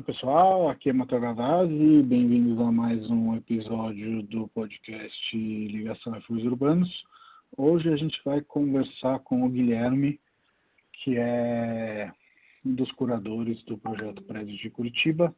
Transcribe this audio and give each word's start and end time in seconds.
Oi 0.00 0.04
pessoal, 0.04 0.70
aqui 0.70 0.88
é 0.88 0.94
Matheus 0.94 1.20
Gavazzi, 1.20 2.02
bem-vindos 2.02 2.58
a 2.58 2.72
mais 2.72 3.10
um 3.10 3.36
episódio 3.36 4.22
do 4.22 4.48
podcast 4.48 5.36
Ligação 5.36 6.14
Refúgios 6.14 6.50
Urbanos. 6.50 7.04
Hoje 7.54 7.92
a 7.92 7.96
gente 7.96 8.18
vai 8.24 8.40
conversar 8.40 9.18
com 9.18 9.44
o 9.44 9.48
Guilherme, 9.50 10.18
que 10.90 11.18
é 11.18 12.10
um 12.64 12.74
dos 12.74 12.90
curadores 12.92 13.62
do 13.64 13.76
projeto 13.76 14.22
Prédios 14.22 14.58
de 14.58 14.70
Curitiba. 14.70 15.36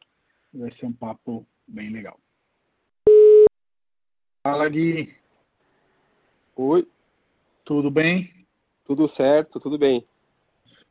Vai 0.55 0.71
ser 0.77 0.87
um 0.87 0.93
papo 0.93 1.45
bem 1.67 1.91
legal. 1.91 2.21
Fala 4.47 4.69
Gui. 4.69 5.13
Oi. 6.55 6.87
Tudo 7.65 7.91
bem? 7.91 8.47
Tudo 8.85 9.09
certo, 9.17 9.59
tudo 9.59 9.77
bem. 9.77 10.07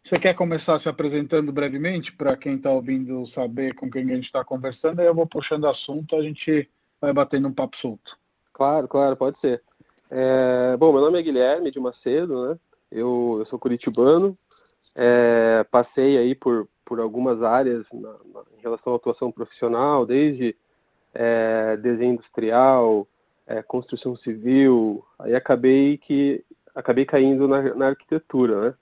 Você 0.03 0.19
quer 0.19 0.33
começar 0.33 0.81
se 0.81 0.89
apresentando 0.89 1.51
brevemente 1.51 2.11
para 2.11 2.35
quem 2.35 2.55
está 2.55 2.71
ouvindo 2.71 3.25
saber 3.27 3.75
com 3.75 3.89
quem 3.89 4.03
a 4.11 4.15
gente 4.15 4.25
está 4.25 4.43
conversando? 4.43 4.99
Aí 4.99 5.05
eu 5.05 5.15
vou 5.15 5.27
puxando 5.27 5.67
assunto, 5.67 6.15
a 6.15 6.21
gente 6.21 6.69
vai 6.99 7.13
batendo 7.13 7.47
um 7.47 7.53
papo 7.53 7.77
solto. 7.77 8.17
Claro, 8.51 8.87
claro, 8.87 9.15
pode 9.15 9.39
ser. 9.39 9.63
É, 10.09 10.75
bom, 10.75 10.91
meu 10.91 11.01
nome 11.01 11.19
é 11.19 11.21
Guilherme 11.21 11.71
de 11.71 11.79
Macedo, 11.79 12.49
né? 12.49 12.59
Eu, 12.91 13.37
eu 13.39 13.45
sou 13.45 13.57
curitibano, 13.57 14.37
é, 14.93 15.63
passei 15.71 16.17
aí 16.17 16.35
por, 16.35 16.67
por 16.83 16.99
algumas 16.99 17.41
áreas 17.41 17.85
na, 17.93 18.09
na, 18.09 18.43
em 18.57 18.61
relação 18.61 18.91
à 18.91 18.95
atuação 18.97 19.31
profissional, 19.31 20.05
desde 20.05 20.57
é, 21.13 21.77
desenho 21.77 22.15
industrial, 22.15 23.07
é, 23.47 23.61
construção 23.61 24.15
civil, 24.15 25.05
aí 25.19 25.35
acabei 25.35 25.97
que 25.97 26.43
acabei 26.75 27.05
caindo 27.05 27.47
na, 27.47 27.75
na 27.75 27.87
arquitetura, 27.87 28.61
né? 28.61 28.75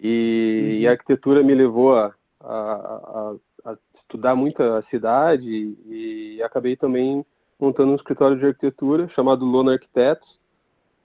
E, 0.00 0.60
uhum. 0.62 0.70
e, 0.80 0.88
a 0.88 0.92
arquitetura 0.92 1.42
me 1.42 1.54
levou 1.54 1.94
a, 1.94 2.14
a, 2.40 2.54
a, 2.54 3.36
a, 3.66 3.78
estudar 3.94 4.34
muito 4.34 4.62
a 4.62 4.82
cidade 4.82 5.76
e 5.86 6.40
acabei 6.42 6.74
também 6.74 7.24
montando 7.58 7.92
um 7.92 7.96
escritório 7.96 8.38
de 8.38 8.46
arquitetura 8.46 9.08
chamado 9.08 9.44
Lona 9.44 9.72
Arquitetos, 9.72 10.40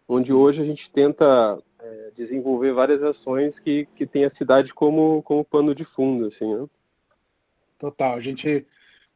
onde 0.07 0.31
hoje 0.31 0.61
a 0.61 0.65
gente 0.65 0.89
tenta 0.89 1.61
é, 1.79 2.11
desenvolver 2.15 2.71
várias 2.71 3.03
ações 3.03 3.59
que, 3.59 3.85
que 3.95 4.05
tem 4.05 4.23
a 4.23 4.33
cidade 4.33 4.73
como, 4.73 5.21
como 5.23 5.43
pano 5.43 5.75
de 5.75 5.83
fundo. 5.83 6.27
Assim, 6.27 6.55
né? 6.55 6.65
Total, 7.77 8.15
a 8.15 8.21
gente 8.21 8.65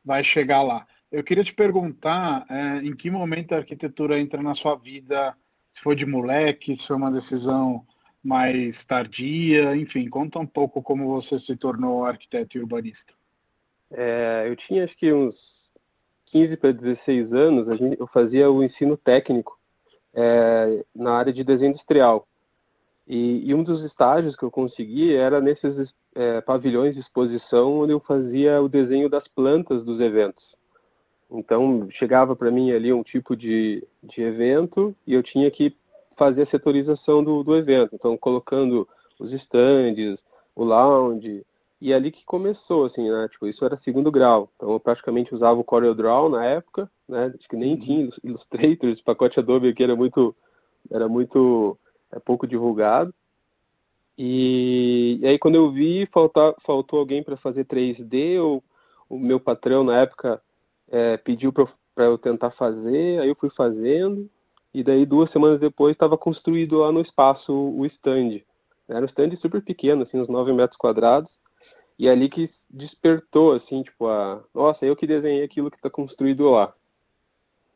vai 0.04 0.24
chegar 0.24 0.62
lá. 0.62 0.86
Eu 1.12 1.24
queria 1.24 1.44
te 1.44 1.54
perguntar 1.54 2.46
é, 2.50 2.78
em 2.80 2.96
que 2.96 3.10
momento 3.10 3.54
a 3.54 3.58
arquitetura 3.58 4.20
entra 4.20 4.44
na 4.44 4.54
sua 4.54 4.76
vida, 4.76 5.36
se 5.74 5.82
foi 5.82 5.96
de 5.96 6.06
moleque, 6.06 6.78
se 6.80 6.88
foi 6.88 6.98
uma 6.98 7.12
decisão 7.12 7.86
mais 8.24 8.76
tardia, 8.86 9.76
enfim, 9.76 10.10
conta 10.10 10.40
um 10.40 10.46
pouco 10.46 10.82
como 10.82 11.08
você 11.08 11.40
se 11.40 11.56
tornou 11.56 12.06
arquiteto 12.06 12.58
e 12.58 12.62
urbanista. 12.62 13.14
É, 13.92 14.46
eu 14.48 14.56
tinha 14.56 14.84
acho 14.84 14.96
que 14.98 15.12
uns 15.12 15.36
15 16.26 16.58
para 16.58 16.72
16 16.72 17.34
anos, 17.34 17.78
gente, 17.78 18.00
eu 18.00 18.08
fazia 18.08 18.52
o 18.52 18.64
ensino 18.64 18.96
técnico 18.96 19.58
é, 20.14 20.86
na 20.94 21.14
área 21.14 21.34
de 21.34 21.44
desenho 21.44 21.72
industrial. 21.72 22.28
E, 23.08 23.50
e, 23.50 23.56
um 23.56 23.64
dos 23.64 23.84
estágios 23.84 24.36
que 24.36 24.44
eu 24.44 24.52
consegui 24.52 25.16
era 25.16 25.42
nesses 25.42 25.92
é, 26.14 26.42
pavilhões 26.42 26.94
de 26.94 27.00
exposição 27.00 27.80
onde 27.80 27.92
eu 27.92 28.00
fazia 28.00 28.62
o 28.62 28.70
desenho 28.70 29.10
das 29.10 29.28
plantas 29.28 29.84
dos 29.84 30.00
eventos. 30.00 30.56
Então 31.32 31.88
chegava 31.90 32.36
para 32.36 32.52
mim 32.52 32.72
ali 32.72 32.94
um 32.94 33.02
tipo 33.02 33.36
de, 33.36 33.84
de 34.04 34.22
evento 34.22 34.96
e 35.08 35.14
eu 35.14 35.24
tinha 35.24 35.50
que 35.50 35.76
fazer 36.20 36.44
a 36.44 36.46
setorização 36.46 37.24
do, 37.24 37.42
do 37.44 37.56
evento. 37.56 37.96
Então, 37.96 38.18
colocando 38.18 38.86
os 39.18 39.32
stands, 39.32 40.20
o 40.54 40.66
lounge, 40.66 41.46
e 41.82 41.94
é 41.94 41.96
ali 41.96 42.12
que 42.12 42.26
começou, 42.26 42.86
assim, 42.86 43.10
né? 43.10 43.30
Tipo, 43.30 43.48
isso 43.48 43.64
era 43.64 43.80
segundo 43.82 44.12
grau. 44.12 44.52
Então, 44.58 44.70
eu 44.72 44.80
praticamente 44.82 45.34
usava 45.34 45.58
o 45.58 45.64
CorelDRAW 45.64 46.28
na 46.30 46.46
época, 46.46 46.92
né? 47.08 47.34
Acho 47.34 47.48
que 47.48 47.56
nem 47.56 47.76
uhum. 47.76 47.80
tinha 47.80 48.10
Illustrator, 48.22 48.90
esse 48.90 49.02
pacote 49.02 49.40
Adobe 49.40 49.70
aqui 49.70 49.82
era 49.82 49.96
muito, 49.96 50.36
era 50.92 51.08
muito, 51.08 51.78
é 52.12 52.20
pouco 52.20 52.46
divulgado. 52.46 53.14
E, 54.18 55.20
e 55.22 55.28
aí, 55.28 55.40
quando 55.40 55.56
eu 55.56 55.72
vi, 55.72 56.06
faltar, 56.12 56.54
faltou 56.66 57.00
alguém 57.00 57.24
para 57.24 57.38
fazer 57.38 57.64
3D, 57.64 58.38
ou 58.44 58.62
o 59.10 59.18
meu 59.18 59.40
patrão, 59.40 59.82
na 59.86 60.02
época, 60.02 60.42
é, 60.90 61.16
pediu 61.16 61.54
para 61.54 62.04
eu 62.04 62.18
tentar 62.18 62.52
fazer, 62.52 63.22
aí 63.22 63.30
eu 63.30 63.36
fui 63.40 63.50
fazendo, 63.50 64.30
e 64.74 64.84
daí 64.84 65.06
duas 65.06 65.32
semanas 65.32 65.60
depois 65.60 65.94
estava 65.94 66.18
construído 66.18 66.80
lá 66.80 66.92
no 66.92 67.02
espaço 67.02 67.54
o 67.54 67.86
stand. 67.86 68.42
Era 68.88 69.02
um 69.02 69.06
stand 69.06 69.36
super 69.38 69.62
pequeno, 69.62 70.04
assim, 70.04 70.20
uns 70.20 70.28
9 70.28 70.54
metros 70.54 70.78
quadrados. 70.78 71.30
E 71.98 72.08
é 72.08 72.12
ali 72.12 72.30
que 72.30 72.50
despertou, 72.70 73.54
assim, 73.54 73.84
tipo, 73.84 74.08
a. 74.08 74.44
Nossa, 74.54 74.86
eu 74.86 74.96
que 74.96 75.08
desenhei 75.08 75.44
aquilo 75.44 75.70
que 75.70 75.78
está 75.78 75.90
construído 75.90 76.50
lá. 76.50 76.74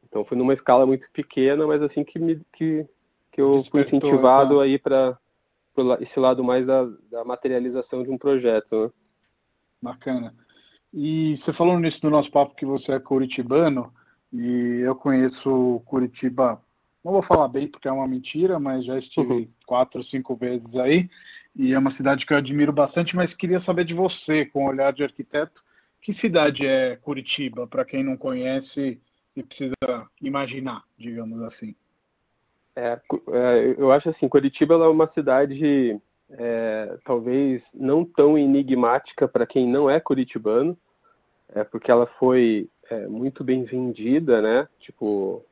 Então 0.03 0.23
foi 0.23 0.37
numa 0.37 0.53
escala 0.53 0.85
muito 0.85 1.09
pequena, 1.11 1.65
mas 1.65 1.81
assim 1.81 2.03
que, 2.03 2.19
me, 2.19 2.39
que, 2.53 2.87
que 3.31 3.41
eu 3.41 3.61
despertou, 3.61 3.71
fui 3.71 3.81
incentivado 3.81 4.57
tá. 4.57 4.63
aí 4.63 4.77
para 4.77 5.17
esse 5.99 6.19
lado 6.19 6.43
mais 6.43 6.65
da, 6.65 6.85
da, 7.09 7.25
materialização 7.25 8.03
de 8.03 8.11
um 8.11 8.17
projeto. 8.17 8.83
Né? 8.83 8.89
Bacana. 9.81 10.35
E 10.93 11.39
você 11.43 11.51
falou 11.51 11.79
nisso 11.79 11.99
no 12.03 12.11
nosso 12.11 12.31
papo 12.31 12.55
que 12.55 12.65
você 12.65 12.91
é 12.91 12.99
curitibano, 12.99 13.91
e 14.31 14.81
eu 14.85 14.95
conheço 14.95 15.81
Curitiba 15.85 16.61
não 17.03 17.11
vou 17.11 17.21
falar 17.21 17.47
bem 17.47 17.67
porque 17.67 17.87
é 17.87 17.91
uma 17.91 18.07
mentira, 18.07 18.59
mas 18.59 18.85
já 18.85 18.97
estive 18.97 19.33
uhum. 19.33 19.47
quatro, 19.65 20.03
cinco 20.03 20.35
vezes 20.35 20.75
aí. 20.75 21.09
E 21.55 21.73
é 21.73 21.79
uma 21.79 21.95
cidade 21.95 22.25
que 22.25 22.33
eu 22.33 22.37
admiro 22.37 22.71
bastante, 22.71 23.15
mas 23.15 23.33
queria 23.33 23.61
saber 23.61 23.85
de 23.85 23.93
você, 23.93 24.45
com 24.45 24.65
o 24.65 24.69
olhar 24.69 24.91
de 24.93 25.03
arquiteto, 25.03 25.63
que 26.01 26.13
cidade 26.13 26.65
é 26.65 26.95
Curitiba, 26.95 27.67
para 27.67 27.85
quem 27.85 28.03
não 28.03 28.17
conhece 28.17 28.99
e 29.35 29.43
precisa 29.43 29.73
imaginar, 30.21 30.83
digamos 30.97 31.41
assim. 31.43 31.75
É, 32.75 32.99
é 33.31 33.75
eu 33.77 33.91
acho 33.91 34.09
assim, 34.09 34.27
Curitiba 34.27 34.75
é 34.75 34.87
uma 34.87 35.09
cidade 35.11 35.99
é, 36.31 36.97
talvez 37.05 37.61
não 37.73 38.03
tão 38.03 38.37
enigmática 38.37 39.27
para 39.27 39.45
quem 39.45 39.67
não 39.67 39.89
é 39.89 39.99
curitibano, 39.99 40.77
é 41.49 41.63
porque 41.63 41.91
ela 41.91 42.07
foi 42.19 42.67
é, 42.89 43.07
muito 43.07 43.43
bem 43.43 43.63
vendida, 43.63 44.41
né? 44.41 44.67
Tipo, 44.79 45.43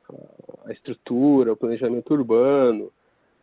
a 0.64 0.72
estrutura, 0.72 1.52
o 1.52 1.56
planejamento 1.56 2.12
urbano. 2.12 2.92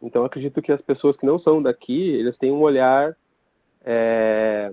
Então 0.02 0.24
acredito 0.24 0.62
que 0.62 0.72
as 0.72 0.82
pessoas 0.82 1.18
que 1.18 1.26
não 1.26 1.40
são 1.40 1.62
daqui, 1.62 2.10
eles 2.12 2.38
têm 2.38 2.52
um 2.52 2.62
olhar 2.62 3.16
é, 3.84 4.72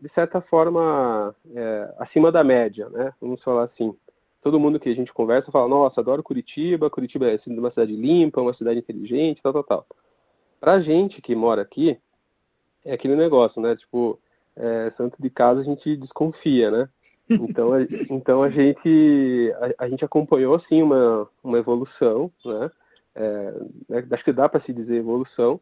de 0.00 0.08
certa 0.14 0.40
forma 0.40 1.34
é, 1.54 1.94
acima 1.98 2.30
da 2.30 2.44
média, 2.44 2.88
né? 2.90 3.12
Vamos 3.20 3.42
falar 3.42 3.64
assim. 3.64 3.94
Todo 4.42 4.60
mundo 4.60 4.78
que 4.78 4.90
a 4.90 4.94
gente 4.94 5.10
conversa 5.10 5.50
fala, 5.50 5.66
nossa, 5.66 6.02
adoro 6.02 6.22
Curitiba, 6.22 6.90
Curitiba 6.90 7.26
é 7.26 7.40
uma 7.46 7.70
cidade 7.70 7.96
limpa, 7.96 8.42
uma 8.42 8.52
cidade 8.52 8.78
inteligente, 8.78 9.40
tal, 9.42 9.54
tal, 9.54 9.64
tal. 9.64 9.86
Pra 10.60 10.80
gente 10.82 11.22
que 11.22 11.34
mora 11.34 11.62
aqui, 11.62 11.98
é 12.84 12.92
aquele 12.92 13.16
negócio, 13.16 13.62
né? 13.62 13.74
Tipo, 13.74 14.20
é, 14.54 14.92
santo 14.96 15.16
de 15.18 15.30
casa 15.30 15.60
a 15.60 15.64
gente 15.64 15.96
desconfia, 15.96 16.70
né? 16.70 16.88
Então 17.28 17.72
a, 17.72 17.82
então 18.10 18.42
a 18.42 18.50
gente 18.50 19.52
a, 19.78 19.84
a, 19.84 19.88
gente 19.88 20.04
acompanhou 20.04 20.54
assim 20.54 20.82
uma, 20.82 21.28
uma 21.42 21.58
evolução, 21.58 22.30
né? 22.44 22.70
É, 23.14 23.52
né, 23.88 24.06
acho 24.10 24.24
que 24.24 24.32
dá 24.32 24.48
para 24.48 24.60
se 24.60 24.72
dizer 24.72 24.96
evolução, 24.96 25.60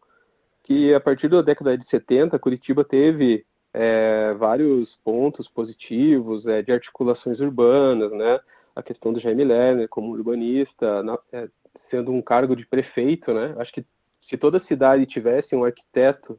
que 0.63 0.95
a 0.95 1.01
partir 1.01 1.29
da 1.29 1.43
década 1.43 1.77
de 1.77 1.87
70 1.89 2.39
Curitiba 2.39 2.83
teve 2.83 3.45
é, 3.73 4.35
vários 4.35 4.99
pontos 5.05 5.49
positivos 5.49 6.47
é, 6.47 6.63
de 6.63 6.73
articulações 6.73 7.41
urbanas, 7.41 8.11
né? 8.13 8.41
A 8.75 8.83
questão 8.83 9.13
do 9.13 9.21
Jaime 9.21 9.45
Lerner 9.45 9.89
como 9.89 10.13
urbanista, 10.13 11.03
na, 11.03 11.19
é, 11.33 11.49
sendo 11.91 12.11
um 12.11 12.23
cargo 12.23 12.57
de 12.57 12.67
prefeito, 12.67 13.33
né? 13.33 13.55
Acho 13.59 13.73
que 13.73 13.87
se 14.29 14.37
toda 14.37 14.65
cidade 14.65 15.05
tivesse 15.07 15.55
um 15.55 15.65
arquiteto 15.65 16.39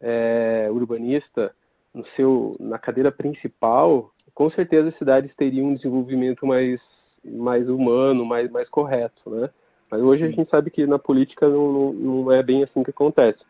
é, 0.00 0.68
urbanista 0.70 1.54
no 1.92 2.04
seu, 2.06 2.56
na 2.60 2.78
cadeira 2.78 3.10
principal, 3.10 4.13
com 4.34 4.50
certeza 4.50 4.88
as 4.88 4.96
cidades 4.96 5.34
teriam 5.34 5.68
um 5.68 5.74
desenvolvimento 5.74 6.46
mais, 6.46 6.80
mais 7.24 7.68
humano, 7.68 8.24
mais, 8.24 8.50
mais 8.50 8.68
correto, 8.68 9.30
né? 9.30 9.48
Mas 9.90 10.02
hoje 10.02 10.24
a 10.24 10.30
gente 10.30 10.50
sabe 10.50 10.70
que 10.70 10.86
na 10.86 10.98
política 10.98 11.48
não, 11.48 11.72
não, 11.72 11.92
não 11.92 12.32
é 12.32 12.42
bem 12.42 12.64
assim 12.64 12.82
que 12.82 12.90
acontece. 12.90 13.44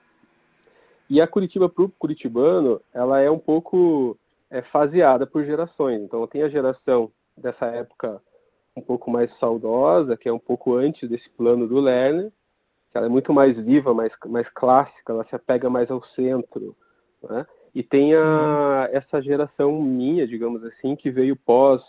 E 1.09 1.21
a 1.21 1.27
Curitiba 1.27 1.69
para 1.69 1.85
o 1.85 1.89
curitibano, 1.89 2.81
ela 2.93 3.21
é 3.21 3.31
um 3.31 3.39
pouco 3.39 4.19
é, 4.51 4.63
faseada 4.63 5.27
por 5.27 5.45
gerações. 5.45 6.01
Então 6.01 6.27
tem 6.27 6.43
a 6.43 6.49
geração 6.49 7.11
dessa 7.37 7.67
época 7.67 8.21
um 8.77 8.83
pouco 8.83 9.11
mais 9.11 9.33
saudosa, 9.39 10.17
que 10.17 10.29
é 10.29 10.33
um 10.33 10.39
pouco 10.39 10.75
antes 10.75 11.09
desse 11.09 11.31
plano 11.31 11.67
do 11.67 11.81
Lerner, 11.81 12.31
que 12.91 12.99
ela 12.99 13.07
é 13.07 13.09
muito 13.09 13.33
mais 13.33 13.57
viva, 13.57 13.95
mais, 13.95 14.13
mais 14.27 14.49
clássica, 14.49 15.13
ela 15.13 15.25
se 15.25 15.35
apega 15.35 15.71
mais 15.71 15.91
ao 15.91 16.03
centro. 16.03 16.77
Né? 17.23 17.47
E 17.75 17.83
tem 17.83 18.15
a, 18.15 18.21
uhum. 18.21 18.97
essa 18.97 19.21
geração 19.21 19.83
minha, 19.83 20.27
digamos 20.27 20.63
assim, 20.65 20.95
que 20.95 21.11
veio 21.11 21.35
pós, 21.35 21.83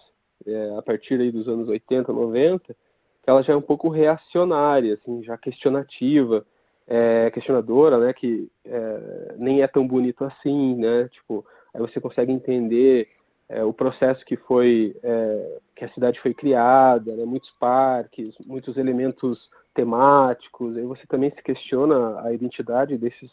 é, 0.46 0.76
a 0.78 0.82
partir 0.82 1.20
aí 1.20 1.32
dos 1.32 1.48
anos 1.48 1.68
80, 1.68 2.12
90, 2.12 2.74
que 2.74 3.30
ela 3.30 3.44
já 3.44 3.54
é 3.54 3.56
um 3.56 3.62
pouco 3.62 3.90
reacionária, 3.90 4.96
assim, 4.96 5.22
já 5.24 5.38
questionativa, 5.38 6.46
é, 6.88 7.30
questionadora, 7.32 7.98
né, 7.98 8.14
que 8.14 8.50
é, 8.64 9.36
nem 9.38 9.62
é 9.62 9.68
tão 9.68 9.88
bonito 9.88 10.24
assim, 10.24 10.76
né, 10.76 11.08
tipo, 11.08 11.46
aí 11.74 11.80
você 11.80 12.00
consegue 12.00 12.32
entender 12.32 13.10
é, 13.50 13.64
o 13.64 13.74
processo 13.74 14.24
que 14.26 14.38
foi 14.38 14.96
é, 15.04 15.60
que 15.76 15.86
a 15.86 15.90
cidade 15.90 16.20
foi 16.20 16.34
criada, 16.34 17.16
né, 17.16 17.26
muitos 17.26 17.52
parques, 17.60 18.36
muitos 18.46 18.78
elementos 18.78 19.50
temáticos. 19.74 20.78
Aí 20.78 20.84
você 20.84 21.06
também 21.06 21.30
se 21.30 21.44
questiona 21.44 22.22
a 22.22 22.34
identidade 22.34 22.98
desses 22.98 23.30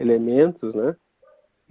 elementos, 0.00 0.74
né? 0.74 0.96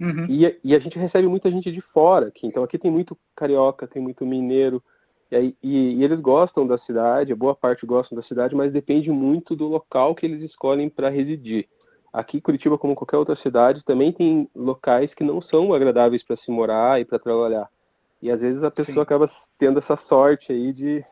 Uhum. 0.00 0.26
E, 0.28 0.58
e, 0.64 0.74
a 0.74 0.78
gente 0.78 0.98
recebe 0.98 1.28
muita 1.28 1.50
gente 1.50 1.70
de 1.70 1.80
fora 1.80 2.28
aqui. 2.28 2.46
Então 2.46 2.62
aqui 2.62 2.78
tem 2.78 2.90
muito 2.90 3.16
carioca, 3.34 3.86
tem 3.86 4.02
muito 4.02 4.26
mineiro. 4.26 4.82
E, 5.30 5.36
aí, 5.36 5.56
e, 5.62 5.94
e 5.94 6.04
eles 6.04 6.20
gostam 6.20 6.66
da 6.66 6.78
cidade, 6.78 7.34
boa 7.34 7.54
parte 7.54 7.86
gostam 7.86 8.16
da 8.16 8.22
cidade, 8.22 8.54
mas 8.54 8.72
depende 8.72 9.10
muito 9.10 9.54
do 9.54 9.66
local 9.66 10.14
que 10.14 10.26
eles 10.26 10.42
escolhem 10.42 10.88
para 10.88 11.08
residir. 11.08 11.68
Aqui, 12.12 12.40
Curitiba, 12.40 12.78
como 12.78 12.94
qualquer 12.94 13.16
outra 13.16 13.34
cidade, 13.34 13.84
também 13.84 14.12
tem 14.12 14.48
locais 14.54 15.12
que 15.12 15.24
não 15.24 15.40
são 15.40 15.72
agradáveis 15.74 16.22
para 16.22 16.36
se 16.36 16.50
morar 16.50 17.00
e 17.00 17.04
para 17.04 17.18
trabalhar. 17.18 17.68
E 18.22 18.30
às 18.30 18.40
vezes 18.40 18.62
a 18.62 18.70
pessoa 18.70 18.94
Sim. 18.94 19.00
acaba 19.02 19.30
tendo 19.58 19.80
essa 19.80 19.98
sorte 20.08 20.52
aí 20.52 20.72
de, 20.72 21.04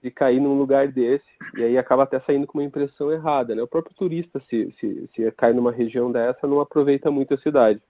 de 0.00 0.10
cair 0.10 0.40
num 0.40 0.56
lugar 0.56 0.88
desse, 0.88 1.26
e 1.56 1.64
aí 1.64 1.76
acaba 1.76 2.04
até 2.04 2.20
saindo 2.20 2.46
com 2.46 2.58
uma 2.58 2.64
impressão 2.64 3.10
errada. 3.10 3.54
Né? 3.54 3.62
O 3.62 3.66
próprio 3.66 3.94
turista, 3.94 4.40
se, 4.48 4.72
se, 4.78 5.08
se 5.14 5.30
cai 5.32 5.52
numa 5.52 5.72
região 5.72 6.12
dessa, 6.12 6.46
não 6.46 6.60
aproveita 6.60 7.10
muito 7.10 7.34
a 7.34 7.38
cidade. 7.38 7.82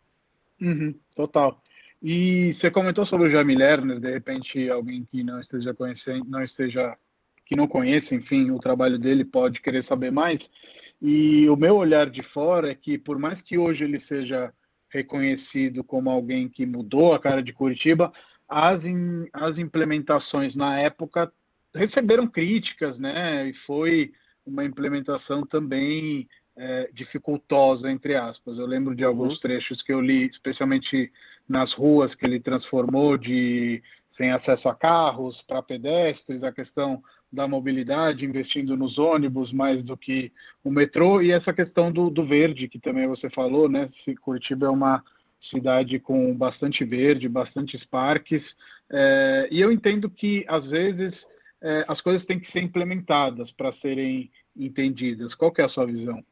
Uhum, 0.61 0.95
total. 1.15 1.63
E 2.03 2.55
você 2.55 2.71
comentou 2.71 3.07
sobre 3.07 3.29
o 3.29 3.31
Jamie 3.31 3.57
Lerner, 3.57 3.99
de 3.99 4.11
repente 4.11 4.71
alguém 4.71 5.05
que 5.05 5.23
não 5.23 5.41
esteja 5.41 5.75
conhecendo, 5.75 6.25
não 6.29 6.43
esteja, 6.43 6.97
que 7.45 7.57
não 7.57 7.67
conhece, 7.67 8.15
enfim, 8.15 8.51
o 8.51 8.59
trabalho 8.59 8.99
dele 8.99 9.25
pode 9.25 9.61
querer 9.61 9.85
saber 9.85 10.11
mais. 10.11 10.39
E 11.01 11.49
o 11.49 11.57
meu 11.57 11.77
olhar 11.77 12.09
de 12.09 12.23
fora 12.23 12.71
é 12.71 12.75
que 12.75 12.99
por 12.99 13.19
mais 13.19 13.41
que 13.43 13.59
hoje 13.59 13.85
ele 13.85 14.01
seja 14.07 14.53
reconhecido 14.89 15.85
como 15.85 16.11
alguém 16.11 16.49
que 16.49 16.65
mudou 16.65 17.13
a 17.13 17.19
cara 17.19 17.43
de 17.43 17.53
Curitiba, 17.53 18.13
as, 18.49 18.85
in, 18.85 19.27
as 19.33 19.59
implementações 19.59 20.55
na 20.55 20.79
época 20.79 21.33
receberam 21.75 22.27
críticas, 22.27 22.99
né? 22.99 23.49
E 23.49 23.55
foi 23.55 24.13
uma 24.45 24.65
implementação 24.65 25.45
também 25.45 26.29
é, 26.57 26.89
dificultosa, 26.93 27.91
entre 27.91 28.15
aspas. 28.15 28.59
Eu 28.59 28.67
lembro 28.67 28.95
de 28.95 29.05
alguns 29.05 29.35
uhum. 29.35 29.41
trechos 29.41 29.83
que 29.83 29.93
eu 29.93 30.01
li, 30.01 30.27
especialmente 30.27 31.13
nas 31.49 31.73
ruas 31.73 32.15
que 32.15 32.25
ele 32.25 32.41
transformou 32.41 33.17
de 33.19 33.83
sem 34.17 34.33
acesso 34.33 34.69
a 34.69 34.75
carros 34.75 35.43
para 35.43 35.63
pedestres, 35.63 36.43
a 36.43 36.51
questão 36.51 37.03
da 37.31 37.47
mobilidade, 37.47 38.25
investindo 38.25 38.77
nos 38.77 38.99
ônibus 38.99 39.53
mais 39.53 39.83
do 39.83 39.97
que 39.97 40.33
o 40.65 40.71
metrô, 40.71 41.21
e 41.21 41.31
essa 41.31 41.53
questão 41.53 41.93
do, 41.93 42.09
do 42.09 42.25
verde, 42.25 42.67
que 42.67 42.79
também 42.79 43.07
você 43.07 43.29
falou, 43.29 43.69
né? 43.69 43.91
Curitiba 44.23 44.67
é 44.67 44.71
uma 44.71 45.05
cidade 45.51 45.99
com 45.99 46.35
bastante 46.35 46.83
verde, 46.83 47.29
bastantes 47.29 47.85
parques, 47.85 48.43
é, 48.91 49.49
e 49.51 49.61
eu 49.61 49.71
entendo 49.71 50.09
que, 50.09 50.47
às 50.49 50.65
vezes, 50.67 51.15
é, 51.61 51.85
as 51.87 52.01
coisas 52.01 52.25
têm 52.25 52.41
que 52.41 52.51
ser 52.51 52.63
implementadas 52.63 53.53
para 53.53 53.73
serem 53.75 54.31
entendidas. 54.57 55.35
Qual 55.35 55.53
é 55.59 55.63
a 55.63 55.69
sua 55.69 55.87
visão? 55.87 56.25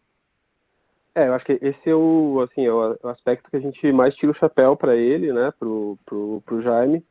É, 1.15 1.29
eu 1.29 1.35
acho 1.35 1.47
que 1.47 1.59
esse 1.63 1.91
é 1.91 1.95
o, 1.95 2.41
assim, 2.41 2.67
é 2.67 2.73
o 2.73 2.99
aspecto 3.05 3.49
que 3.49 3.57
a 3.57 3.61
gente 3.61 3.93
mais 3.93 4.15
tira 4.15 4.33
o 4.33 4.35
chapéu 4.35 4.77
para 4.77 4.97
ele, 4.97 5.33
né, 5.33 5.53
pro, 5.59 5.97
pro, 6.05 6.43
pro 6.45 6.61
Jaime, 6.61 7.05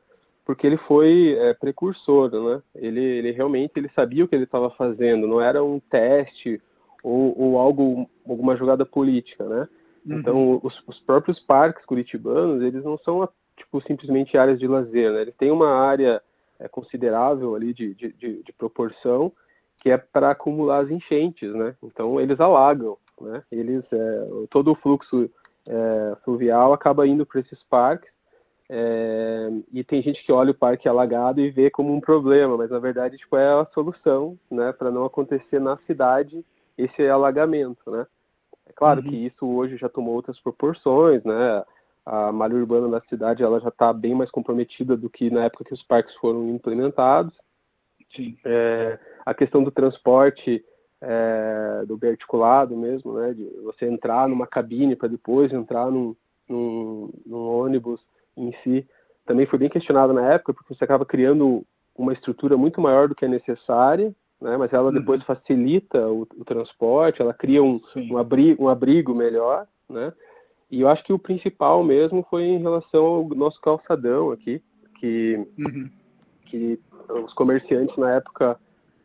porque 0.46 0.68
ele 0.68 0.76
foi 0.76 1.38
é, 1.40 1.54
precursor, 1.54 2.30
né? 2.30 2.62
Ele, 2.76 3.00
ele 3.00 3.32
realmente 3.32 3.72
ele 3.78 3.90
sabia 3.96 4.26
o 4.26 4.28
que 4.28 4.36
ele 4.36 4.44
estava 4.44 4.70
fazendo, 4.70 5.26
não 5.26 5.40
era 5.40 5.64
um 5.64 5.80
teste 5.80 6.62
ou, 7.02 7.34
ou 7.40 7.58
algo, 7.58 8.10
alguma 8.28 8.58
jogada 8.58 8.86
política, 8.86 9.46
né? 9.46 9.70
Uhum. 10.06 10.20
Então, 10.20 10.60
os, 10.62 10.84
os, 10.86 11.00
próprios 11.00 11.40
parques 11.40 11.86
curitibanos, 11.86 12.62
eles 12.62 12.84
não 12.84 12.98
são 12.98 13.28
tipo 13.56 13.80
simplesmente 13.82 14.38
áreas 14.38 14.60
de 14.60 14.68
lazer, 14.68 15.14
né? 15.14 15.22
Eles 15.22 15.36
têm 15.36 15.50
uma 15.50 15.70
área 15.70 16.22
é, 16.60 16.68
considerável 16.68 17.56
ali 17.56 17.74
de, 17.74 17.94
de, 17.94 18.12
de, 18.12 18.44
de 18.44 18.54
proporção 18.54 19.32
que 19.78 19.90
é 19.90 19.98
para 19.98 20.32
acumular 20.32 20.80
as 20.80 20.90
enchentes, 20.90 21.54
né? 21.54 21.76
Então, 21.82 22.20
eles 22.20 22.40
alagam 22.42 22.98
né? 23.22 23.44
Eles, 23.52 23.84
é, 23.92 24.28
todo 24.50 24.72
o 24.72 24.76
fluxo 24.76 25.30
é, 25.66 26.18
fluvial 26.24 26.74
acaba 26.74 27.08
indo 27.08 27.26
para 27.26 27.40
esses 27.40 27.64
parques 27.64 28.12
é, 28.70 29.50
e 29.72 29.84
tem 29.84 30.02
gente 30.02 30.24
que 30.24 30.32
olha 30.32 30.52
o 30.52 30.56
parque 30.56 30.88
alagado 30.88 31.40
e 31.42 31.52
vê 31.52 31.70
como 31.70 31.94
um 31.94 32.00
problema, 32.00 32.58
mas 32.58 32.70
na 32.70 32.80
verdade 32.80 33.18
tipo, 33.18 33.36
é 33.38 33.48
a 33.48 33.68
solução 33.74 34.38
né, 34.50 34.72
para 34.72 34.90
não 34.90 35.06
acontecer 35.06 35.60
na 35.60 35.78
cidade 35.86 36.44
esse 36.78 37.08
alagamento. 37.08 37.92
Né? 37.92 38.08
É 38.66 38.74
claro 38.74 39.02
uhum. 39.02 39.10
que 39.10 39.16
isso 39.16 39.46
hoje 39.46 39.78
já 39.78 39.90
tomou 39.90 40.16
outras 40.16 40.40
proporções, 40.40 41.24
né? 41.24 41.64
a 42.06 42.32
malha 42.32 42.56
urbana 42.56 42.90
da 42.90 43.02
cidade 43.08 43.44
ela 43.44 43.60
já 43.60 43.70
está 43.70 43.94
bem 43.94 44.14
mais 44.14 44.30
comprometida 44.30 44.98
do 44.98 45.10
que 45.10 45.30
na 45.30 45.46
época 45.46 45.66
que 45.66 45.74
os 45.74 45.84
parques 45.84 46.16
foram 46.16 46.50
implementados. 46.50 47.34
É, 48.46 49.00
a 49.26 49.34
questão 49.34 49.64
do 49.64 49.72
transporte 49.72 50.64
é, 51.06 51.84
do 51.86 51.98
biarticulado 51.98 52.78
mesmo, 52.78 53.14
né, 53.14 53.34
de 53.34 53.44
você 53.62 53.86
entrar 53.86 54.28
numa 54.28 54.48
cabine 54.48 54.96
para 54.96 55.10
depois 55.10 55.52
entrar 55.52 55.92
num, 55.92 56.16
num, 56.48 57.12
num, 57.26 57.40
ônibus 57.40 58.00
em 58.38 58.54
si, 58.64 58.88
também 59.26 59.46
foi 59.46 59.60
bem 59.60 59.70
questionado 59.70 60.14
na 60.14 60.34
época, 60.34 60.54
porque 60.54 60.74
você 60.74 60.86
acaba 60.86 61.06
criando 61.06 61.66
uma 61.94 62.14
estrutura 62.14 62.56
muito 62.56 62.80
maior 62.80 63.10
do 63.10 63.16
que 63.16 63.26
é 63.26 63.28
necessária, 63.28 64.16
né, 64.40 64.56
mas 64.56 64.72
ela 64.72 64.88
uhum. 64.88 64.94
depois 64.94 65.20
uhum. 65.20 65.26
facilita 65.26 66.08
o, 66.08 66.22
o, 66.38 66.46
transporte, 66.46 67.22
ela 67.22 67.34
cria 67.34 67.62
um, 67.62 67.82
um, 68.10 68.18
abrigo, 68.18 68.64
um 68.64 68.70
abrigo 68.70 69.14
melhor, 69.14 69.68
né, 69.90 70.14
e 70.72 70.82
eu 70.82 70.88
acho 70.88 71.04
que 71.04 71.14
o 71.14 71.20
principal 71.20 71.84
mesmo 71.84 72.26
foi 72.30 72.44
em 72.44 72.60
relação 72.60 73.06
ao 73.06 73.30
nosso 73.30 73.60
calçadão 73.60 74.32
aqui, 74.32 74.64
que, 75.00 75.46
uhum. 75.60 75.90
que 76.46 76.80
os 77.10 77.34
comerciantes 77.34 77.98
na 77.98 78.16
época 78.16 78.58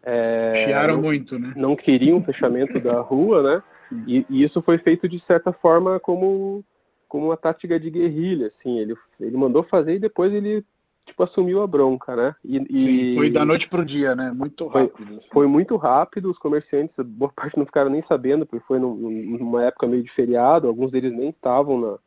é, 0.02 0.64
Chiaram 0.66 0.94
não, 0.94 1.02
muito, 1.02 1.38
né? 1.38 1.52
Não 1.56 1.76
queriam 1.76 2.18
o 2.18 2.24
fechamento 2.24 2.80
da 2.80 3.00
rua, 3.00 3.42
né? 3.42 3.62
E, 4.06 4.24
e, 4.28 4.42
isso 4.42 4.62
foi 4.62 4.78
feito 4.78 5.08
de 5.08 5.18
certa 5.20 5.52
forma 5.52 5.98
como, 5.98 6.64
como 7.08 7.26
uma 7.26 7.36
tática 7.36 7.78
de 7.78 7.90
guerrilha, 7.90 8.48
assim. 8.48 8.78
Ele, 8.78 8.94
ele 9.20 9.36
mandou 9.36 9.62
fazer 9.62 9.94
e 9.94 9.98
depois 9.98 10.32
ele 10.32 10.64
tipo 11.08 11.22
assumiu 11.22 11.62
a 11.62 11.66
bronca, 11.66 12.14
né? 12.14 12.34
E, 12.44 12.58
Sim, 12.58 13.14
foi 13.16 13.30
da 13.30 13.44
noite 13.44 13.68
pro 13.68 13.84
dia, 13.84 14.14
né? 14.14 14.30
Muito 14.30 14.66
rápido. 14.66 14.92
Foi, 14.96 15.16
assim. 15.16 15.20
foi, 15.32 15.46
muito 15.46 15.76
rápido, 15.76 16.30
os 16.30 16.38
comerciantes, 16.38 16.94
boa 17.04 17.32
parte 17.32 17.58
não 17.58 17.64
ficaram 17.64 17.90
nem 17.90 18.04
sabendo, 18.06 18.44
porque 18.44 18.64
foi 18.66 18.78
num, 18.78 18.94
numa 18.94 19.64
época 19.64 19.86
meio 19.86 20.02
de 20.02 20.10
feriado, 20.10 20.68
alguns 20.68 20.92
deles 20.92 21.12
nem 21.12 21.30
estavam 21.30 21.80
na, 21.80 21.98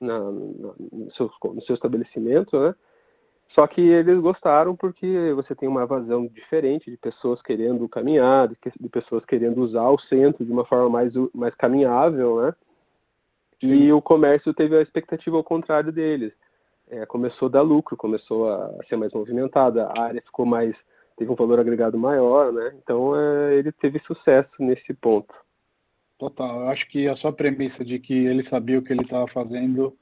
na, 0.00 0.18
na 0.18 0.70
no, 0.92 1.10
seu, 1.12 1.30
no 1.44 1.60
seu 1.60 1.74
estabelecimento, 1.74 2.58
né? 2.58 2.74
Só 3.48 3.66
que 3.66 3.80
eles 3.80 4.18
gostaram 4.18 4.74
porque 4.74 5.32
você 5.34 5.54
tem 5.54 5.68
uma 5.68 5.86
vazão 5.86 6.26
diferente 6.26 6.90
de 6.90 6.96
pessoas 6.96 7.40
querendo 7.40 7.88
caminhar, 7.88 8.48
de, 8.48 8.56
pessoas 8.90 9.24
querendo 9.24 9.60
usar 9.62 9.88
o 9.88 9.98
centro 9.98 10.44
de 10.44 10.52
uma 10.52 10.64
forma 10.64 10.90
mais, 10.90 11.12
mais 11.32 11.54
caminhável, 11.54 12.42
né? 12.42 12.54
E 13.62 13.90
o 13.90 14.02
comércio 14.02 14.52
teve 14.52 14.76
a 14.76 14.82
expectativa 14.82 15.36
ao 15.36 15.44
contrário 15.44 15.90
deles. 15.90 16.32
É, 16.88 17.06
começou 17.06 17.48
a 17.48 17.50
dar 17.50 17.62
lucro, 17.62 17.96
começou 17.96 18.48
a 18.48 18.84
ser 18.88 18.96
mais 18.96 19.12
movimentada, 19.12 19.86
a 19.86 20.02
área 20.02 20.22
ficou 20.22 20.44
mais, 20.44 20.76
teve 21.16 21.30
um 21.30 21.34
valor 21.34 21.58
agregado 21.58 21.98
maior, 21.98 22.52
né? 22.52 22.72
Então 22.82 23.14
é, 23.16 23.54
ele 23.54 23.72
teve 23.72 23.98
sucesso 24.00 24.50
nesse 24.58 24.92
ponto. 24.92 25.34
Total, 26.18 26.60
eu 26.60 26.68
acho 26.68 26.88
que 26.88 27.08
a 27.08 27.16
sua 27.16 27.32
premissa 27.32 27.84
de 27.84 27.98
que 27.98 28.26
ele 28.26 28.46
sabia 28.48 28.78
o 28.78 28.82
que 28.82 28.92
ele 28.92 29.02
estava 29.02 29.26
fazendo 29.26 29.96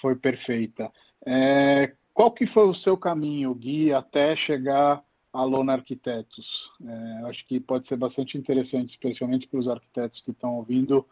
foi 0.00 0.14
perfeita. 0.16 0.90
É, 1.24 1.94
qual 2.20 2.30
que 2.30 2.46
foi 2.46 2.68
o 2.68 2.74
seu 2.74 2.98
caminho, 2.98 3.54
Gui, 3.54 3.94
até 3.94 4.36
chegar 4.36 5.02
a 5.32 5.42
Lona 5.42 5.72
Arquitetos? 5.72 6.70
É, 6.86 7.26
acho 7.26 7.46
que 7.46 7.58
pode 7.58 7.88
ser 7.88 7.96
bastante 7.96 8.36
interessante, 8.36 8.90
especialmente 8.90 9.48
para 9.48 9.58
os 9.58 9.66
arquitetos 9.66 10.20
que 10.20 10.30
estão 10.30 10.56
ouvindo, 10.56 11.06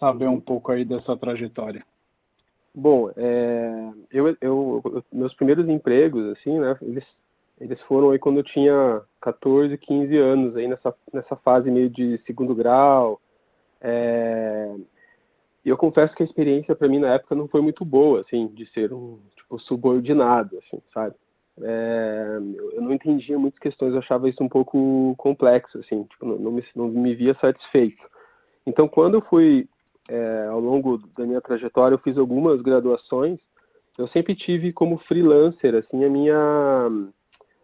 saber 0.00 0.26
um 0.26 0.40
pouco 0.40 0.72
aí 0.72 0.84
dessa 0.84 1.16
trajetória. 1.16 1.86
Bom, 2.74 3.08
é, 3.16 3.92
eu, 4.10 4.36
eu, 4.40 5.04
meus 5.12 5.32
primeiros 5.32 5.68
empregos, 5.68 6.24
assim, 6.32 6.58
né, 6.58 6.76
eles, 6.82 7.04
eles 7.60 7.80
foram 7.82 8.10
aí 8.10 8.18
quando 8.18 8.38
eu 8.38 8.42
tinha 8.42 9.00
14, 9.20 9.78
15 9.78 10.16
anos, 10.18 10.56
aí 10.56 10.66
nessa, 10.66 10.92
nessa 11.12 11.36
fase 11.36 11.70
meio 11.70 11.88
de 11.88 12.20
segundo 12.26 12.52
grau. 12.52 13.20
É, 13.80 14.74
e 15.64 15.68
eu 15.68 15.76
confesso 15.76 16.16
que 16.16 16.24
a 16.24 16.26
experiência 16.26 16.74
para 16.74 16.88
mim 16.88 16.98
na 16.98 17.14
época 17.14 17.36
não 17.36 17.46
foi 17.46 17.60
muito 17.60 17.84
boa, 17.84 18.22
assim, 18.22 18.48
de 18.48 18.66
ser 18.66 18.92
um 18.92 19.20
tipo, 19.48 19.58
subordinado, 19.58 20.58
assim, 20.58 20.80
sabe? 20.92 21.14
É, 21.60 22.38
eu 22.74 22.82
não 22.82 22.92
entendia 22.92 23.38
muitas 23.38 23.58
questões, 23.58 23.92
eu 23.92 23.98
achava 23.98 24.28
isso 24.28 24.44
um 24.44 24.48
pouco 24.48 25.14
complexo, 25.16 25.78
assim, 25.78 26.04
tipo, 26.04 26.24
não, 26.24 26.38
não, 26.38 26.52
me, 26.52 26.64
não 26.76 26.88
me 26.88 27.14
via 27.14 27.34
satisfeito. 27.34 28.04
Então, 28.66 28.86
quando 28.86 29.14
eu 29.14 29.22
fui, 29.22 29.68
é, 30.08 30.46
ao 30.50 30.60
longo 30.60 30.98
da 31.16 31.26
minha 31.26 31.40
trajetória, 31.40 31.94
eu 31.94 31.98
fiz 31.98 32.16
algumas 32.16 32.60
graduações, 32.60 33.40
eu 33.96 34.06
sempre 34.06 34.34
tive 34.36 34.72
como 34.72 34.98
freelancer, 34.98 35.74
assim, 35.74 36.04
a 36.04 36.10
minha, 36.10 36.36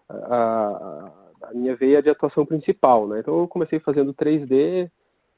a, 0.09 1.12
a 1.43 1.55
minha 1.55 1.76
veia 1.76 2.03
de 2.03 2.11
atuação 2.11 2.45
principal, 2.45 3.07
né? 3.07 3.21
Então, 3.21 3.38
eu 3.38 3.47
comecei 3.47 3.79
fazendo 3.79 4.12
3D, 4.12 4.91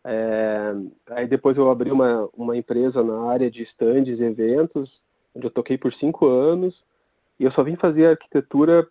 é, 0.02 0.74
aí 1.10 1.26
depois 1.26 1.58
eu 1.58 1.68
abri 1.68 1.90
uma, 1.90 2.30
uma 2.32 2.56
empresa 2.56 3.02
na 3.02 3.28
área 3.28 3.50
de 3.50 3.64
stands 3.64 4.18
e 4.18 4.22
eventos, 4.22 5.02
onde 5.36 5.46
eu 5.46 5.50
toquei 5.50 5.76
por 5.76 5.92
cinco 5.92 6.26
anos. 6.26 6.82
E 7.38 7.44
eu 7.44 7.52
só 7.52 7.62
vim 7.62 7.76
fazer 7.76 8.06
arquitetura 8.06 8.88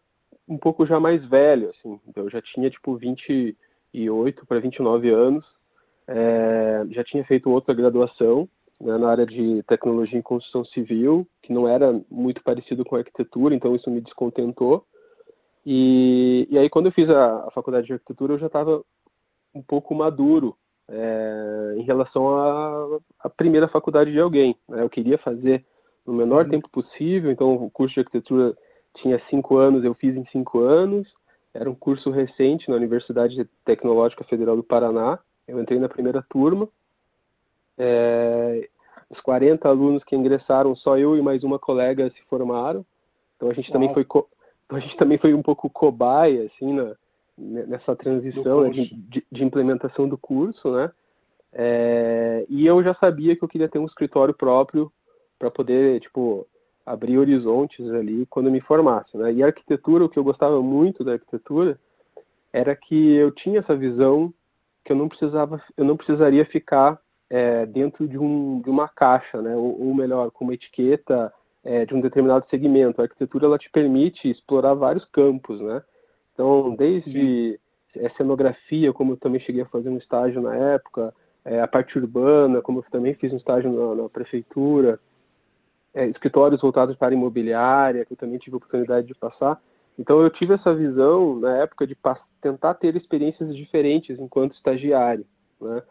um 0.48 0.58
pouco 0.58 0.86
já 0.86 1.00
mais 1.00 1.26
velho, 1.26 1.72
assim. 1.72 2.00
Então, 2.08 2.26
eu 2.26 2.30
já 2.30 2.42
tinha 2.42 2.70
tipo 2.70 2.96
28 2.96 4.46
para 4.46 4.60
29 4.60 5.10
anos. 5.10 5.46
É, 6.08 6.86
já 6.92 7.04
tinha 7.04 7.26
feito 7.26 7.50
outra 7.50 7.74
graduação 7.74 8.48
né, 8.80 8.98
na 8.98 9.10
área 9.10 9.26
de 9.26 9.64
tecnologia 9.64 10.20
em 10.20 10.22
construção 10.22 10.64
civil, 10.64 11.28
que 11.42 11.52
não 11.52 11.68
era 11.68 12.00
muito 12.10 12.44
parecido 12.44 12.86
com 12.86 12.96
arquitetura, 12.96 13.56
então 13.56 13.76
isso 13.76 13.90
me 13.90 14.02
descontentou. 14.02 14.86
E, 15.66 16.48
e 16.52 16.60
aí 16.60 16.70
quando 16.70 16.88
eu 16.88 16.92
fiz 16.92 17.10
a, 17.10 17.48
a 17.48 17.52
faculdade 17.52 17.88
de 17.88 17.94
arquitetura, 17.94 18.34
eu 18.34 18.40
já 18.40 18.46
estava 18.46 18.84
um 19.54 19.64
pouco 19.64 19.96
maduro 19.96 20.56
é, 20.88 21.76
em 21.78 21.82
relação 21.82 22.38
à, 22.38 23.00
à, 23.20 23.30
primeira 23.30 23.68
faculdade 23.68 24.12
de 24.12 24.20
alguém. 24.20 24.56
Né? 24.70 24.84
Eu 24.84 24.90
queria 24.90 25.18
fazer 25.18 25.66
no 26.06 26.14
menor 26.14 26.46
uhum. 26.46 26.52
tempo 26.52 26.70
possível, 26.70 27.32
então 27.32 27.54
o 27.56 27.70
curso 27.70 27.96
de 27.96 28.00
arquitetura 28.02 28.56
tinha 28.94 29.20
cinco 29.30 29.58
anos, 29.58 29.84
eu 29.84 29.94
fiz 29.94 30.16
em 30.16 30.26
cinco 30.26 30.60
anos. 30.60 31.14
Era 31.54 31.70
um 31.70 31.76
curso 31.76 32.12
recente 32.12 32.70
na 32.70 32.76
Universidade 32.76 33.48
Tecnológica 33.64 34.24
Federal 34.24 34.56
do 34.56 34.64
Paraná. 34.64 35.20
Eu 35.48 35.60
entrei 35.62 35.80
na 35.80 35.88
primeira 35.88 36.22
turma. 36.22 36.68
É, 37.78 38.70
os 39.10 39.22
40 39.22 39.68
alunos 39.68 40.04
que 40.04 40.16
ingressaram, 40.16 40.76
só 40.76 40.98
eu 40.98 41.16
e 41.16 41.22
mais 41.22 41.44
uma 41.44 41.60
colega 41.60 42.10
se 42.10 42.22
formaram. 42.30 42.86
Então 43.36 43.50
a 43.50 43.54
gente 43.54 43.72
também 43.72 43.94
foi 43.94 44.06
a 44.70 44.80
gente 44.80 44.98
também 44.98 45.18
foi 45.18 45.34
um 45.34 45.42
pouco 45.42 45.70
cobaia 45.70 46.46
assim 46.46 46.74
na, 46.74 46.96
nessa 47.38 47.96
transição 47.96 48.62
né, 48.62 48.70
de, 48.70 48.94
de, 48.96 49.26
de, 49.32 49.44
implementação 49.44 50.08
do 50.08 50.18
curso, 50.18 50.72
né? 50.72 50.92
É, 51.54 52.46
e 52.50 52.66
eu 52.66 52.84
já 52.84 52.94
sabia 52.94 53.36
que 53.36 53.44
eu 53.44 53.48
queria 53.48 53.70
ter 53.70 53.80
um 53.80 53.86
escritório 53.86 54.34
próprio 54.34 54.92
para 55.38 55.52
poder 55.52 56.00
tipo 56.00 56.48
abrir 56.86 57.18
horizontes 57.18 57.90
ali 57.90 58.26
quando 58.28 58.52
me 58.52 58.62
formasse, 58.62 59.18
né? 59.18 59.34
E 59.34 59.44
a 59.44 59.48
arquitetura, 59.48 60.06
o 60.06 60.10
que 60.10 60.20
eu 60.20 60.24
gostava 60.24 60.62
muito 60.62 61.04
da 61.04 61.14
arquitetura 61.14 61.80
era 62.54 62.76
que 62.76 63.16
eu 63.16 63.32
tinha 63.32 63.60
essa 63.60 63.76
visão 63.76 64.34
que 64.84 64.92
eu 64.92 64.96
não 64.96 65.10
precisava, 65.10 65.62
eu 65.76 65.84
não 65.84 65.98
precisaria 65.98 66.46
ficar 66.46 67.00
é, 67.30 67.66
dentro 67.66 68.08
de, 68.08 68.18
um, 68.20 68.62
de, 68.62 68.70
uma 68.70 68.88
caixa, 68.88 69.42
né? 69.42 69.56
ou, 69.56 69.88
ou 69.88 69.96
melhor, 69.96 70.30
com 70.30 70.46
uma 70.46 70.54
etiqueta 70.54 71.34
é, 71.64 71.86
de 71.86 71.96
um 71.96 72.00
determinado 72.00 72.46
segmento. 72.50 73.02
A 73.02 73.06
arquitetura 73.06 73.48
ela 73.48 73.58
te 73.58 73.70
permite 73.70 74.30
explorar 74.30 74.76
vários 74.76 75.06
campos, 75.06 75.60
né? 75.60 75.82
Então, 76.34 76.76
desde 76.76 77.60
Sim. 77.94 78.10
cenografia, 78.16 78.94
como 78.94 79.14
eu 79.14 79.18
também 79.18 79.40
cheguei 79.40 79.64
a 79.64 79.68
fazer 79.68 79.90
um 79.90 79.98
estágio 79.98 80.42
na 80.42 80.56
época, 80.56 81.14
é, 81.44 81.62
a 81.62 81.68
parte 81.68 81.98
urbana, 81.98 82.62
como 82.62 82.80
eu 82.80 82.84
também 82.92 83.16
fiz 83.16 83.34
um 83.34 83.38
estágio 83.38 83.72
na, 83.72 84.04
na 84.04 84.10
prefeitura, 84.10 85.00
é, 85.96 86.06
escritórios 86.08 86.62
voltados 86.62 86.96
para 86.96 87.16
imobiliária, 87.16 88.06
que 88.06 88.14
eu 88.14 88.18
também 88.18 88.38
tive 88.38 88.56
a 88.56 88.58
oportunidade 88.58 89.08
de 89.08 89.16
passar. 89.16 89.60
Então, 89.98 90.22
eu 90.22 90.30
tive 90.30 90.54
essa 90.54 90.76
visão 90.76 91.40
na 91.40 91.56
época 91.58 91.88
de 91.88 91.98
tentar 92.42 92.74
ter 92.74 92.96
experiências 92.98 93.56
diferentes 93.56 94.20
enquanto 94.20 94.54
estagiário, 94.54 95.26
né? 95.60 95.82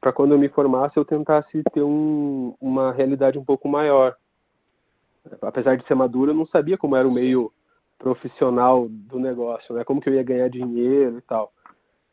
para 0.00 0.12
quando 0.12 0.32
eu 0.32 0.38
me 0.38 0.48
formasse 0.48 0.96
eu 0.96 1.04
tentasse 1.04 1.62
ter 1.72 1.82
um, 1.82 2.54
uma 2.60 2.92
realidade 2.92 3.38
um 3.38 3.44
pouco 3.44 3.68
maior. 3.68 4.16
Apesar 5.42 5.76
de 5.76 5.86
ser 5.86 5.94
maduro, 5.94 6.30
eu 6.30 6.34
não 6.34 6.46
sabia 6.46 6.78
como 6.78 6.96
era 6.96 7.06
o 7.06 7.12
meio 7.12 7.52
profissional 7.98 8.88
do 8.88 9.18
negócio, 9.18 9.74
né? 9.74 9.84
Como 9.84 10.00
que 10.00 10.08
eu 10.08 10.14
ia 10.14 10.22
ganhar 10.22 10.48
dinheiro 10.48 11.18
e 11.18 11.20
tal. 11.20 11.52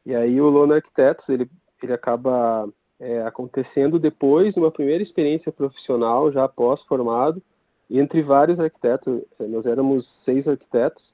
E 0.06 0.14
aí 0.14 0.42
o 0.42 0.50
Lona 0.50 0.76
Arquitetos, 0.76 1.28
ele, 1.30 1.50
ele 1.82 1.94
acaba 1.94 2.68
é, 3.00 3.22
acontecendo 3.22 4.00
depois 4.00 4.54
de 4.54 4.60
uma 4.60 4.72
primeira 4.72 5.04
experiência 5.04 5.52
profissional, 5.52 6.32
já 6.32 6.48
pós-formado, 6.48 7.42
entre 7.90 8.22
vários 8.22 8.60
arquitetos. 8.60 9.22
Nós 9.40 9.66
éramos 9.66 10.10
seis 10.24 10.48
arquitetos, 10.48 11.14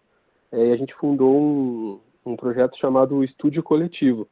é, 0.51 0.67
e 0.67 0.71
a 0.71 0.77
gente 0.77 0.93
fundou 0.93 1.35
um, 1.35 1.99
um 2.25 2.35
projeto 2.35 2.77
chamado 2.77 3.23
Estúdio 3.23 3.63
Coletivo 3.63 4.27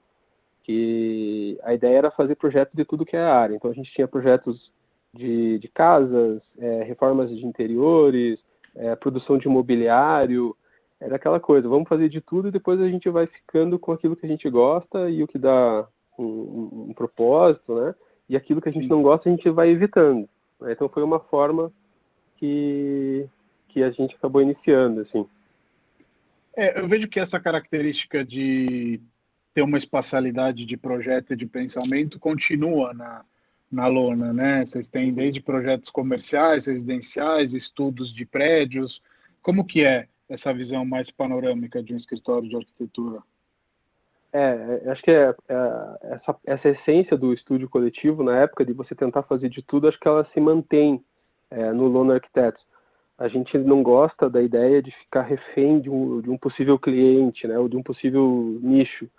que 0.70 1.58
a 1.64 1.74
ideia 1.74 1.98
era 1.98 2.12
fazer 2.12 2.36
projetos 2.36 2.76
de 2.76 2.86
tudo 2.86 3.04
que 3.04 3.18
é 3.18 3.22
área. 3.22 3.56
Então 3.56 3.72
a 3.72 3.74
gente 3.74 3.92
tinha 3.92 4.08
projetos 4.08 4.72
de, 5.12 5.58
de 5.58 5.68
casas, 5.68 6.44
é, 6.60 6.84
reformas 6.84 7.36
de 7.36 7.44
interiores, 7.44 8.38
é, 8.76 8.96
produção 8.96 9.36
de 9.36 9.48
imobiliário, 9.48 10.56
era 11.00 11.16
aquela 11.16 11.40
coisa, 11.40 11.68
vamos 11.68 11.90
fazer 11.90 12.08
de 12.08 12.22
tudo 12.22 12.50
e 12.50 12.52
depois 12.52 12.80
a 12.80 12.88
gente 12.88 13.10
vai 13.10 13.26
ficando 13.26 13.80
com 13.80 13.92
aquilo 13.92 14.16
que 14.16 14.28
a 14.28 14.30
gente 14.30 14.48
gosta 14.48 15.10
e 15.10 15.24
o 15.24 15.28
que 15.28 15.40
dá 15.40 15.88
um, 16.24 16.90
um, 16.90 16.94
propósito, 16.94 17.76
né? 17.76 17.96
E 18.28 18.36
aquilo 18.36 18.62
que 18.62 18.70
a 18.70 18.72
gente 18.72 18.88
não 18.88 19.02
gosta 19.02 19.30
a 19.30 19.32
gente 19.32 19.50
vai 19.50 19.70
evitando. 19.70 20.30
Né? 20.60 20.72
Então 20.72 20.90
foi 20.90 21.04
uma 21.04 21.20
forma 21.20 21.72
que, 22.38 23.28
que 23.68 23.84
a 23.84 23.92
gente 23.92 24.16
acabou 24.16 24.42
iniciando, 24.42 25.02
assim. 25.02 25.26
É, 26.56 26.80
eu 26.80 26.88
vejo 26.88 27.08
que 27.08 27.20
essa 27.20 27.40
característica 27.40 28.24
de 28.24 29.02
ter 29.54 29.62
uma 29.62 29.78
espacialidade 29.78 30.66
de 30.66 30.78
projeto 30.78 31.34
e 31.34 31.36
de 31.36 31.46
pensamento 31.46 32.20
continua 32.20 32.94
na, 32.94 33.26
na 33.72 33.88
lona, 33.88 34.34
né? 34.34 34.66
Vocês 34.66 34.88
têm 34.88 35.14
desde 35.14 35.42
projetos 35.42 35.90
comerciais, 35.92 36.66
residenciais, 36.66 37.54
estudos 37.54 38.14
de 38.14 38.26
prédios. 38.26 39.02
Como 39.42 39.66
que 39.66 39.86
é 39.86 40.08
essa 40.28 40.54
visão 40.54 40.86
mais 40.86 41.10
panorâmica 41.12 41.82
de 41.82 41.94
um 41.94 41.98
escritório 41.98 42.48
de 42.48 42.56
arquitetura? 42.56 43.22
É, 44.32 44.82
é 44.86 44.92
acho 44.92 45.02
que 45.02 45.12
é, 45.12 45.36
é, 45.48 45.98
essa, 46.04 46.36
essa 46.46 46.70
essência 46.70 47.18
do 47.18 47.34
estúdio 47.34 47.70
coletivo, 47.70 48.24
na 48.24 48.38
época 48.38 48.66
de 48.66 48.74
você 48.74 48.94
tentar 48.94 49.24
fazer 49.24 49.50
de 49.50 49.62
tudo, 49.62 49.88
acho 49.88 50.00
que 50.00 50.08
ela 50.08 50.28
se 50.34 50.40
mantém 50.40 51.04
é, 51.50 51.72
no 51.72 51.88
Lona 51.88 52.16
Arquitetos. 52.16 52.64
A 53.18 53.28
gente 53.28 53.58
não 53.58 53.84
gosta 53.84 54.30
da 54.30 54.42
ideia 54.42 54.82
de 54.82 54.92
ficar 54.92 55.24
refém 55.24 55.80
de 55.80 55.90
um, 55.90 56.22
de 56.22 56.30
um 56.30 56.38
possível 56.38 56.80
cliente, 56.80 57.48
né, 57.48 57.60
ou 57.60 57.68
de 57.68 57.76
um 57.76 57.84
possível 57.84 58.60
nicho. 58.62 59.10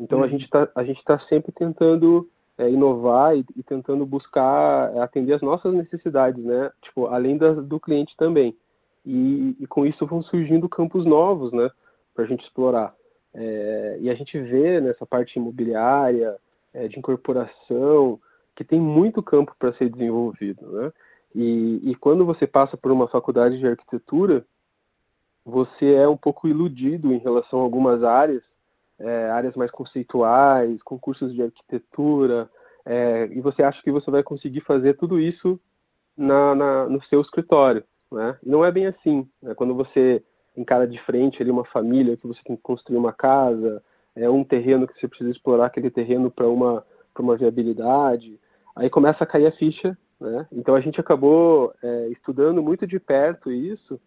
Então 0.00 0.18
uhum. 0.18 0.24
a 0.24 0.28
gente 0.28 0.44
está 0.44 0.68
a 0.74 0.84
gente 0.84 0.98
está 0.98 1.18
sempre 1.18 1.52
tentando 1.52 2.28
é, 2.56 2.68
inovar 2.70 3.36
e, 3.36 3.44
e, 3.56 3.62
tentando 3.62 4.04
buscar 4.06 4.96
atender 4.98 5.34
as 5.34 5.42
nossas 5.42 5.72
necessidades, 5.74 6.42
né? 6.44 6.70
Tipo, 6.80 7.06
além 7.06 7.36
da, 7.36 7.52
do 7.52 7.80
cliente 7.80 8.16
também. 8.16 8.56
E, 9.04 9.56
e, 9.58 9.66
com 9.66 9.84
isso 9.84 10.06
vão 10.06 10.22
surgindo 10.22 10.68
campos 10.68 11.04
novos, 11.04 11.52
né? 11.52 11.70
Para 12.14 12.24
a 12.24 12.26
gente 12.26 12.44
explorar. 12.44 12.94
É, 13.34 13.98
e 14.00 14.10
a 14.10 14.14
gente 14.14 14.38
vê 14.38 14.80
nessa 14.80 15.06
parte 15.06 15.38
imobiliária, 15.38 16.36
é, 16.72 16.88
de 16.88 16.98
incorporação, 16.98 18.20
que 18.54 18.64
tem 18.64 18.80
muito 18.80 19.22
campo 19.22 19.54
para 19.58 19.72
ser 19.72 19.88
desenvolvido, 19.88 20.70
né? 20.72 20.92
E, 21.34 21.80
e 21.90 21.94
quando 21.94 22.26
você 22.26 22.46
passa 22.46 22.76
por 22.76 22.92
uma 22.92 23.08
faculdade 23.08 23.58
de 23.58 23.66
arquitetura, 23.66 24.44
você 25.44 25.94
é 25.94 26.06
um 26.06 26.16
pouco 26.16 26.46
iludido 26.46 27.12
em 27.12 27.18
relação 27.18 27.60
a 27.60 27.62
algumas 27.62 28.04
áreas 28.04 28.42
é, 29.02 29.30
áreas 29.30 29.56
mais 29.56 29.70
conceituais, 29.70 30.82
concursos 30.82 31.34
de 31.34 31.42
arquitetura, 31.42 32.48
é, 32.84 33.26
e 33.32 33.40
você 33.40 33.62
acha 33.62 33.82
que 33.82 33.90
você 33.90 34.10
vai 34.10 34.22
conseguir 34.22 34.60
fazer 34.60 34.94
tudo 34.94 35.18
isso 35.18 35.60
na, 36.16 36.54
na, 36.54 36.88
no 36.88 37.02
seu 37.02 37.20
escritório. 37.20 37.84
Né? 38.10 38.38
E 38.42 38.48
não 38.48 38.64
é 38.64 38.70
bem 38.70 38.86
assim. 38.86 39.28
Né? 39.42 39.54
Quando 39.54 39.74
você 39.74 40.22
encara 40.56 40.86
de 40.86 40.98
frente 40.98 41.42
ali 41.42 41.50
uma 41.50 41.64
família, 41.64 42.16
que 42.16 42.26
você 42.26 42.40
tem 42.44 42.56
que 42.56 42.62
construir 42.62 42.96
uma 42.96 43.12
casa, 43.12 43.82
é 44.14 44.28
um 44.28 44.44
terreno 44.44 44.86
que 44.86 44.98
você 44.98 45.08
precisa 45.08 45.30
explorar 45.30 45.66
aquele 45.66 45.90
terreno 45.90 46.30
para 46.30 46.48
uma, 46.48 46.84
uma 47.18 47.36
viabilidade, 47.36 48.38
aí 48.76 48.90
começa 48.90 49.24
a 49.24 49.26
cair 49.26 49.46
a 49.46 49.52
ficha. 49.52 49.96
Né? 50.20 50.46
Então 50.52 50.74
a 50.74 50.80
gente 50.80 51.00
acabou 51.00 51.74
é, 51.82 52.08
estudando 52.08 52.62
muito 52.62 52.86
de 52.86 53.00
perto 53.00 53.50
isso 53.50 54.00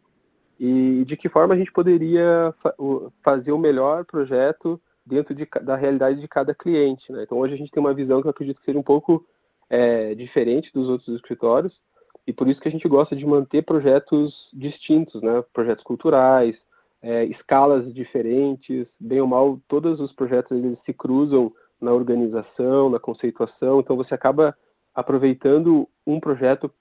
e 0.59 1.03
de 1.05 1.17
que 1.17 1.27
forma 1.27 1.53
a 1.53 1.57
gente 1.57 1.71
poderia 1.71 2.53
fa 2.61 2.73
fazer 3.21 3.51
o 3.51 3.57
melhor 3.57 4.05
projeto 4.05 4.79
dentro 5.05 5.35
de, 5.35 5.45
da 5.61 5.75
realidade 5.75 6.21
de 6.21 6.27
cada 6.27 6.55
cliente. 6.55 7.11
Né? 7.11 7.23
Então 7.23 7.37
hoje 7.37 7.53
a 7.53 7.57
gente 7.57 7.71
tem 7.71 7.81
uma 7.81 7.93
visão 7.93 8.21
que 8.21 8.27
eu 8.27 8.31
acredito 8.31 8.59
que 8.59 8.65
seja 8.65 8.79
um 8.79 8.83
pouco 8.83 9.25
é, 9.69 10.15
diferente 10.15 10.71
dos 10.73 10.87
outros 10.87 11.13
escritórios, 11.15 11.81
e 12.27 12.33
por 12.33 12.47
isso 12.47 12.59
que 12.59 12.67
a 12.67 12.71
gente 12.71 12.87
gosta 12.87 13.15
de 13.15 13.25
manter 13.25 13.63
projetos 13.63 14.49
distintos, 14.53 15.21
né? 15.21 15.43
projetos 15.53 15.83
culturais, 15.83 16.57
é, 17.01 17.23
escalas 17.25 17.93
diferentes, 17.93 18.87
bem 18.99 19.21
ou 19.21 19.27
mal, 19.27 19.59
todos 19.67 19.99
os 19.99 20.11
projetos 20.11 20.57
eles 20.57 20.79
se 20.85 20.93
cruzam 20.93 21.53
na 21.79 21.91
organização, 21.93 22.89
na 22.89 22.99
conceituação, 22.99 23.79
então 23.79 23.95
você 23.95 24.13
acaba 24.13 24.57
aproveitando 24.93 25.87
um 26.05 26.19
projeto 26.19 26.71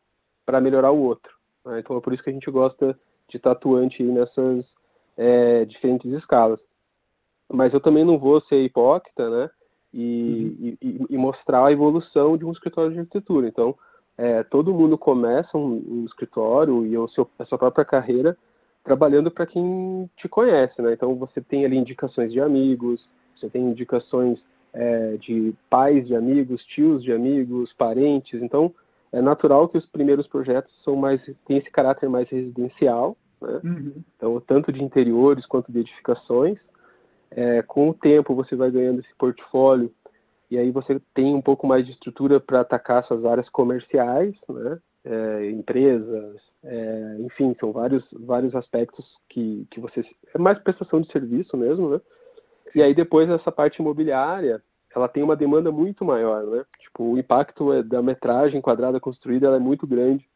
para 0.47 0.61
melhorar 0.61 0.93
o 0.93 1.03
outro. 1.03 1.35
Né? 1.65 1.81
Então 1.81 1.97
é 1.97 2.01
por 2.01 2.15
isso 2.15 2.23
que 2.23 2.31
a 2.31 2.33
gente 2.33 2.51
gosta 2.51 2.99
de 3.29 3.37
estar 3.37 3.53
atuante 3.53 4.03
nessas 4.03 4.65
é, 5.17 5.65
diferentes 5.65 6.13
escalas 6.13 6.61
mas 7.53 7.73
eu 7.73 7.81
também 7.81 8.05
não 8.05 8.19
vou 8.19 8.41
ser 8.41 8.63
hipócrita, 8.63 9.31
né? 9.31 9.51
E, 9.93 10.57
uhum. 10.61 10.77
e, 10.83 11.07
e 11.11 11.17
mostrar 11.17 11.67
a 11.67 11.73
evolução 11.73 12.37
de 12.37 12.45
um 12.45 12.51
escritório 12.51 12.93
de 12.93 12.99
arquitetura. 12.99 13.47
Então, 13.47 13.77
é, 14.17 14.43
todo 14.43 14.75
mundo 14.75 14.97
começa 14.97 15.57
um, 15.57 15.83
um 15.89 16.05
escritório 16.05 16.87
e 16.87 16.97
o 16.97 17.09
seu, 17.09 17.29
a 17.39 17.45
sua 17.45 17.59
própria 17.59 17.85
carreira 17.85 18.37
trabalhando 18.83 19.31
para 19.31 19.47
quem 19.47 20.09
te 20.15 20.29
conhece, 20.29 20.81
né? 20.81 20.93
Então 20.93 21.15
você 21.17 21.41
tem 21.41 21.65
ali 21.65 21.77
indicações 21.77 22.33
de 22.33 22.41
amigos, 22.41 23.09
você 23.35 23.49
tem 23.49 23.63
indicações 23.63 24.45
é, 24.73 25.17
de 25.17 25.55
pais 25.71 26.07
de 26.07 26.15
amigos, 26.15 26.65
tios 26.65 27.03
de 27.03 27.13
amigos, 27.13 27.73
parentes. 27.73 28.43
Então 28.43 28.73
é 29.11 29.23
natural 29.23 29.69
que 29.69 29.79
os 29.79 29.87
primeiros 29.87 30.27
projetos 30.27 30.75
são 30.83 30.97
mais 30.97 31.23
têm 31.47 31.57
esse 31.57 31.71
caráter 31.71 32.09
mais 32.09 32.29
residencial, 32.29 33.17
Né? 33.41 33.61
Uhum. 33.65 33.93
Então, 34.17 34.41
tanto 34.41 34.73
de 34.73 34.83
interiores 34.83 35.47
quanto 35.47 35.73
de 35.73 35.81
edificações. 35.81 36.59
É, 37.31 37.63
com 37.63 37.89
o 37.89 37.95
tempo, 37.95 38.35
você 38.35 38.55
vai 38.55 38.71
ganhando 38.71 39.01
esse 39.01 39.13
portfólio 39.19 39.93
e 40.55 40.59
aí 40.59 40.71
você 40.71 41.01
tem 41.13 41.35
um 41.35 41.41
pouco 41.41 41.67
mais 41.67 41.85
de 41.85 41.93
estrutura 41.93 42.39
para 42.39 42.61
atacar 42.61 43.03
essas 43.03 43.25
áreas 43.25 43.49
comerciais, 43.49 44.37
né? 44.49 44.79
É, 45.05 45.51
empresas, 45.51 46.41
é, 46.63 47.17
enfim, 47.21 47.55
são 47.61 47.73
vários, 47.73 48.05
vários 48.13 48.55
aspectos 48.55 49.19
que, 49.29 49.67
que 49.69 49.81
você. 49.81 50.03
É 50.33 50.39
mais 50.39 50.59
prestação 50.59 51.01
de 51.01 51.11
serviço 51.11 51.57
mesmo, 51.57 51.91
né? 51.91 52.01
E 52.75 52.83
aí 52.83 52.95
depois 52.95 53.29
essa 53.29 53.53
parte 53.53 53.83
imobiliária, 53.83 54.63
ela 54.95 55.09
tem 55.09 55.23
uma 55.23 55.37
demanda 55.37 55.73
muito 55.73 56.05
maior, 56.05 56.45
né? 56.47 56.65
Tipo, 56.79 57.03
o 57.13 57.19
impacto 57.19 57.73
é 57.73 57.83
da 57.83 58.01
metragem 58.01 58.61
quadrada 58.61 59.01
construída 59.01 59.49
ela 59.49 59.57
é 59.57 59.61
muito 59.61 59.87
grande. 59.87 60.27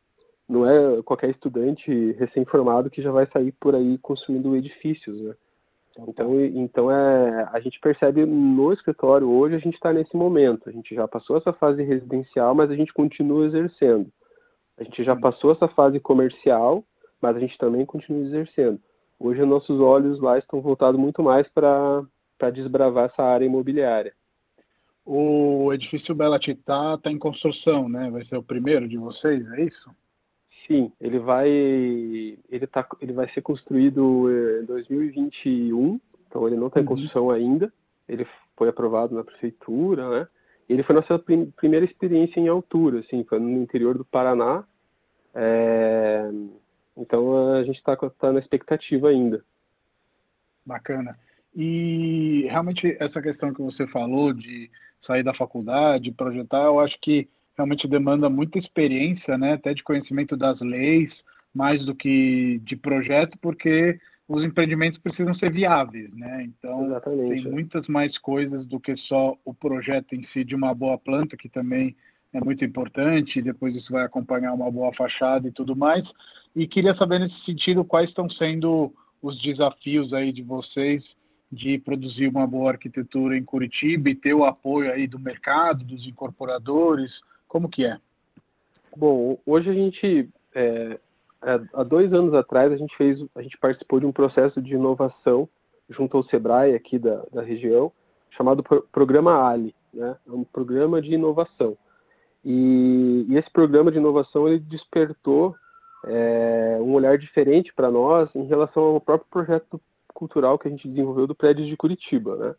Não 0.49 0.69
é 0.69 1.01
qualquer 1.03 1.31
estudante 1.31 2.13
recém-formado 2.13 2.91
que 2.91 3.03
já 3.03 3.13
vai 3.13 3.27
sair 3.33 3.53
por 3.53 3.75
aí 3.75 3.97
construindo 3.99 4.57
edifícios, 4.57 5.21
né? 5.21 5.35
Então, 6.07 6.41
então 6.41 6.91
é, 6.91 7.49
a 7.53 7.59
gente 7.61 7.81
percebe 7.81 8.25
no 8.25 8.73
escritório 8.73 9.29
hoje, 9.29 9.57
a 9.57 9.59
gente 9.59 9.75
está 9.75 9.93
nesse 9.93 10.17
momento. 10.17 10.69
A 10.69 10.73
gente 10.73 10.95
já 10.95 11.09
passou 11.09 11.37
essa 11.37 11.53
fase 11.53 11.83
residencial, 11.83 12.55
mas 12.55 12.71
a 12.71 12.77
gente 12.77 12.93
continua 12.93 13.47
exercendo. 13.47 14.13
A 14.77 14.85
gente 14.85 15.03
já 15.03 15.17
passou 15.17 15.51
essa 15.51 15.67
fase 15.67 15.99
comercial, 15.99 16.85
mas 17.21 17.37
a 17.37 17.41
gente 17.41 17.59
também 17.59 17.85
continua 17.85 18.25
exercendo. 18.25 18.81
Hoje 19.19 19.45
nossos 19.45 19.81
olhos 19.81 20.21
lá 20.21 20.39
estão 20.39 20.61
voltados 20.61 21.01
muito 21.01 21.23
mais 21.23 21.49
para 21.49 22.07
desbravar 22.53 23.07
essa 23.07 23.25
área 23.25 23.45
imobiliária. 23.45 24.15
O 25.05 25.73
edifício 25.73 26.15
Bela 26.15 26.39
Titá 26.39 26.95
está 26.95 27.11
em 27.11 27.19
construção, 27.19 27.89
né? 27.89 28.09
Vai 28.11 28.25
ser 28.25 28.37
o 28.37 28.43
primeiro 28.43 28.87
de 28.87 28.99
vocês, 28.99 29.45
é 29.53 29.63
isso? 29.63 29.91
Sim, 30.69 30.93
ele 31.01 31.19
vai 31.19 31.49
ele 31.49 32.67
tá, 32.71 32.87
ele 33.01 33.15
vai 33.15 33.27
ser 33.27 33.41
construído 33.41 34.29
em 34.61 34.67
2021, 34.67 35.99
então 36.29 36.47
ele 36.47 36.57
não 36.57 36.67
está 36.67 36.79
em 36.79 36.83
uhum. 36.83 36.89
construção 36.91 37.31
ainda. 37.31 37.73
Ele 38.07 38.27
foi 38.55 38.69
aprovado 38.69 39.15
na 39.15 39.25
prefeitura, 39.25 40.09
né? 40.11 40.29
Ele 40.69 40.83
foi 40.83 40.95
nossa 40.95 41.19
prim 41.19 41.51
primeira 41.53 41.87
experiência 41.87 42.39
em 42.39 42.49
altura, 42.49 43.01
assim, 43.01 43.25
foi 43.25 43.39
no 43.39 43.49
interior 43.63 43.97
do 43.97 44.05
Paraná. 44.05 44.63
É... 45.35 46.31
Então 46.95 47.55
a 47.55 47.65
gente 47.65 47.77
está 47.77 47.97
tá 47.97 48.31
na 48.31 48.39
expectativa 48.39 49.09
ainda. 49.09 49.43
Bacana. 50.67 51.19
E 51.57 52.47
realmente 52.51 52.95
essa 53.01 53.23
questão 53.23 53.55
que 53.55 53.63
você 53.63 53.87
falou 53.87 54.35
de 54.35 54.71
sair 55.01 55.23
da 55.23 55.33
faculdade, 55.33 56.13
projetar, 56.13 56.65
eu 56.65 56.79
acho 56.79 56.99
que 57.01 57.27
realmente 57.59 57.89
demanda 57.89 58.31
muita 58.31 58.59
experiência, 58.59 59.37
né, 59.37 59.55
até 59.55 59.75
de 59.75 59.83
conhecimento 59.83 60.37
das 60.37 60.61
leis, 60.61 61.13
mais 61.53 61.85
do 61.85 61.93
que 61.93 62.61
de 62.63 62.77
projeto, 62.77 63.37
porque 63.41 63.99
os 64.29 64.45
empreendimentos 64.45 65.01
precisam 65.01 65.35
ser 65.35 65.51
viáveis, 65.51 66.11
né? 66.15 66.45
Então 66.45 66.87
Exatamente. 66.87 67.43
tem 67.43 67.51
muitas 67.51 67.89
mais 67.89 68.17
coisas 68.19 68.65
do 68.67 68.79
que 68.79 68.97
só 68.97 69.37
o 69.45 69.53
projeto 69.53 70.15
em 70.15 70.23
si 70.25 70.45
de 70.45 70.55
uma 70.55 70.73
boa 70.73 70.97
planta, 70.99 71.37
que 71.37 71.49
também 71.49 71.97
é 72.33 72.41
muito 72.41 72.65
importante, 72.65 73.43
depois 73.43 73.75
isso 73.75 73.91
vai 73.91 74.05
acompanhar 74.05 74.53
uma 74.53 74.71
boa 74.71 74.93
fachada 74.93 75.49
e 75.49 75.51
tudo 75.51 75.75
mais. 75.75 76.05
E 76.55 76.67
queria 76.67 76.95
saber 76.95 77.19
nesse 77.19 77.43
sentido 77.45 77.85
quais 77.85 78.11
estão 78.11 78.29
sendo 78.29 78.93
os 79.21 79.41
desafios 79.41 80.13
aí 80.13 80.31
de 80.31 80.43
vocês 80.43 81.17
de 81.51 81.79
produzir 81.79 82.29
uma 82.29 82.47
boa 82.47 82.73
arquitetura 82.73 83.35
em 83.35 83.43
Curitiba 83.43 84.11
e 84.11 84.15
ter 84.15 84.35
o 84.35 84.45
apoio 84.45 84.93
aí 84.93 85.07
do 85.07 85.19
mercado, 85.19 85.83
dos 85.83 86.07
incorporadores, 86.07 87.23
como 87.49 87.69
que 87.69 87.85
é? 87.85 87.99
Bom, 88.97 89.39
hoje 89.47 89.71
a 89.71 89.73
gente, 89.73 90.29
é, 90.55 90.99
é, 91.43 91.61
há 91.73 91.83
dois 91.83 92.13
anos 92.13 92.35
atrás, 92.35 92.73
a 92.73 92.77
gente 92.77 92.97
fez, 92.97 93.25
a 93.35 93.43
gente 93.43 93.57
participou 93.59 93.99
de 93.99 94.07
um 94.07 94.13
processo 94.13 94.61
de 94.61 94.75
inovação 94.75 95.49
junto 95.89 96.17
ao 96.17 96.25
Sebrae 96.25 96.75
aqui 96.75 96.99
da, 96.99 97.25
da 97.33 97.43
região, 97.43 97.91
chamado 98.29 98.63
Programa 98.93 99.49
Ali, 99.49 99.75
né? 99.93 100.17
É 100.27 100.31
um 100.31 100.45
programa 100.45 101.01
de 101.01 101.15
inovação. 101.15 101.77
E, 102.45 103.27
e 103.29 103.37
esse 103.37 103.51
programa 103.51 103.91
de 103.91 103.99
inovação 103.99 104.47
ele 104.47 104.59
despertou 104.59 105.55
é, 106.05 106.79
um 106.81 106.93
olhar 106.93 107.17
diferente 107.19 107.73
para 107.75 107.91
nós 107.91 108.29
em 108.35 108.45
relação 108.45 108.83
ao 108.83 109.01
próprio 109.01 109.29
projeto 109.31 109.81
cultural 110.13 110.59
que 110.59 110.69
a 110.69 110.71
gente 110.71 110.89
desenvolveu 110.89 111.27
do 111.27 111.35
prédio 111.35 111.65
de 111.65 111.77
Curitiba, 111.77 112.37
né? 112.37 112.55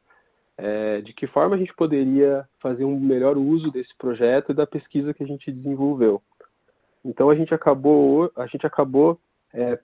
É, 0.61 0.99
de 0.99 1.13
que 1.13 1.25
forma 1.25 1.55
a 1.55 1.57
gente 1.57 1.73
poderia 1.73 2.47
fazer 2.59 2.83
um 2.83 2.99
melhor 2.99 3.37
uso 3.37 3.71
desse 3.71 3.95
projeto 3.95 4.51
e 4.51 4.55
da 4.55 4.67
pesquisa 4.67 5.13
que 5.13 5.23
a 5.23 5.25
gente 5.25 5.51
desenvolveu. 5.51 6.21
Então 7.03 7.29
a 7.29 7.35
gente 7.35 7.53
acabou, 7.53 8.29
a 8.35 8.45
gente 8.45 8.67
acabou 8.67 9.17
é, 9.53 9.79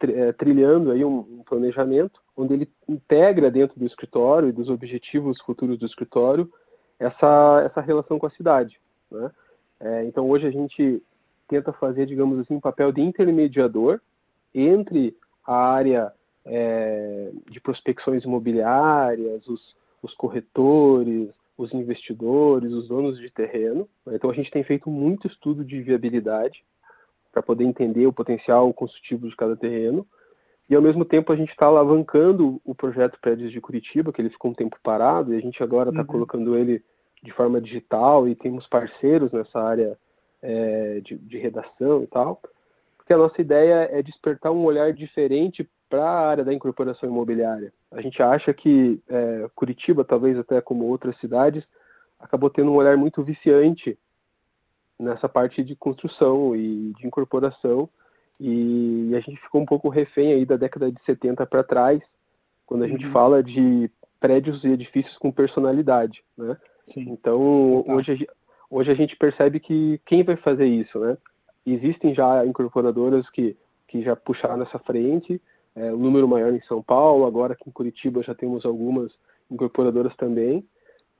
é, 0.00 0.32
trilhando 0.32 0.90
aí 0.90 1.04
um, 1.04 1.18
um, 1.18 1.42
planejamento 1.44 2.20
onde 2.36 2.52
ele 2.52 2.72
integra 2.88 3.48
dentro 3.48 3.78
do 3.78 3.86
escritório 3.86 4.48
e 4.48 4.52
dos 4.52 4.68
objetivos 4.68 5.40
futuros 5.40 5.78
do 5.78 5.86
escritório 5.86 6.52
essa, 6.98 7.62
essa 7.64 7.80
relação 7.80 8.18
com 8.18 8.26
a 8.26 8.30
cidade. 8.30 8.80
Né? 9.08 9.30
É, 9.78 10.04
então 10.04 10.28
hoje 10.28 10.48
a 10.48 10.50
gente 10.50 11.00
tenta 11.46 11.72
fazer, 11.72 12.06
digamos 12.06 12.40
assim, 12.40 12.54
um 12.54 12.60
papel 12.60 12.90
de 12.90 13.00
intermediador 13.00 14.00
entre 14.52 15.16
a 15.46 15.54
área 15.54 16.12
é, 16.44 17.30
de 17.48 17.60
prospecções 17.60 18.24
imobiliárias, 18.24 19.46
os, 19.46 19.76
os 20.02 20.14
corretores, 20.14 21.30
os 21.56 21.72
investidores, 21.74 22.72
os 22.72 22.88
donos 22.88 23.18
de 23.18 23.30
terreno. 23.30 23.88
Né? 24.06 24.14
Então 24.14 24.30
a 24.30 24.34
gente 24.34 24.50
tem 24.50 24.62
feito 24.62 24.88
muito 24.88 25.26
estudo 25.26 25.64
de 25.64 25.82
viabilidade 25.82 26.64
para 27.32 27.42
poder 27.42 27.64
entender 27.64 28.06
o 28.06 28.12
potencial 28.12 28.72
construtivo 28.72 29.28
de 29.28 29.36
cada 29.36 29.56
terreno. 29.56 30.06
E 30.70 30.76
ao 30.76 30.82
mesmo 30.82 31.04
tempo 31.04 31.32
a 31.32 31.36
gente 31.36 31.50
está 31.50 31.66
alavancando 31.66 32.60
o 32.64 32.74
projeto 32.74 33.18
Prédios 33.20 33.50
de 33.50 33.60
Curitiba, 33.60 34.12
que 34.12 34.20
ele 34.20 34.30
ficou 34.30 34.50
um 34.50 34.54
tempo 34.54 34.78
parado, 34.82 35.32
e 35.32 35.36
a 35.36 35.40
gente 35.40 35.62
agora 35.62 35.90
está 35.90 36.02
uhum. 36.02 36.06
colocando 36.06 36.56
ele 36.56 36.84
de 37.22 37.32
forma 37.32 37.60
digital 37.60 38.28
e 38.28 38.34
temos 38.34 38.66
parceiros 38.66 39.32
nessa 39.32 39.60
área 39.60 39.98
é, 40.40 41.00
de, 41.00 41.16
de 41.16 41.38
redação 41.38 42.02
e 42.02 42.06
tal. 42.06 42.40
Porque 42.96 43.12
a 43.12 43.18
nossa 43.18 43.40
ideia 43.40 43.88
é 43.90 44.02
despertar 44.02 44.52
um 44.52 44.64
olhar 44.64 44.92
diferente 44.92 45.68
para 45.88 46.04
a 46.04 46.28
área 46.28 46.44
da 46.44 46.52
incorporação 46.52 47.08
imobiliária. 47.08 47.72
A 47.90 48.00
gente 48.00 48.22
acha 48.22 48.52
que 48.52 49.00
é, 49.08 49.48
Curitiba, 49.54 50.04
talvez 50.04 50.38
até 50.38 50.60
como 50.60 50.84
outras 50.84 51.16
cidades, 51.18 51.66
acabou 52.18 52.50
tendo 52.50 52.70
um 52.70 52.76
olhar 52.76 52.96
muito 52.96 53.22
viciante 53.22 53.98
nessa 54.98 55.28
parte 55.28 55.62
de 55.62 55.76
construção 55.76 56.54
e 56.54 56.92
de 56.98 57.06
incorporação. 57.06 57.88
E 58.40 59.12
a 59.16 59.20
gente 59.20 59.40
ficou 59.40 59.60
um 59.60 59.66
pouco 59.66 59.88
refém 59.88 60.32
aí 60.32 60.44
da 60.44 60.56
década 60.56 60.92
de 60.92 61.02
70 61.04 61.46
para 61.46 61.64
trás, 61.64 62.00
quando 62.66 62.82
a 62.82 62.84
uhum. 62.84 62.92
gente 62.92 63.06
fala 63.08 63.42
de 63.42 63.90
prédios 64.20 64.62
e 64.64 64.68
edifícios 64.68 65.16
com 65.16 65.30
personalidade. 65.30 66.24
Né? 66.36 66.56
Então, 66.96 67.84
hoje, 67.88 68.28
hoje 68.70 68.90
a 68.90 68.94
gente 68.94 69.16
percebe 69.16 69.60
que 69.60 70.00
quem 70.04 70.22
vai 70.22 70.36
fazer 70.36 70.66
isso? 70.66 70.98
Né? 70.98 71.16
Existem 71.66 72.14
já 72.14 72.44
incorporadoras 72.44 73.28
que, 73.30 73.56
que 73.86 74.02
já 74.02 74.14
puxaram 74.14 74.62
essa 74.62 74.78
frente, 74.78 75.40
é, 75.78 75.92
um 75.92 75.98
número 75.98 76.26
maior 76.26 76.52
em 76.52 76.62
São 76.62 76.82
Paulo, 76.82 77.24
agora 77.24 77.52
aqui 77.52 77.68
em 77.68 77.72
Curitiba 77.72 78.22
já 78.22 78.34
temos 78.34 78.64
algumas 78.64 79.12
incorporadoras 79.50 80.14
também, 80.16 80.66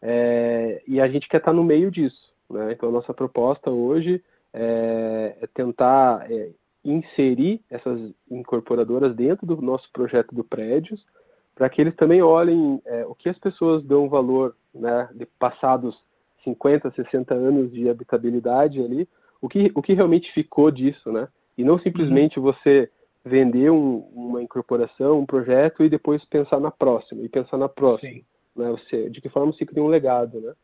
é, 0.03 0.83
e 0.87 1.01
a 1.01 1.09
gente 1.09 1.29
quer 1.29 1.38
estar 1.38 1.53
no 1.53 1.64
meio 1.64 1.90
disso. 1.90 2.33
Né? 2.51 2.73
Então 2.73 2.88
a 2.88 2.92
nossa 2.92 3.14
proposta 3.14 3.71
hoje 3.71 4.23
é, 4.53 5.37
é 5.40 5.47
tentar 5.47 6.31
é, 6.31 6.51
inserir 6.85 7.62
essas 7.71 8.12
incorporadoras 8.31 9.14
dentro 9.14 9.47
do 9.47 9.61
nosso 9.62 9.90
projeto 9.92 10.35
do 10.35 10.42
prédios, 10.44 11.07
para 11.55 11.68
que 11.68 11.81
eles 11.81 11.94
também 11.94 12.23
olhem 12.23 12.81
é, 12.85 13.05
o 13.07 13.14
que 13.14 13.29
as 13.29 13.38
pessoas 13.38 13.83
dão 13.83 14.09
valor 14.09 14.57
né, 14.73 15.09
de 15.14 15.27
passados 15.27 16.03
50, 16.44 16.90
60 16.92 17.35
anos 17.35 17.73
de 17.73 17.88
habitabilidade 17.88 18.81
ali, 18.81 19.09
o 19.40 19.49
que, 19.49 19.71
o 19.75 19.83
que 19.83 19.92
realmente 19.92 20.33
ficou 20.33 20.71
disso, 20.71 21.12
né? 21.12 21.29
E 21.57 21.64
não 21.64 21.79
simplesmente 21.79 22.38
uhum. 22.38 22.44
você 22.44 22.90
vender 23.28 23.70
um, 23.70 23.98
uma 24.14 24.42
incorporação, 24.42 25.20
um 25.20 25.26
projeto 25.26 25.84
e 25.84 25.88
depois 25.88 26.24
pensar 26.24 26.58
na 26.58 26.70
próxima, 26.70 27.22
e 27.22 27.28
pensar 27.28 27.56
na 27.56 27.68
próxima. 27.68 28.22
Né? 28.56 28.70
Você, 28.70 29.08
de 29.08 29.20
que 29.20 29.28
forma 29.28 29.52
se 29.52 29.64
cria 29.64 29.82
um 29.82 29.88
legado, 29.88 30.40
né? 30.40 30.54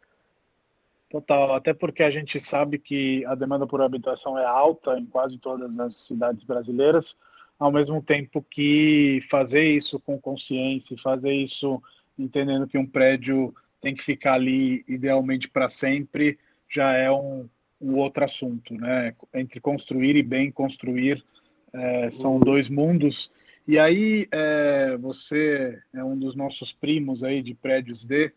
Total, 1.10 1.54
até 1.54 1.72
porque 1.72 2.02
a 2.02 2.10
gente 2.10 2.42
sabe 2.50 2.76
que 2.76 3.24
a 3.26 3.36
demanda 3.36 3.68
por 3.68 3.80
habitação 3.80 4.36
é 4.36 4.44
alta 4.44 4.98
em 4.98 5.06
quase 5.06 5.38
todas 5.38 5.78
as 5.78 6.06
cidades 6.08 6.42
brasileiras, 6.42 7.14
ao 7.56 7.70
mesmo 7.70 8.02
tempo 8.02 8.42
que 8.42 9.20
fazer 9.30 9.62
isso 9.62 10.00
com 10.00 10.20
consciência, 10.20 10.96
fazer 11.00 11.32
isso 11.32 11.80
entendendo 12.18 12.66
que 12.66 12.76
um 12.76 12.86
prédio 12.86 13.54
tem 13.80 13.94
que 13.94 14.02
ficar 14.02 14.34
ali 14.34 14.84
idealmente 14.88 15.48
para 15.48 15.70
sempre, 15.78 16.36
já 16.68 16.92
é 16.94 17.10
um, 17.12 17.48
um 17.80 17.96
outro 17.96 18.24
assunto, 18.24 18.74
né? 18.74 19.14
Entre 19.32 19.60
construir 19.60 20.16
e 20.16 20.22
bem 20.22 20.50
construir, 20.50 21.22
é, 21.74 22.12
são 22.22 22.38
dois 22.38 22.68
mundos. 22.68 23.30
E 23.66 23.78
aí 23.78 24.28
é, 24.30 24.96
você 24.98 25.78
é 25.92 26.04
um 26.04 26.16
dos 26.16 26.36
nossos 26.36 26.72
primos 26.72 27.22
aí 27.22 27.42
de 27.42 27.54
prédios 27.54 28.04
D. 28.04 28.32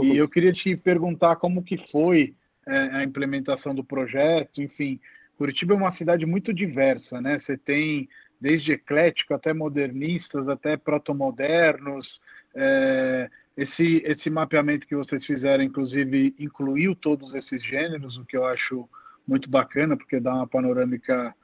E 0.00 0.16
eu 0.16 0.28
queria 0.28 0.52
te 0.52 0.76
perguntar 0.76 1.36
como 1.36 1.62
que 1.62 1.76
foi 1.90 2.34
é, 2.66 2.78
a 2.96 3.04
implementação 3.04 3.74
do 3.74 3.84
projeto. 3.84 4.62
Enfim, 4.62 4.98
Curitiba 5.36 5.74
é 5.74 5.76
uma 5.76 5.96
cidade 5.96 6.24
muito 6.24 6.54
diversa, 6.54 7.20
né? 7.20 7.40
Você 7.44 7.56
tem 7.56 8.08
desde 8.40 8.72
eclético 8.72 9.34
até 9.34 9.52
modernistas, 9.52 10.48
até 10.48 10.76
protomodernos. 10.76 12.20
É, 12.54 13.28
esse, 13.56 14.02
esse 14.06 14.30
mapeamento 14.30 14.86
que 14.86 14.94
vocês 14.94 15.26
fizeram, 15.26 15.64
inclusive, 15.64 16.34
incluiu 16.38 16.94
todos 16.94 17.34
esses 17.34 17.60
gêneros, 17.64 18.16
o 18.16 18.24
que 18.24 18.36
eu 18.36 18.44
acho 18.44 18.88
muito 19.26 19.50
bacana, 19.50 19.96
porque 19.96 20.20
dá 20.20 20.32
uma 20.32 20.46
panorâmica 20.46 21.34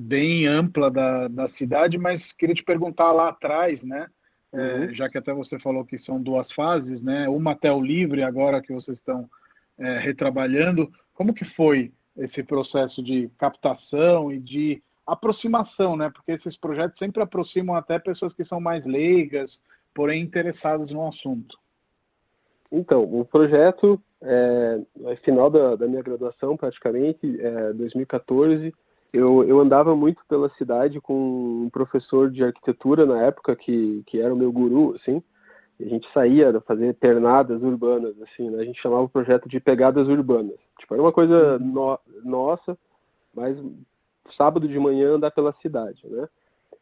bem 0.00 0.46
ampla 0.46 0.88
da, 0.88 1.26
da 1.26 1.48
cidade, 1.50 1.98
mas 1.98 2.22
queria 2.34 2.54
te 2.54 2.62
perguntar 2.62 3.10
lá 3.10 3.30
atrás, 3.30 3.82
né? 3.82 4.06
É, 4.52 4.58
uhum. 4.58 4.94
já 4.94 5.08
que 5.10 5.18
até 5.18 5.34
você 5.34 5.58
falou 5.58 5.84
que 5.84 5.98
são 5.98 6.22
duas 6.22 6.50
fases, 6.52 7.02
né? 7.02 7.28
Uma 7.28 7.50
até 7.50 7.72
o 7.72 7.82
livre, 7.82 8.22
agora 8.22 8.62
que 8.62 8.72
vocês 8.72 8.96
estão 8.96 9.28
é, 9.76 9.98
retrabalhando. 9.98 10.90
Como 11.12 11.34
que 11.34 11.44
foi 11.44 11.92
esse 12.16 12.44
processo 12.44 13.02
de 13.02 13.28
captação 13.36 14.30
e 14.30 14.38
de 14.38 14.80
aproximação, 15.04 15.96
né? 15.96 16.10
Porque 16.10 16.32
esses 16.32 16.56
projetos 16.56 16.98
sempre 16.98 17.20
aproximam 17.20 17.74
até 17.74 17.98
pessoas 17.98 18.32
que 18.32 18.44
são 18.44 18.60
mais 18.60 18.84
leigas, 18.86 19.58
porém 19.92 20.22
interessadas 20.22 20.92
no 20.92 21.06
assunto. 21.08 21.58
Então, 22.70 23.02
o 23.02 23.24
projeto, 23.24 24.00
é, 24.22 24.80
no 24.94 25.16
final 25.16 25.50
da, 25.50 25.74
da, 25.74 25.88
minha 25.88 26.02
graduação, 26.02 26.56
praticamente, 26.56 27.40
é, 27.40 27.72
2014, 27.72 28.72
eu, 29.12 29.44
eu 29.44 29.60
andava 29.60 29.96
muito 29.96 30.22
pela 30.28 30.48
cidade 30.50 31.00
com 31.00 31.64
um 31.64 31.70
professor 31.70 32.30
de 32.30 32.44
arquitetura 32.44 33.06
na 33.06 33.22
época, 33.22 33.56
que, 33.56 34.02
que 34.06 34.20
era 34.20 34.32
o 34.32 34.36
meu 34.36 34.52
guru, 34.52 34.94
assim, 34.94 35.22
a 35.80 35.88
gente 35.88 36.10
saía 36.12 36.60
fazer 36.60 36.94
pernadas 36.94 37.62
urbanas, 37.62 38.20
assim, 38.20 38.50
né? 38.50 38.60
A 38.60 38.64
gente 38.64 38.80
chamava 38.80 39.02
o 39.02 39.08
projeto 39.08 39.48
de 39.48 39.60
pegadas 39.60 40.08
urbanas. 40.08 40.56
Tipo, 40.78 40.94
era 40.94 41.02
uma 41.02 41.12
coisa 41.12 41.58
no, 41.58 41.98
nossa, 42.24 42.76
mas 43.32 43.56
sábado 44.36 44.66
de 44.66 44.78
manhã 44.78 45.14
andar 45.14 45.30
pela 45.30 45.54
cidade, 45.62 46.04
né? 46.08 46.28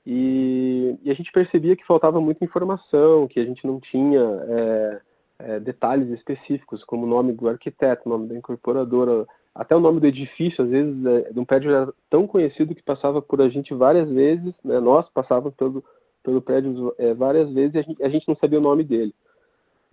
E, 0.05 0.99
e, 1.03 1.11
a 1.11 1.15
gente 1.15 1.33
percebia 1.33 1.77
que 1.77 1.85
faltava 1.85 2.21
muita 2.21 2.45
informação, 2.45 3.27
que 3.27 3.41
a 3.41 3.45
gente 3.45 3.67
não 3.67 3.81
tinha 3.81 4.21
é, 4.21 5.01
é, 5.39 5.61
detalhes 5.61 6.09
específicos, 6.11 6.85
como 6.85 7.05
o 7.05 7.09
nome 7.09 7.33
do 7.33 7.49
arquiteto, 7.49 8.03
o 8.07 8.09
nome 8.09 8.29
da 8.29 8.37
incorporadora, 8.37 9.27
até 9.57 9.75
o 9.75 9.81
nome 9.81 10.01
do 10.01 10.07
edifício, 10.07 10.63
às 10.63 10.71
vezes, 10.71 11.05
é, 11.07 11.33
de 11.33 11.41
um 11.41 11.45
prédio 11.45 11.71
era 11.71 11.93
tão 12.11 12.27
conhecido 12.27 12.75
que 12.75 12.83
passava 12.83 13.23
por 13.23 13.41
a 13.41 13.49
gente 13.49 13.75
várias 13.75 14.09
vezes, 14.11 14.55
né? 14.63 14.79
nós 14.81 15.09
passávamos 15.09 15.55
pelo, 15.55 15.83
pelo 16.23 16.43
prédio 16.43 16.95
é, 16.99 17.15
várias 17.15 17.51
vezes 17.53 17.75
e 17.75 17.79
a 17.79 17.83
gente, 17.83 18.03
a 18.03 18.09
gente, 18.09 18.29
não 18.29 18.37
sabia 18.37 18.59
o 18.59 18.63
nome 18.63 18.85
dele. 18.85 19.15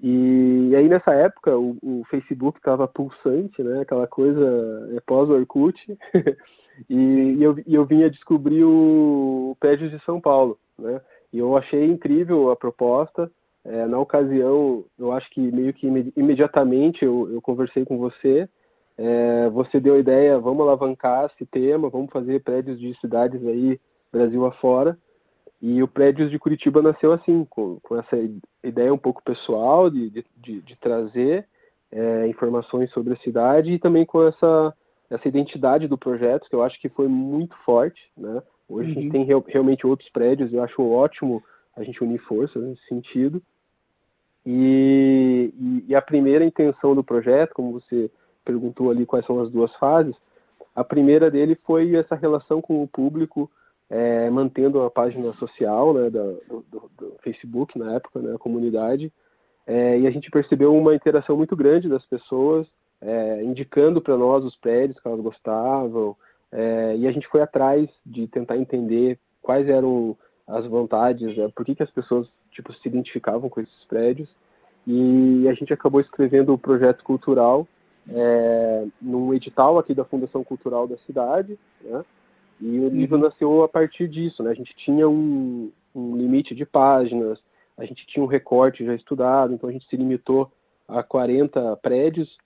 E, 0.02 0.70
e 0.72 0.76
aí 0.76 0.90
nessa 0.90 1.14
época 1.14 1.58
o, 1.58 1.78
o 1.82 2.04
Facebook 2.10 2.60
estava 2.60 2.88
pulsante, 2.88 3.64
né? 3.64 3.82
aquela 3.82 4.06
coisa 4.06 4.90
é, 4.96 5.00
pós-Orkut, 5.00 5.98
e, 6.90 6.96
e, 6.96 7.44
eu, 7.44 7.56
e 7.66 7.74
eu 7.74 7.86
vinha 7.86 8.10
descobrir 8.10 8.66
o 8.66 9.56
prédio 9.60 9.90
de 9.90 10.00
São 10.04 10.20
Paulo. 10.20 10.60
Né? 10.78 11.00
E 11.32 11.40
eu 11.40 11.56
achei 11.56 11.86
incrível 11.86 12.52
a 12.52 12.56
proposta. 12.56 13.32
É, 13.66 13.86
na 13.88 13.98
ocasião, 13.98 14.84
eu 15.00 15.14
acho 15.14 15.30
que 15.32 15.40
meio 15.40 15.74
que 15.74 15.88
imediatamente 16.18 17.06
eu, 17.06 17.30
eu 17.32 17.42
conversei 17.42 17.86
com 17.86 17.98
você. 17.98 18.50
É, 18.98 19.50
você 19.50 19.80
deu 19.80 19.96
a 19.96 20.00
ideia, 20.00 20.40
vamos 20.40 20.62
alavancar 20.62 21.26
esse 21.26 21.46
tema, 21.46 21.90
vamos 21.90 22.12
fazer 22.12 22.44
prédios 22.44 22.80
de 22.80 22.94
cidades 23.00 23.46
aí, 23.46 23.80
Brasil 24.12 24.46
afora. 24.46 24.98
E 25.62 25.82
o 25.82 25.88
Prédios 25.88 26.30
de 26.30 26.38
Curitiba 26.38 26.82
nasceu 26.82 27.14
assim, 27.14 27.46
com, 27.50 27.80
com 27.82 27.98
essa 27.98 28.18
ideia 28.64 28.94
um 28.94 28.98
pouco 28.98 29.24
pessoal 29.24 29.90
de, 29.90 30.10
de, 30.36 30.62
de 30.62 30.76
trazer 30.76 31.48
é, 31.90 32.28
informações 32.28 32.92
sobre 32.92 33.14
a 33.14 33.18
cidade 33.18 33.72
e 33.72 33.80
também 33.80 34.06
com 34.06 34.28
essa, 34.28 34.74
essa 35.10 35.28
identidade 35.28 35.88
do 35.88 35.98
projeto, 35.98 36.50
que 36.50 36.56
eu 36.56 36.64
acho 36.64 36.80
que 36.82 36.90
foi 36.90 37.08
muito 37.08 37.56
forte. 37.64 38.12
Né? 38.18 38.44
Hoje 38.68 38.92
uhum. 38.92 38.92
a 38.92 39.02
gente 39.02 39.06
uhum. 39.06 39.12
tem 39.12 39.24
real, 39.24 39.46
realmente 39.48 39.88
outros 39.88 40.10
prédios, 40.10 40.52
eu 40.52 40.62
acho 40.62 40.86
ótimo 40.86 41.42
a 41.76 41.82
gente 41.82 42.04
unir 42.04 42.20
forças 42.20 42.62
nesse 42.62 42.86
sentido. 42.86 43.42
E, 44.46 45.54
e, 45.58 45.86
e, 45.88 45.96
a 45.96 46.02
primeira 46.02 46.44
intenção 46.44 46.94
do 46.94 47.04
projeto, 47.04 47.54
como 47.54 47.72
você 47.72 48.12
perguntou 48.44 48.92
ali 48.92 49.06
quais 49.06 49.26
são 49.26 49.40
as 49.40 49.50
duas 49.50 49.74
fases, 49.76 50.16
a 50.76 50.84
primeira 50.84 51.30
dele 51.30 51.58
foi 51.64 51.96
essa 51.96 52.16
relação 52.16 52.62
com 52.62 52.82
o 52.82 52.88
público, 52.88 53.50
é, 53.90 54.30
mantendo 54.30 54.82
a 54.82 54.90
página 54.90 55.32
social 55.34 55.94
né, 55.94 56.10
do, 56.10 56.42
do, 56.50 56.92
do, 56.98 57.16
Facebook 57.22 57.78
na 57.78 57.94
época, 57.94 58.20
né, 58.20 58.34
a 58.34 58.40
comunidade, 58.40 59.12
é, 59.68 60.00
e 60.00 60.08
a 60.08 60.12
gente 60.12 60.32
percebeu 60.32 60.76
uma 60.76 60.96
interação 60.96 61.38
muito 61.38 61.56
grande 61.56 61.88
das 61.88 62.06
pessoas, 62.06 62.68
é, 63.00 63.44
indicando 63.44 64.02
para 64.02 64.18
nós 64.18 64.44
os 64.44 64.56
prédios 64.56 65.00
que 65.00 65.08
elas 65.08 65.22
gostavam, 65.22 66.16
é, 66.52 66.96
e 66.98 67.08
a 67.08 67.12
gente 67.12 67.28
foi 67.28 67.42
atrás 67.42 67.90
de 68.06 68.28
tentar 68.28 68.58
entender 68.58 69.20
quais 69.42 69.70
eram 69.70 70.18
as 70.48 70.66
vontades, 70.66 71.38
né, 71.38 71.50
por 71.56 71.64
que, 71.64 71.76
que 71.76 71.84
as 71.84 71.92
pessoas 71.92 72.28
tipo, 72.50 72.74
se 72.74 72.88
identificavam 72.88 73.50
com 73.50 73.62
esses 73.62 73.86
prédios, 73.86 74.36
e 74.88 75.48
a 75.48 75.54
gente 75.54 75.72
acabou 75.72 76.02
escrevendo 76.02 76.54
o 76.54 76.58
projeto 76.58 77.04
cultural 77.04 77.68
é, 78.10 78.86
num 79.02 79.34
edital 79.34 79.78
aqui 79.78 79.94
da 79.94 80.06
Fundação 80.06 80.44
Cultural 80.44 80.88
da 80.88 80.98
cidade, 80.98 81.58
né, 81.82 82.04
e 82.60 82.80
o 82.80 82.90
livro 82.90 83.18
uhum. 83.18 83.24
nasceu 83.24 83.64
a 83.64 83.68
partir 83.68 84.08
disso, 84.08 84.42
né? 84.42 84.52
A 84.52 84.54
gente 84.54 84.74
tinha 84.76 85.08
um, 85.10 85.72
um, 85.94 86.16
limite 86.16 86.56
de 86.56 86.66
páginas, 86.66 87.44
a 87.78 87.84
gente 87.84 88.06
tinha 88.06 88.24
um 88.24 88.28
recorte 88.28 88.86
já 88.86 88.96
estudado, 88.96 89.54
então 89.54 89.70
a 89.70 89.74
gente 89.74 89.88
se 89.88 89.98
limitou 89.98 90.50
a 90.88 91.04
40 91.04 91.76
prédios, 91.78 92.38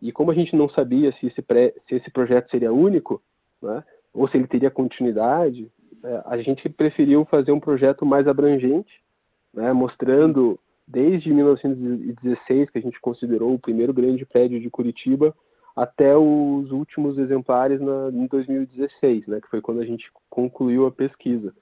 e 0.00 0.12
como 0.12 0.30
a 0.30 0.34
gente 0.34 0.54
não 0.54 0.68
sabia 0.68 1.10
se 1.12 1.26
esse, 1.26 1.40
pré, 1.42 1.74
se 1.88 1.96
esse 1.96 2.10
projeto 2.10 2.50
seria 2.50 2.72
único, 2.72 3.22
né? 3.60 3.82
ou 4.12 4.28
se 4.28 4.36
ele 4.36 4.46
teria 4.46 4.70
continuidade, 4.70 5.70
é, 6.04 6.22
a 6.26 6.36
gente 6.38 6.68
preferiu 6.68 7.24
fazer 7.24 7.50
um 7.50 7.60
projeto 7.60 8.04
mais 8.04 8.28
abrangente, 8.28 9.02
né? 9.52 9.72
mostrando 9.72 10.60
desde 10.86 11.32
1916, 11.32 12.70
que 12.70 12.78
a 12.78 12.82
gente 12.82 13.00
considerou 13.00 13.54
o 13.54 13.58
primeiro 13.58 13.92
grande 13.92 14.26
prédio 14.26 14.60
de 14.60 14.70
Curitiba, 14.70 15.34
até 15.74 16.16
os 16.16 16.70
últimos 16.70 17.18
exemplares 17.18 17.80
na, 17.80 18.10
em 18.12 18.26
2016, 18.26 19.26
né, 19.26 19.40
que 19.40 19.48
foi 19.48 19.60
quando 19.60 19.80
a 19.80 19.86
gente 19.86 20.12
concluiu 20.30 20.86
a 20.86 20.92
pesquisa. 20.92 21.52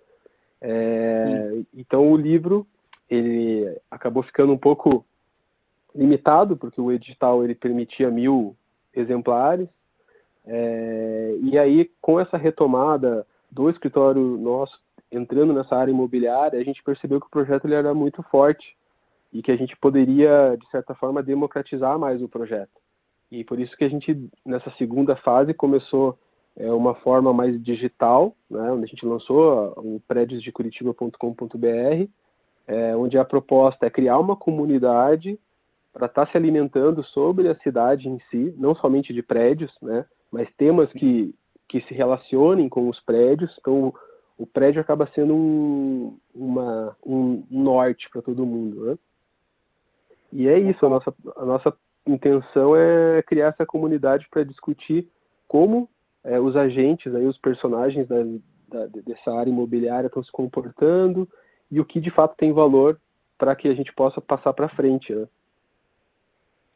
É, 0.61 1.63
então 1.75 2.13
o 2.13 2.17
livro 2.17 2.67
ele 3.09 3.77
acabou 3.91 4.23
ficando 4.23 4.53
um 4.53 4.59
pouco 4.59 5.05
limitado, 5.95 6.57
porque 6.57 6.81
o 6.81 6.93
edital 6.93 7.45
ele 7.45 7.55
permitia 7.55 8.11
mil 8.11 8.57
exemplares, 8.95 9.69
é, 10.45 11.37
e 11.41 11.59
aí 11.59 11.91
com 12.01 12.19
essa 12.19 12.37
retomada 12.37 13.27
do 13.51 13.71
escritório 13.71 14.23
nosso 14.39 14.81
entrando 15.11 15.53
nessa 15.53 15.77
área 15.77 15.91
imobiliária, 15.91 16.59
a 16.59 16.65
gente 16.65 16.83
percebeu 16.83 17.21
que 17.21 17.27
o 17.27 17.31
projeto 17.31 17.67
ele 17.67 17.75
era 17.75 17.93
muito 17.93 18.23
forte 18.23 18.77
e 19.33 19.43
que 19.43 19.51
a 19.51 19.57
gente 19.57 19.77
poderia, 19.77 20.57
de 20.61 20.69
certa 20.71 20.95
forma, 20.95 21.23
democratizar 21.23 21.99
mais 21.99 22.21
o 22.21 22.29
projeto. 22.29 22.81
E 23.31 23.43
por 23.43 23.59
isso 23.59 23.77
que 23.77 23.85
a 23.85 23.89
gente, 23.89 24.29
nessa 24.45 24.71
segunda 24.71 25.17
fase, 25.17 25.55
começou 25.55 26.19
é, 26.55 26.71
uma 26.71 26.95
forma 26.95 27.33
mais 27.33 27.61
digital, 27.63 28.37
né, 28.51 28.71
onde 28.71 28.85
a 28.85 28.87
gente 28.87 29.07
lançou 29.07 29.73
o 29.79 30.01
prédiosdecuritiba.com.br, 30.07 32.09
é, 32.67 32.95
onde 32.95 33.19
a 33.19 33.25
proposta 33.25 33.87
é 33.87 33.91
criar 33.91 34.19
uma 34.19 34.37
comunidade 34.37 35.41
para 35.93 36.07
estar 36.07 36.27
tá 36.27 36.31
se 36.31 36.37
alimentando 36.37 37.03
sobre 37.03 37.49
a 37.49 37.55
cidade 37.55 38.09
em 38.09 38.19
si, 38.31 38.55
não 38.59 38.75
somente 38.75 39.15
de 39.15 39.23
prédios, 39.23 39.77
né, 39.81 40.05
mas 40.31 40.49
temas 40.57 40.93
que, 40.93 41.35
que 41.67 41.81
se 41.81 41.95
relacionem 41.95 42.69
com 42.69 42.89
os 42.89 43.01
prédios. 43.01 43.57
Então, 43.59 43.95
o, 44.37 44.47
prédio 44.47 44.81
acaba 44.81 45.07
sendo 45.07 45.35
um, 45.35 46.19
uma, 46.35 46.97
um 47.05 47.45
norte 47.51 48.11
para 48.11 48.23
todo 48.23 48.47
mundo. 48.47 48.87
Né? 48.87 48.99
E 50.33 50.49
é 50.49 50.59
isso, 50.59 50.87
a 50.87 50.89
nossa, 50.89 51.15
a 51.37 51.45
nossa 51.45 51.77
intenção 52.07 52.75
é 52.75 53.23
criar 53.23 53.49
essa 53.49 53.67
comunidade 53.67 54.27
para 54.31 54.45
discutir 54.45 55.09
como 55.47 55.89
é, 56.25 56.41
os 56.41 56.57
agentes, 56.57 57.15
aí, 57.15 57.27
os 57.27 57.39
personagens 57.39 58.09
da, 58.09 58.23
da, 58.69 58.87
dessa 59.05 59.33
área 59.33 59.51
imobiliária 59.51 60.07
estão 60.07 60.23
se 60.23 60.33
comportando 60.33 61.29
e 61.71 61.81
o 61.81 61.85
que 61.85 62.01
de 62.01 62.11
fato 62.11 62.37
tem 62.37 62.53
valor 62.53 63.01
para 63.37 63.55
que 63.55 63.69
a 63.69 63.75
gente 63.75 63.93
possa 63.93 64.21
passar 64.21 64.53
para 64.53 64.69
frente. 64.69 65.15
Né? 65.15 65.29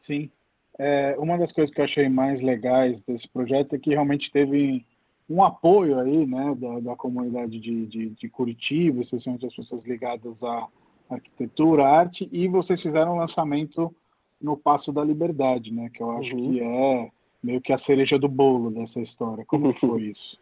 Sim. 0.06 0.30
É, 0.78 1.16
uma 1.18 1.38
das 1.38 1.52
coisas 1.52 1.74
que 1.74 1.80
eu 1.80 1.84
achei 1.84 2.08
mais 2.08 2.42
legais 2.42 3.00
desse 3.06 3.28
projeto 3.28 3.74
é 3.74 3.78
que 3.78 3.90
realmente 3.90 4.30
teve 4.30 4.84
um 5.28 5.42
apoio 5.42 5.98
aí, 5.98 6.26
né, 6.26 6.54
da, 6.54 6.80
da 6.80 6.96
comunidade 6.96 7.58
de, 7.58 7.86
de, 7.86 8.10
de 8.10 8.28
Curitiba, 8.28 9.02
especialmente 9.02 9.46
as 9.46 9.56
pessoas 9.56 9.84
ligadas 9.84 10.34
à 10.42 10.68
arquitetura, 11.08 11.86
arte, 11.86 12.28
e 12.32 12.48
vocês 12.48 12.80
fizeram 12.80 13.14
um 13.14 13.18
lançamento 13.18 13.94
no 14.40 14.56
Passo 14.56 14.92
da 14.92 15.04
Liberdade, 15.04 15.72
né? 15.72 15.90
Que 15.92 16.02
eu 16.02 16.10
acho 16.10 16.36
uhum. 16.36 16.52
que 16.52 16.60
é 16.60 17.10
meio 17.42 17.60
que 17.60 17.72
a 17.72 17.78
cereja 17.78 18.18
do 18.18 18.28
bolo 18.28 18.70
dessa 18.70 19.00
história. 19.00 19.44
Como 19.44 19.72
foi 19.74 20.02
isso? 20.12 20.38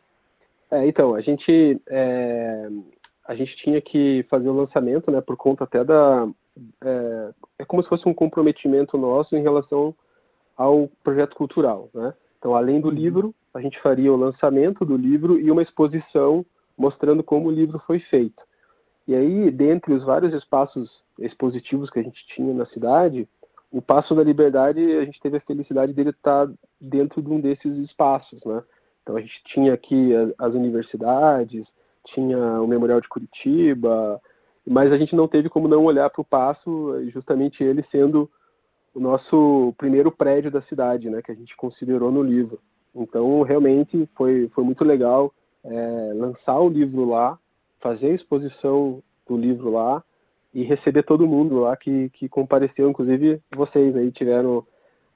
É, 0.71 0.87
então, 0.87 1.15
a 1.15 1.21
gente, 1.21 1.81
é, 1.89 2.69
a 3.27 3.35
gente 3.35 3.57
tinha 3.57 3.81
que 3.81 4.25
fazer 4.29 4.49
o 4.49 4.55
lançamento, 4.55 5.11
né, 5.11 5.21
por 5.21 5.37
conta 5.37 5.65
até 5.65 5.85
da... 5.85 6.29
É, 6.83 7.35
é 7.61 7.65
como 7.65 7.83
se 7.83 7.89
fosse 7.89 8.09
um 8.09 8.15
comprometimento 8.15 8.97
nosso 8.97 9.37
em 9.37 9.43
relação 9.43 9.95
ao 10.57 10.89
projeto 11.03 11.37
cultural, 11.37 11.91
né? 11.93 12.15
Então, 12.39 12.55
além 12.55 12.81
do 12.81 12.89
uhum. 12.89 12.95
livro, 12.95 13.35
a 13.53 13.61
gente 13.61 13.81
faria 13.81 14.13
o 14.13 14.17
lançamento 14.17 14.85
do 14.85 14.97
livro 14.97 15.39
e 15.39 15.51
uma 15.51 15.63
exposição 15.63 16.45
mostrando 16.77 17.23
como 17.23 17.49
o 17.49 17.53
livro 17.53 17.81
foi 17.87 17.99
feito. 17.99 18.43
E 19.07 19.15
aí, 19.15 19.51
dentre 19.51 19.93
os 19.93 20.03
vários 20.03 20.33
espaços 20.33 21.03
expositivos 21.19 21.91
que 21.91 21.99
a 21.99 22.03
gente 22.03 22.27
tinha 22.27 22.55
na 22.55 22.67
cidade, 22.67 23.29
o 23.71 23.83
Passo 23.83 24.15
da 24.15 24.23
Liberdade, 24.23 24.81
a 24.97 25.05
gente 25.05 25.21
teve 25.21 25.37
a 25.37 25.41
felicidade 25.41 25.93
dele 25.93 26.11
estar 26.11 26.49
dentro 26.81 27.21
de 27.21 27.29
um 27.29 27.41
desses 27.41 27.77
espaços, 27.79 28.43
né? 28.45 28.63
Então 29.03 29.17
a 29.17 29.21
gente 29.21 29.43
tinha 29.45 29.75
aqui 29.75 30.13
as 30.39 30.55
universidades, 30.55 31.67
tinha 32.05 32.63
o 32.63 32.67
Memorial 32.67 33.01
de 33.01 33.09
Curitiba, 33.09 34.21
mas 34.67 34.91
a 34.93 34.97
gente 34.97 35.15
não 35.15 35.29
teve 35.29 35.49
como 35.49 35.69
não 35.69 35.85
olhar 35.85 36.09
para 36.09 36.23
o 36.23 36.25
Passo, 36.25 36.95
justamente 37.11 37.63
ele 37.63 37.85
sendo 37.91 38.31
o 38.95 39.01
nosso 39.01 39.75
primeiro 39.77 40.11
prédio 40.11 40.51
da 40.51 40.63
cidade, 40.63 41.11
né, 41.11 41.21
que 41.21 41.33
a 41.33 41.35
gente 41.35 41.57
considerou 41.57 42.11
no 42.11 42.23
livro. 42.23 42.61
Então, 42.95 43.43
realmente 43.43 44.09
foi, 44.15 44.49
foi 44.55 44.63
muito 44.63 44.85
legal 44.85 45.35
é, 45.65 46.13
lançar 46.15 46.61
o 46.61 46.69
livro 46.69 47.05
lá, 47.05 47.39
fazer 47.85 48.07
a 48.07 48.15
exposição 48.15 49.03
do 49.29 49.37
livro 49.37 49.71
lá 49.71 50.03
e 50.55 50.63
receber 50.63 51.03
todo 51.03 51.29
mundo 51.29 51.61
lá 51.61 51.77
que, 51.77 52.09
que 52.09 52.31
compareceu, 52.31 52.89
inclusive 52.89 53.43
vocês 53.55 53.95
aí 53.95 54.11
tiveram 54.11 54.67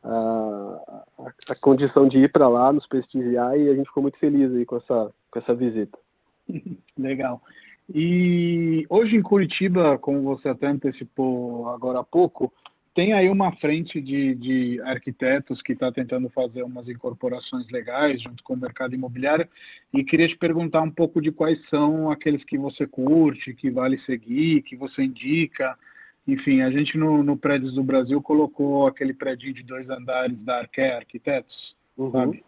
a, 0.05 1.01
a, 1.19 1.33
a 1.49 1.55
condição 1.55 2.07
de 2.07 2.19
ir 2.19 2.31
para 2.31 2.47
lá, 2.47 2.71
nos 2.71 2.87
prestigiar 2.87 3.59
e 3.59 3.71
a 3.71 3.75
gente 3.75 3.87
ficou 3.87 4.03
muito 4.03 4.19
feliz 4.19 4.53
aí 4.53 4.67
com 4.67 4.77
essa, 4.77 5.11
com 5.31 5.39
essa 5.39 5.55
visita. 5.55 5.99
Legal. 6.99 7.41
E 7.89 8.85
hoje 8.91 9.17
em 9.17 9.23
Curitiba, 9.23 9.97
como 9.97 10.21
você 10.21 10.51
até 10.51 10.67
antecipou 10.67 11.71
agora 11.71 12.01
há 12.01 12.05
pouco, 12.05 12.53
tem 12.99 13.13
aí 13.13 13.31
uma 13.31 13.53
frente 13.53 14.01
de, 14.01 14.35
de 14.35 14.81
arquitetos 14.83 15.63
que 15.63 15.73
está 15.73 15.93
tentando 15.93 16.29
fazer 16.31 16.65
umas 16.65 16.89
incorporações 16.89 17.71
legais 17.71 18.21
junto 18.21 18.43
com 18.43 18.55
o 18.55 18.57
mercado 18.57 18.93
imobiliário 18.93 19.49
e 19.95 20.03
queria 20.03 20.27
te 20.27 20.37
perguntar 20.37 20.83
um 20.83 20.91
pouco 20.91 21.21
de 21.21 21.31
quais 21.31 21.61
são 21.69 22.11
aqueles 22.11 22.43
que 22.43 22.59
você 22.59 22.89
curte, 22.89 23.55
que 23.55 23.71
vale 23.71 24.01
seguir, 24.01 24.63
que 24.63 24.77
você 24.77 25.05
indica. 25.05 25.79
Enfim, 26.27 26.63
a 26.63 26.73
gente 26.73 26.99
no, 26.99 27.23
no 27.23 27.37
Prédios 27.37 27.75
do 27.75 27.85
Brasil 27.85 28.21
colocou 28.21 28.89
aquele 28.89 29.15
prédio 29.15 29.55
de 29.55 29.63
dois 29.63 29.89
andares 29.89 30.37
da 30.41 30.57
Arque 30.57 30.81
Arquitetos, 30.81 31.77
uhum. 31.97 32.11
sabe? 32.11 32.45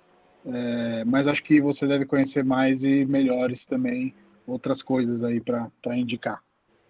É, 0.47 1.05
mas 1.05 1.29
acho 1.29 1.45
que 1.45 1.61
você 1.61 1.87
deve 1.87 2.07
conhecer 2.07 2.45
mais 2.45 2.83
e 2.83 3.07
melhores 3.07 3.65
também 3.67 4.13
outras 4.45 4.83
coisas 4.83 5.23
aí 5.23 5.41
para 5.41 5.97
indicar. 5.97 6.43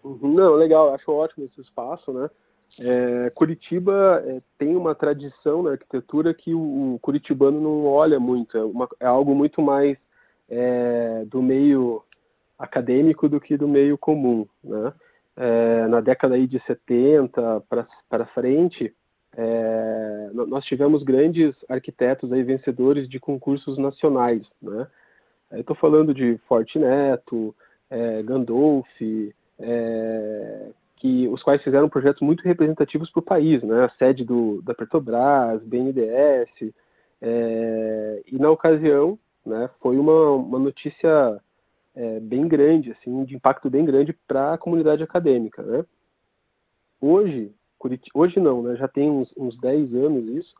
Uhum. 0.02 0.32
Não, 0.32 0.54
legal, 0.54 0.94
acho 0.94 1.12
ótimo 1.12 1.44
esse 1.44 1.60
espaço, 1.60 2.10
né? 2.10 2.30
É, 2.78 3.30
Curitiba 3.30 4.22
é, 4.26 4.40
tem 4.56 4.76
uma 4.76 4.94
tradição 4.94 5.62
na 5.62 5.72
arquitetura 5.72 6.32
que 6.32 6.54
o, 6.54 6.94
o 6.94 6.98
curitibano 7.00 7.60
não 7.60 7.84
olha 7.86 8.20
muito, 8.20 8.56
é, 8.56 8.62
uma, 8.62 8.88
é 9.00 9.06
algo 9.06 9.34
muito 9.34 9.60
mais 9.60 9.96
é, 10.48 11.24
do 11.26 11.42
meio 11.42 12.02
acadêmico 12.58 13.28
do 13.28 13.40
que 13.40 13.56
do 13.56 13.66
meio 13.66 13.98
comum. 13.98 14.46
Né? 14.62 14.92
É, 15.36 15.86
na 15.88 16.00
década 16.00 16.34
aí 16.34 16.46
de 16.46 16.60
70 16.60 17.62
para 18.08 18.26
frente, 18.26 18.94
é, 19.36 20.30
nós 20.32 20.64
tivemos 20.64 21.02
grandes 21.02 21.54
arquitetos 21.68 22.32
aí 22.32 22.42
vencedores 22.42 23.08
de 23.08 23.18
concursos 23.18 23.78
nacionais. 23.78 24.46
Né? 24.60 24.86
Estou 25.52 25.74
falando 25.74 26.14
de 26.14 26.38
Forte 26.46 26.78
Neto, 26.78 27.54
Gandolfi, 28.24 29.34
é, 29.58 30.70
que, 31.00 31.26
os 31.28 31.42
quais 31.42 31.62
fizeram 31.62 31.88
projetos 31.88 32.20
muito 32.20 32.44
representativos 32.44 33.10
para 33.10 33.20
o 33.20 33.24
país, 33.24 33.62
né? 33.62 33.84
a 33.86 33.88
sede 33.88 34.22
do, 34.22 34.60
da 34.60 34.74
Petrobras, 34.74 35.62
BNDES, 35.64 36.72
é, 37.22 38.22
e 38.30 38.38
na 38.38 38.50
ocasião 38.50 39.18
né, 39.44 39.70
foi 39.80 39.96
uma, 39.96 40.32
uma 40.32 40.58
notícia 40.58 41.40
é, 41.94 42.20
bem 42.20 42.46
grande, 42.46 42.92
assim, 42.92 43.24
de 43.24 43.34
impacto 43.34 43.70
bem 43.70 43.82
grande 43.82 44.12
para 44.28 44.52
a 44.52 44.58
comunidade 44.58 45.02
acadêmica. 45.02 45.62
Né? 45.62 45.86
Hoje, 47.00 47.50
Curitiba, 47.78 48.18
hoje 48.18 48.38
não, 48.38 48.62
né, 48.62 48.76
já 48.76 48.86
tem 48.86 49.10
uns, 49.10 49.32
uns 49.34 49.56
10 49.56 49.94
anos 49.94 50.28
isso, 50.28 50.54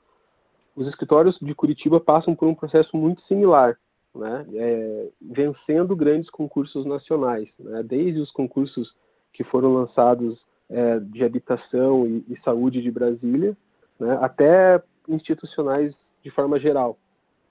os 0.74 0.88
escritórios 0.88 1.38
de 1.38 1.55
Curitiba 1.55 2.00
passam 2.00 2.35
por 2.35 2.48
um 2.48 2.55
processo 2.55 2.96
muito 2.96 3.20
similar, 3.26 3.79
né, 4.14 4.46
é, 4.55 5.09
vencendo 5.20 5.94
grandes 5.94 6.31
concursos 6.31 6.87
nacionais, 6.87 7.50
né, 7.59 7.83
desde 7.83 8.20
os 8.20 8.31
concursos 8.31 8.96
que 9.32 9.44
foram 9.44 9.72
lançados 9.72 10.44
é, 10.68 10.98
de 11.00 11.24
habitação 11.24 12.06
e, 12.06 12.24
e, 12.28 12.36
saúde 12.42 12.80
de 12.80 12.90
Brasília, 12.90 13.56
né, 13.98 14.18
até 14.20 14.82
institucionais 15.08 15.94
de 16.22 16.30
forma 16.30 16.58
geral. 16.58 16.98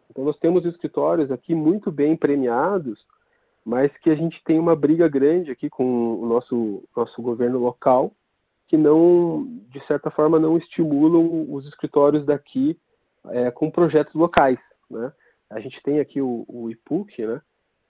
Então 0.10 0.24
nós 0.24 0.38
temos 0.38 0.66
escritórios 0.66 1.32
aqui 1.32 1.54
muito 1.54 1.92
bem 1.92 2.16
premiados, 2.16 3.06
mas 3.64 3.92
que 3.98 4.10
a 4.10 4.16
gente 4.16 4.44
tem 4.44 4.58
uma 4.58 4.76
briga 4.76 5.08
grande 5.08 5.52
aqui 5.52 5.70
com 5.70 6.16
o 6.16 6.26
nosso, 6.26 6.84
nosso 6.96 7.22
governo 7.22 7.60
local, 7.60 8.12
que 8.68 8.78
não, 8.78 9.48
de 9.70 9.80
certa 9.86 10.12
forma, 10.12 10.40
não 10.40 10.58
estimulam 10.58 11.48
os 11.52 11.68
escritórios 11.68 12.24
daqui 12.24 12.80
é, 13.30 13.52
com 13.52 13.70
projetos 13.70 14.14
locais. 14.14 14.60
Né? 14.90 15.12
A 15.50 15.60
gente 15.60 15.82
tem 15.82 16.00
aqui 16.00 16.22
o, 16.22 16.46
o 16.48 16.70
IPUC, 16.70 17.26
né, 17.26 17.42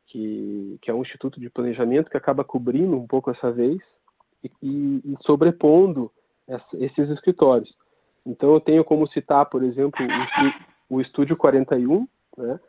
que, 0.10 0.78
que 0.82 0.90
é 0.90 0.94
um 0.94 1.02
instituto 1.02 1.40
de 1.40 1.52
planejamento 1.52 2.10
que 2.10 2.18
acaba 2.18 2.44
cobrindo 2.44 2.98
um 2.98 3.06
pouco 3.06 3.30
essa 3.30 3.52
vez 3.52 3.80
e, 4.44 4.50
e 5.06 5.16
sobrepondo 5.22 6.12
essa, 6.48 6.66
esses 6.74 7.10
escritórios. 7.10 7.78
Então 8.26 8.52
eu 8.52 8.60
tenho 8.60 8.84
como 8.84 9.08
citar, 9.08 9.46
por 9.46 9.64
exemplo, 9.64 10.04
o, 10.90 10.96
o 10.98 11.02
Estúdio 11.02 11.38
41, 11.38 12.08
né, 12.36 12.60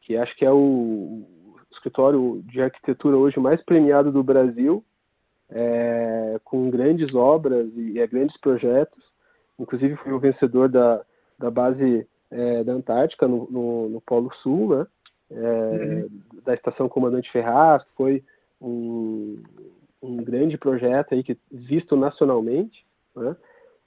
que 0.00 0.16
acho 0.16 0.34
que 0.34 0.46
é 0.46 0.50
o 0.50 1.22
escritório 1.70 2.42
de 2.46 2.62
arquitetura 2.62 3.16
hoje 3.16 3.38
mais 3.38 3.62
premiado 3.62 4.10
do 4.10 4.22
Brasil, 4.22 4.82
é, 5.50 6.40
com 6.42 6.70
grandes 6.70 7.14
obras 7.14 7.70
e 7.76 8.00
é, 8.00 8.06
grandes 8.06 8.38
projetos. 8.38 9.04
Inclusive 9.58 9.96
foi 9.96 10.12
o 10.12 10.18
vencedor 10.18 10.70
da, 10.70 11.04
da 11.38 11.50
base 11.50 12.08
é, 12.30 12.64
da 12.64 12.72
Antártica 12.72 13.28
no, 13.28 13.46
no, 13.50 13.88
no 13.90 14.00
Polo 14.00 14.32
Sul, 14.36 14.78
né? 14.78 14.86
É, 15.30 15.36
uhum. 15.36 16.08
da 16.44 16.54
Estação 16.54 16.88
Comandante 16.88 17.30
Ferraz, 17.30 17.84
foi 17.96 18.22
um, 18.60 19.42
um 20.02 20.16
grande 20.16 20.56
projeto 20.56 21.14
aí 21.14 21.22
que 21.22 21.38
visto 21.50 21.96
nacionalmente. 21.96 22.86
Né? 23.14 23.36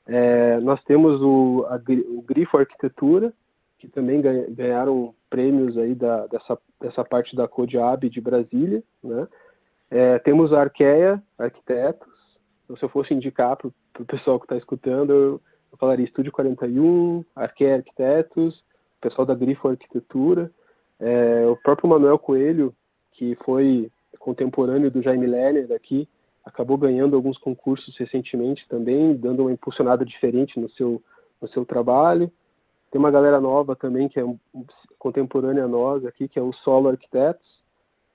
É, 0.06 0.60
nós 0.60 0.84
temos 0.84 1.22
o, 1.22 1.66
a, 1.68 1.76
o 1.76 2.22
Grifo 2.22 2.58
Arquitetura, 2.58 3.34
que 3.78 3.88
também 3.88 4.22
ganharam 4.50 5.14
prêmios 5.30 5.78
aí 5.78 5.96
da, 5.96 6.28
dessa, 6.28 6.58
dessa 6.82 7.06
parte 7.06 7.36
da 7.36 7.48
Codiab 7.48 8.10
de 8.10 8.20
Brasília. 8.20 8.84
Né? 9.02 9.28
É, 9.90 10.20
temos 10.20 10.52
a 10.52 10.62
Arqueia 10.62 11.24
Arquitetos. 11.38 12.10
Então, 12.64 12.76
se 12.76 12.84
eu 12.84 12.90
fosse 12.90 13.14
indicar 13.14 13.56
para 13.56 13.68
o 13.68 14.06
pessoal 14.06 14.40
que 14.40 14.46
está 14.46 14.58
escutando, 14.58 15.12
eu, 15.12 15.42
eu 15.72 15.78
falaria 15.78 16.06
Estúdio 16.06 16.32
41, 16.32 17.24
Arqueia 17.36 17.76
Arquitetos, 17.76 18.64
pessoal 19.00 19.26
da 19.26 19.34
Grifo 19.34 19.68
Arquitetura. 19.68 20.52
É, 21.00 21.46
o 21.46 21.56
próprio 21.56 21.90
Manuel 21.90 22.20
Coelho, 22.20 22.76
que 23.12 23.36
foi 23.44 23.92
contemporâneo 24.20 24.92
do 24.92 25.02
Jaime 25.02 25.26
Lerner 25.26 25.68
daqui, 25.68 26.08
acabou 26.44 26.78
ganhando 26.78 27.16
alguns 27.16 27.38
concursos 27.38 27.96
recentemente 27.98 28.68
também, 28.68 29.16
dando 29.16 29.44
uma 29.44 29.52
impulsionada 29.52 30.04
diferente 30.04 30.60
no 30.60 30.70
seu, 30.70 31.02
no 31.42 31.48
seu 31.48 31.66
trabalho. 31.66 32.32
Tem 32.92 33.00
uma 33.00 33.12
galera 33.12 33.40
nova 33.40 33.76
também, 33.76 34.10
que 34.10 34.20
é 34.20 34.24
contemporânea 34.98 35.66
a 35.66 35.68
nós 35.68 36.06
aqui, 36.06 36.28
que 36.28 36.40
é 36.40 36.42
o 36.42 36.52
Solo 36.52 36.90
Arquitetos. 36.90 37.60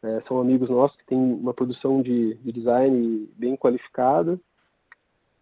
É, 0.03 0.21
são 0.29 0.39
amigos 0.39 0.69
nossos 0.69 0.97
que 0.97 1.07
têm 1.07 1.19
uma 1.19 1.55
produção 1.55 2.03
de, 2.03 2.35
de 2.35 2.53
design 2.53 3.29
bem 3.37 3.57
qualificada. 3.57 4.39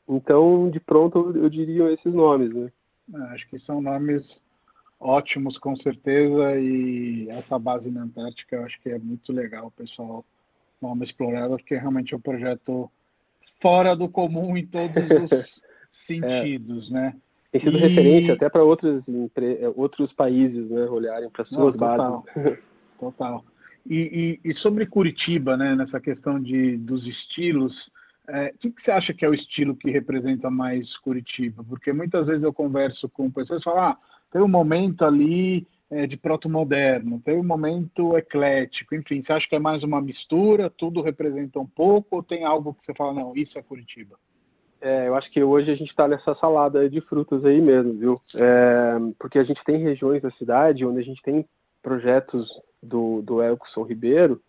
Então, 0.09 0.70
de 0.70 0.78
pronto, 0.78 1.33
eu, 1.35 1.44
eu 1.44 1.50
diria 1.50 1.90
esses 1.90 2.14
nomes. 2.14 2.55
Né? 2.55 2.70
É, 3.14 3.18
acho 3.35 3.48
que 3.48 3.59
são 3.59 3.81
nomes 3.81 4.40
ótimos 5.02 5.58
com 5.58 5.74
certeza 5.74 6.58
e 6.58 7.28
essa 7.28 7.58
base 7.58 7.90
na 7.90 8.02
Antártica 8.02 8.56
eu 8.56 8.64
acho 8.64 8.80
que 8.80 8.88
é 8.88 8.98
muito 8.98 9.32
legal 9.32 9.66
o 9.66 9.70
pessoal 9.70 10.24
dar 10.80 10.88
uma 10.88 11.04
explorada, 11.04 11.56
porque 11.56 11.76
realmente 11.76 12.14
é 12.14 12.16
um 12.16 12.20
projeto 12.20 12.90
fora 13.60 13.96
do 13.96 14.08
comum 14.08 14.56
em 14.56 14.64
todos 14.64 15.02
os 15.02 15.62
sentidos, 16.06 16.90
é. 16.90 16.94
né? 16.94 17.16
Tem 17.50 17.60
sido 17.60 17.76
e... 17.76 17.80
referência 17.80 18.34
até 18.34 18.48
para 18.48 18.62
outros, 18.62 19.02
outros 19.76 20.12
países 20.12 20.70
né, 20.70 20.86
olharem 20.86 21.28
para 21.28 21.44
suas 21.44 21.58
Não, 21.58 21.72
total, 21.72 22.24
bases. 22.34 22.58
Total. 22.98 23.44
E, 23.84 24.38
e, 24.44 24.50
e, 24.50 24.54
sobre 24.54 24.86
Curitiba, 24.86 25.56
né, 25.56 25.74
nessa 25.74 26.00
questão 26.00 26.40
de, 26.40 26.76
dos 26.76 27.06
estilos, 27.06 27.90
é, 28.32 28.54
o 28.54 28.58
que, 28.58 28.82
você 28.82 28.90
acha 28.90 29.12
que 29.12 29.24
é 29.24 29.28
o 29.28 29.34
estilo 29.34 29.76
que 29.76 29.90
representa 29.90 30.50
mais 30.50 30.96
Curitiba? 30.96 31.62
Porque 31.62 31.92
muitas 31.92 32.26
vezes 32.26 32.42
eu 32.42 32.52
converso 32.52 33.06
com 33.08 33.30
pessoas 33.30 33.60
e 33.60 33.64
falo, 33.64 33.80
ah, 33.80 33.98
tem 34.30 34.40
um 34.40 34.48
momento 34.48 35.04
ali 35.04 35.68
é, 35.90 36.06
de 36.06 36.16
proto-moderno, 36.16 37.20
tem 37.22 37.38
um 37.38 37.44
momento 37.44 38.16
eclético, 38.16 38.94
enfim, 38.94 39.22
você 39.22 39.34
acha 39.34 39.46
que 39.46 39.54
é 39.54 39.58
mais 39.58 39.82
uma 39.82 40.00
mistura, 40.00 40.70
tudo 40.70 41.02
representa 41.02 41.60
um 41.60 41.66
pouco, 41.66 42.16
ou 42.16 42.22
tem 42.22 42.44
algo 42.44 42.72
que 42.72 42.86
você 42.86 42.94
fala, 42.94 43.12
não, 43.12 43.34
isso 43.36 43.58
é 43.58 43.62
Curitiba? 43.62 44.18
É, 44.80 45.08
eu 45.08 45.14
acho 45.14 45.30
que 45.30 45.44
hoje 45.44 45.70
a 45.70 45.76
gente 45.76 45.90
está 45.90 46.08
nessa 46.08 46.34
salada 46.34 46.88
de 46.88 47.02
frutas 47.02 47.44
aí 47.44 47.60
mesmo, 47.60 47.92
viu? 47.92 48.22
É, 48.34 48.94
porque 49.18 49.38
a 49.38 49.44
gente 49.44 49.62
tem 49.62 49.76
regiões 49.76 50.22
da 50.22 50.30
cidade 50.30 50.86
onde 50.86 50.98
a 50.98 51.04
gente 51.04 51.20
tem 51.20 51.46
projetos 51.82 52.48
do, 52.82 53.20
do 53.20 53.42
Elkson 53.42 53.82
Ribeiro 53.82 54.42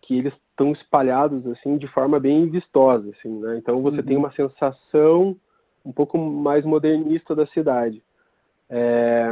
que 0.00 0.18
eles 0.18 0.34
estão 0.54 0.72
espalhados 0.72 1.44
assim 1.48 1.76
de 1.76 1.88
forma 1.88 2.18
bem 2.20 2.48
vistosa, 2.48 3.10
assim, 3.10 3.40
né? 3.40 3.56
Então 3.58 3.82
você 3.82 3.98
uhum. 3.98 4.06
tem 4.06 4.16
uma 4.16 4.30
sensação 4.30 5.36
um 5.84 5.92
pouco 5.92 6.16
mais 6.16 6.64
modernista 6.64 7.34
da 7.34 7.46
cidade. 7.46 8.02
É, 8.70 9.30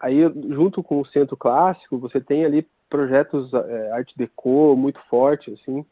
aí 0.00 0.20
junto 0.48 0.82
com 0.82 1.00
o 1.00 1.04
centro 1.04 1.36
clássico 1.36 1.98
você 1.98 2.20
tem 2.20 2.44
ali 2.44 2.66
projetos 2.88 3.52
é, 3.52 3.92
art 3.92 4.12
deco 4.16 4.76
muito 4.76 5.00
fortes, 5.10 5.60
assim. 5.60 5.84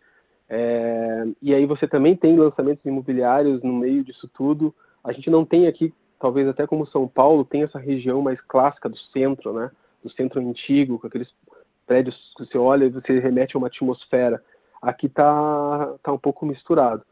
É, 0.49 1.27
e 1.43 1.55
aí 1.55 1.67
você 1.67 1.87
também 1.87 2.17
tem 2.17 2.37
lançamentos 2.37 2.85
imobiliários 2.85 3.63
no 3.63 3.73
meio 3.73 4.03
disso 4.03 4.29
tudo. 4.33 4.75
A 5.03 5.13
gente 5.13 5.29
não 5.29 5.45
tem 5.45 5.67
aqui, 5.67 5.93
talvez 6.19 6.49
até 6.49 6.67
como 6.67 6.87
São 6.87 7.07
Paulo, 7.07 7.45
tem 7.45 7.65
essa 7.65 7.79
região 7.79 8.23
mais 8.23 8.41
clássica 8.41 8.89
do 8.89 8.97
centro, 8.97 9.53
né? 9.53 9.71
Do 10.03 10.11
centro 10.11 10.41
antigo, 10.41 10.99
com 10.99 11.07
aqueles 11.09 11.35
prédios 11.87 12.33
que 12.37 12.45
você 12.45 12.57
olha 12.57 12.85
e 12.85 12.91
você 12.91 13.19
remete 13.19 13.57
a 13.57 13.59
uma 13.59 13.67
atmosfera 13.67 14.43
aqui 14.81 15.07
está 15.07 15.95
tá 16.03 16.13
um 16.13 16.19
pouco 16.19 16.47
misturado. 16.47 17.03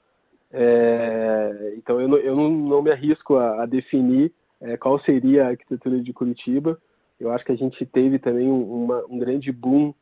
É, 0.53 1.75
então 1.77 2.01
eu, 2.01 2.09
não, 2.09 2.17
eu 2.19 2.37
não, 2.37 2.51
não, 2.51 2.83
me 2.83 2.91
arrisco 2.91 3.37
a, 3.37 3.63
a 3.63 3.67
definir 3.67 4.33
é, 4.61 4.77
qual 4.77 4.99
seria 4.99 5.45
a 5.45 5.49
arquitetura 5.49 6.01
de 6.01 6.13
Curitiba. 6.13 6.81
Eu 7.19 7.31
acho 7.31 7.45
que 7.45 7.53
a 7.53 7.57
gente 7.57 7.85
teve 7.85 8.19
também 8.19 8.49
uma, 8.49 9.05
um 9.09 9.19
grande 9.19 9.51
boom 9.51 9.93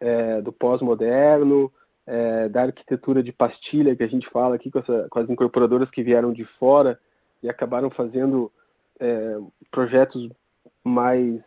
é, 0.00 0.40
do 0.40 0.52
pós-moderno, 0.52 1.72
é, 2.06 2.48
da 2.48 2.62
arquitetura 2.62 3.22
de 3.22 3.32
pastilha 3.32 3.94
que 3.94 4.02
a 4.02 4.08
gente 4.08 4.28
fala 4.28 4.54
aqui 4.54 4.70
com, 4.70 4.78
essa, 4.78 5.06
com 5.10 5.18
as 5.18 5.28
incorporadoras 5.28 5.90
que 5.90 6.02
vieram 6.02 6.32
de 6.32 6.44
fora 6.44 6.98
e 7.42 7.48
acabaram 7.48 7.90
fazendo 7.90 8.50
é, 8.98 9.38
projetos 9.70 10.28
mais, 10.82 11.40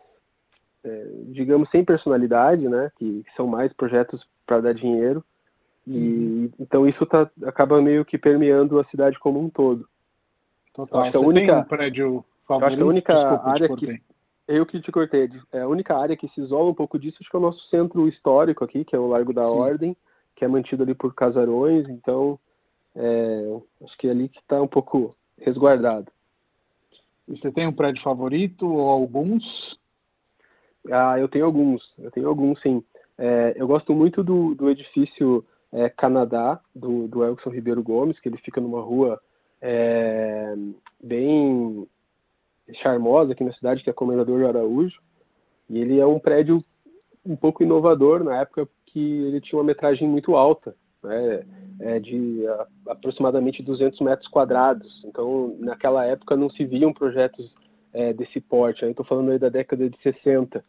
é, 0.84 1.06
digamos, 1.28 1.68
sem 1.70 1.84
personalidade, 1.84 2.68
né? 2.68 2.90
que, 2.96 3.24
que 3.24 3.34
são 3.34 3.46
mais 3.46 3.72
projetos 3.72 4.26
para 4.46 4.60
dar 4.60 4.72
dinheiro. 4.72 5.24
E 5.86 5.96
uhum. 5.96 6.50
então 6.60 6.86
isso 6.86 7.04
tá, 7.04 7.28
acaba 7.44 7.82
meio 7.82 8.04
que 8.04 8.16
permeando 8.16 8.78
a 8.78 8.84
cidade 8.84 9.18
como 9.18 9.40
um 9.40 9.50
todo. 9.50 9.88
Total. 10.72 11.02
Acho 11.02 11.10
que 11.10 11.16
a 11.16 11.20
única 11.20 11.58
um 11.58 11.64
prédio 11.64 12.24
favorito, 12.46 12.66
acho 12.66 12.76
que 12.76 12.82
a 12.82 12.86
única 12.86 13.12
Desculpa, 13.12 13.50
área 13.50 13.76
que 13.76 14.02
eu 14.48 14.66
que 14.66 14.80
te 14.80 14.92
cortei, 14.92 15.30
é 15.52 15.60
a 15.60 15.68
única 15.68 15.96
área 15.96 16.16
que 16.16 16.28
se 16.28 16.40
isola 16.40 16.70
um 16.70 16.74
pouco 16.74 16.98
disso 16.98 17.18
acho 17.20 17.30
que 17.30 17.36
é 17.36 17.38
o 17.38 17.42
nosso 17.42 17.68
centro 17.68 18.08
histórico 18.08 18.64
aqui, 18.64 18.84
que 18.84 18.94
é 18.94 18.98
o 18.98 19.06
Largo 19.06 19.32
da 19.32 19.44
Sim. 19.44 19.48
Ordem, 19.48 19.96
que 20.34 20.44
é 20.44 20.48
mantido 20.48 20.82
ali 20.82 20.94
por 20.94 21.14
casarões, 21.14 21.88
então 21.88 22.38
é, 22.94 23.60
acho 23.82 23.96
que 23.96 24.08
é 24.08 24.10
ali 24.10 24.28
que 24.28 24.40
está 24.40 24.60
um 24.60 24.66
pouco 24.66 25.16
resguardado. 25.38 26.10
Você 27.26 27.50
tem 27.50 27.66
um 27.66 27.72
prédio 27.72 28.02
favorito 28.02 28.68
ou 28.68 28.88
alguns? 28.88 29.80
Ah, 30.90 31.18
eu 31.18 31.28
tenho 31.28 31.44
alguns, 31.44 31.94
eu 31.98 32.10
tenho 32.10 32.28
alguns 32.28 32.60
sim. 32.60 32.82
É, 33.16 33.54
eu 33.56 33.66
gosto 33.66 33.94
muito 33.94 34.24
do, 34.24 34.54
do 34.54 34.68
edifício 34.68 35.44
é, 35.72 35.88
Canadá, 35.88 36.60
do, 36.74 37.08
do 37.08 37.24
Elson 37.24 37.50
Ribeiro 37.50 37.82
Gomes, 37.82 38.20
que 38.20 38.28
ele 38.28 38.36
fica 38.36 38.60
numa 38.60 38.80
rua 38.80 39.20
é, 39.60 40.54
bem 41.02 41.88
charmosa 42.72 43.32
aqui 43.32 43.42
na 43.42 43.52
cidade, 43.52 43.82
que 43.82 43.90
é 43.90 43.92
Comendador 43.92 44.38
de 44.38 44.46
Araújo. 44.46 45.00
E 45.68 45.80
ele 45.80 45.98
é 45.98 46.06
um 46.06 46.18
prédio 46.18 46.62
um 47.24 47.36
pouco 47.36 47.62
inovador 47.62 48.22
na 48.22 48.36
época 48.40 48.68
que 48.84 49.00
ele 49.00 49.40
tinha 49.40 49.58
uma 49.58 49.64
metragem 49.64 50.08
muito 50.08 50.34
alta, 50.34 50.76
né, 51.02 51.44
é 51.80 51.98
de 51.98 52.42
aproximadamente 52.86 53.62
200 53.62 54.00
metros 54.00 54.28
quadrados. 54.28 55.02
Então, 55.06 55.56
naquela 55.58 56.04
época 56.04 56.36
não 56.36 56.50
se 56.50 56.64
viam 56.64 56.92
projetos 56.92 57.54
é, 57.92 58.12
desse 58.12 58.40
porte. 58.40 58.84
Estou 58.84 59.04
falando 59.04 59.30
aí 59.30 59.38
da 59.38 59.48
década 59.48 59.88
de 59.88 59.96
60. 60.02 60.64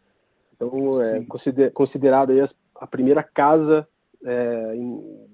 Então, 0.55 1.01
é 1.01 1.23
consider, 1.25 1.71
considerado 1.71 2.31
aí 2.31 2.47
a 2.75 2.87
primeira 2.87 3.21
casa 3.21 3.87
é, 4.25 4.73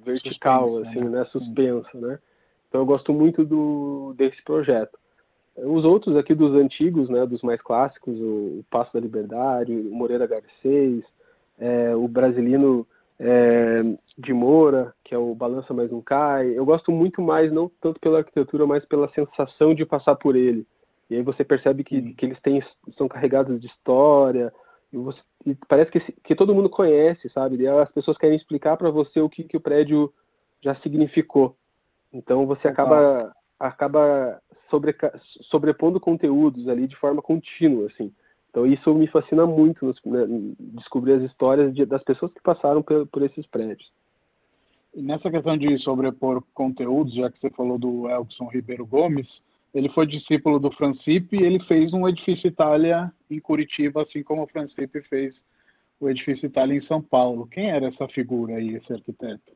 vertical, 0.04 0.78
assim, 0.80 1.02
né? 1.02 1.20
né? 1.20 1.26
Suspensa, 1.26 1.98
né? 2.00 2.20
Então 2.68 2.82
eu 2.82 2.86
gosto 2.86 3.14
muito 3.14 3.44
do, 3.44 4.14
desse 4.16 4.42
projeto. 4.44 4.98
Os 5.56 5.84
outros 5.84 6.16
aqui 6.16 6.34
dos 6.34 6.56
antigos, 6.56 7.10
né, 7.10 7.26
dos 7.26 7.42
mais 7.42 7.62
clássicos, 7.62 8.18
o, 8.20 8.60
o 8.60 8.66
Passo 8.70 8.94
da 8.94 9.00
Liberdade, 9.00 9.76
o 9.76 9.94
Moreira 9.94 10.26
Garcês, 10.26 11.04
é, 11.58 11.94
o 11.96 12.08
Brasilino 12.08 12.88
é, 13.20 13.82
de 14.18 14.34
Moura, 14.34 14.94
que 15.04 15.14
é 15.14 15.18
o 15.18 15.36
Balança 15.36 15.74
Mais 15.74 15.92
Um 15.92 16.02
Cai. 16.02 16.58
Eu 16.58 16.66
gosto 16.66 16.92
muito 16.92 17.22
mais, 17.22 17.52
não 17.52 17.70
tanto 17.82 18.00
pela 18.00 18.20
arquitetura, 18.20 18.66
mas 18.66 18.86
pela 18.86 19.10
sensação 19.10 19.76
de 19.76 19.86
passar 19.86 20.16
por 20.16 20.36
ele. 20.36 20.66
E 21.10 21.16
aí 21.16 21.24
você 21.24 21.44
percebe 21.44 21.84
que, 21.84 22.14
que 22.14 22.26
eles 22.26 22.40
têm, 22.40 22.64
são 22.96 23.08
carregados 23.08 23.60
de 23.60 23.68
história, 23.68 24.54
e, 24.94 24.98
você, 24.98 25.22
e 25.46 25.56
parece 25.68 25.92
que, 25.92 26.00
que, 26.12 26.36
todo 26.36 26.54
mundo 26.54 26.70
conhece, 26.70 27.30
sabe? 27.30 27.58
E 27.58 27.68
as 27.68 27.90
pessoas 27.90 28.18
querem 28.18 28.36
explicar 28.36 28.76
para 28.78 28.92
você 28.92 29.22
o 29.22 29.30
que, 29.30 29.44
que 29.44 29.58
o 29.58 29.62
prédio 29.62 30.14
já 30.62 30.76
significou. 30.76 31.56
Então 32.12 32.46
você 32.46 32.68
acaba, 32.68 33.34
acaba 33.60 34.42
sobre, 34.70 34.96
sobrepondo 35.50 36.00
conteúdos 36.00 36.68
ali 36.68 36.88
de 36.88 36.96
forma 36.96 37.22
contínua, 37.22 37.88
assim. 37.88 38.14
Então 38.50 38.66
isso 38.66 38.94
me 38.94 39.08
fascina 39.08 39.46
muito, 39.46 39.94
né, 40.06 40.26
descobrir 40.60 41.14
as 41.14 41.24
histórias 41.24 41.74
de, 41.74 41.86
das 41.86 42.04
pessoas 42.04 42.34
que 42.34 42.42
passaram 42.42 42.82
por, 42.82 43.08
por 43.08 43.22
esses 43.22 43.46
prédios. 43.46 43.92
E 44.94 45.02
nessa 45.02 45.30
questão 45.30 45.56
de 45.56 45.78
sobrepor 45.78 46.44
conteúdos, 46.54 47.14
já 47.14 47.30
que 47.30 47.40
você 47.40 47.50
falou 47.52 47.78
do 47.78 48.10
Elkson 48.10 48.48
Ribeiro 48.48 48.86
Gomes, 48.86 49.42
ele 49.74 49.90
foi 49.90 50.06
discípulo 50.06 50.60
do 50.60 50.72
Francipe 50.72 51.38
e 51.38 51.44
ele 51.44 51.60
fez 51.64 51.94
um 51.94 52.08
edifício 52.08 52.48
Itália 52.48 53.12
em 53.30 53.40
Curitiba, 53.40 54.04
assim 54.04 54.24
como 54.24 54.44
o 54.44 54.48
Francipe 54.48 55.02
fez 55.04 55.36
o 56.00 56.10
edifício 56.10 56.48
Itália 56.48 56.78
em 56.78 56.82
São 56.82 57.02
Paulo. 57.02 57.48
Quem 57.48 57.70
era 57.70 57.88
essa 57.88 58.08
figura 58.08 58.56
aí, 58.56 58.76
esse 58.76 58.92
arquiteto? 58.92 59.54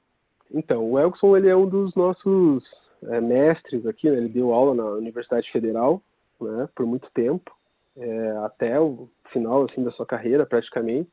Então, 0.53 0.91
o 0.91 0.99
Elkson 0.99 1.35
ele 1.35 1.49
é 1.49 1.55
um 1.55 1.65
dos 1.65 1.95
nossos 1.95 2.63
é, 3.03 3.19
mestres 3.19 3.85
aqui, 3.85 4.09
né? 4.09 4.17
ele 4.17 4.29
deu 4.29 4.53
aula 4.53 4.75
na 4.75 4.85
Universidade 4.91 5.49
Federal 5.51 6.01
né, 6.39 6.67
por 6.75 6.85
muito 6.85 7.09
tempo, 7.11 7.55
é, 7.97 8.31
até 8.43 8.79
o 8.79 9.09
final 9.25 9.65
assim, 9.65 9.83
da 9.83 9.91
sua 9.91 10.05
carreira 10.05 10.45
praticamente. 10.45 11.09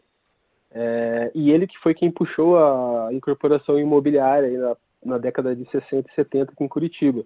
É, 0.72 1.30
e 1.34 1.50
ele 1.50 1.66
que 1.66 1.78
foi 1.78 1.94
quem 1.94 2.10
puxou 2.10 2.58
a 2.58 3.12
incorporação 3.12 3.78
imobiliária 3.78 4.50
na, 4.58 4.76
na 5.04 5.18
década 5.18 5.54
de 5.56 5.68
60 5.70 6.10
e 6.10 6.14
70 6.14 6.52
aqui 6.52 6.64
em 6.64 6.68
Curitiba. 6.68 7.24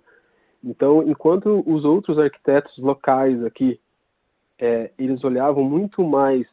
Então, 0.64 1.02
enquanto 1.06 1.62
os 1.66 1.84
outros 1.84 2.18
arquitetos 2.18 2.78
locais 2.78 3.44
aqui, 3.44 3.78
é, 4.58 4.90
eles 4.98 5.22
olhavam 5.22 5.62
muito 5.62 6.02
mais 6.02 6.46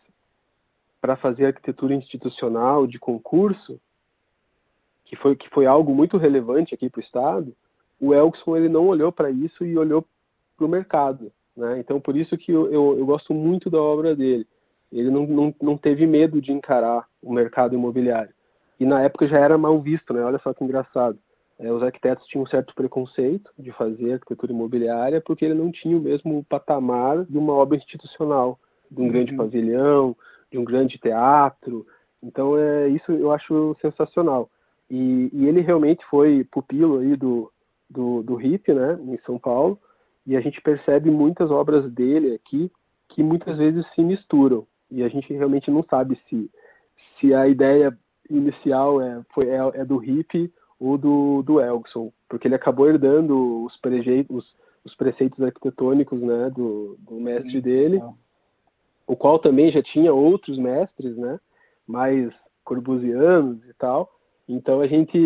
para 1.00 1.16
fazer 1.16 1.46
arquitetura 1.46 1.94
institucional 1.94 2.86
de 2.86 3.00
concurso, 3.00 3.80
que 5.06 5.16
foi, 5.16 5.36
que 5.36 5.50
foi 5.50 5.66
algo 5.66 5.96
muito 5.96 6.18
relevante 6.18 6.76
aqui 6.76 6.90
para 6.90 7.00
o 7.00 7.04
Estado, 7.04 7.56
o 8.00 8.14
Elkson 8.14 8.58
ele 8.58 8.68
não 8.68 8.88
olhou 8.88 9.12
para 9.14 9.32
isso 9.32 9.66
e 9.66 9.78
olhou 9.78 10.06
para 10.58 10.66
o 10.66 10.70
mercado. 10.70 11.32
Né? 11.56 11.80
Então, 11.80 12.00
por 12.00 12.18
isso 12.18 12.38
que 12.38 12.52
eu, 12.52 12.72
eu, 12.72 13.00
eu, 13.00 13.06
gosto 13.06 13.34
muito 13.34 13.70
da 13.70 13.82
obra 13.82 14.14
dele. 14.14 14.46
Ele 14.92 15.10
não, 15.10 15.26
não, 15.26 15.56
não 15.62 15.78
teve 15.78 16.06
medo 16.06 16.42
de 16.42 16.52
encarar 16.52 17.08
o 17.22 17.32
mercado 17.32 17.76
imobiliário. 17.76 18.34
E 18.78 18.86
na 18.86 19.02
época 19.02 19.28
já 19.28 19.40
era 19.40 19.58
mal 19.58 19.80
visto, 19.80 20.14
né? 20.14 20.22
olha 20.22 20.40
só 20.40 20.54
que 20.54 20.64
engraçado 20.64 21.18
é, 21.62 21.72
os 21.72 21.84
arquitetos 21.84 22.26
tinham 22.26 22.44
um 22.44 22.48
certo 22.48 22.74
preconceito 22.74 23.54
de 23.58 23.72
fazer 23.72 24.14
arquitetura 24.14 24.52
imobiliária 24.52 25.22
porque 25.22 25.46
ele 25.46 25.54
não 25.54 25.72
tinha 25.72 25.96
o 25.96 26.02
mesmo 26.02 26.44
patamar 26.44 27.24
de 27.24 27.38
uma 27.38 27.54
obra 27.54 27.78
institucional, 27.78 28.60
de 28.90 29.00
um 29.00 29.06
uhum. 29.06 29.12
grande 29.12 29.36
pavilhão, 29.36 30.18
de 30.50 30.58
um 30.58 30.64
grande 30.64 30.98
teatro. 30.98 31.86
Então 32.22 32.58
é 32.58 32.88
isso 32.88 33.12
eu 33.12 33.32
acho 33.32 33.78
sensacional. 33.80 34.50
E, 34.90 35.30
e 35.32 35.48
ele 35.48 35.62
realmente 35.62 36.04
foi 36.06 36.44
pupilo 36.44 36.98
aí 36.98 37.16
do, 37.16 37.52
do, 37.88 38.24
do 38.24 38.36
HIP, 38.36 38.74
né, 38.74 39.00
em 39.00 39.20
São 39.24 39.38
Paulo, 39.38 39.80
e 40.26 40.36
a 40.36 40.42
gente 40.42 40.60
percebe 40.62 41.12
muitas 41.12 41.52
obras 41.52 41.90
dele 41.92 42.34
aqui 42.34 42.72
que 43.08 43.22
muitas 43.22 43.58
vezes 43.58 43.86
se 43.94 44.04
misturam. 44.04 44.66
E 44.90 45.04
a 45.04 45.10
gente 45.10 45.32
realmente 45.32 45.70
não 45.70 45.86
sabe 45.88 46.20
se, 46.28 46.50
se 47.20 47.36
a 47.36 47.48
ideia 47.48 47.96
inicial 48.28 49.00
é, 49.00 49.22
foi, 49.30 49.48
é, 49.48 49.60
é 49.76 49.86
do 49.86 49.98
HIP 49.98 50.52
o 50.82 50.98
do, 50.98 51.44
do 51.44 51.62
Elgson, 51.62 52.12
porque 52.28 52.48
ele 52.48 52.56
acabou 52.56 52.90
herdando 52.90 53.64
os, 53.64 53.78
prejeitos, 53.78 54.56
os 54.84 54.96
preceitos 54.96 55.40
arquitetônicos 55.40 56.20
né, 56.20 56.50
do, 56.50 56.98
do 57.00 57.20
mestre 57.20 57.52
Sim, 57.52 57.62
dele, 57.62 57.98
é. 57.98 58.10
o 59.06 59.16
qual 59.16 59.38
também 59.38 59.72
já 59.72 59.84
tinha 59.84 60.12
outros 60.12 60.58
mestres, 60.58 61.16
né, 61.16 61.40
mais 61.86 62.34
corbusianos 62.64 63.64
e 63.70 63.74
tal. 63.76 64.12
Então 64.50 64.82
a 64.82 64.88
gente, 64.88 65.20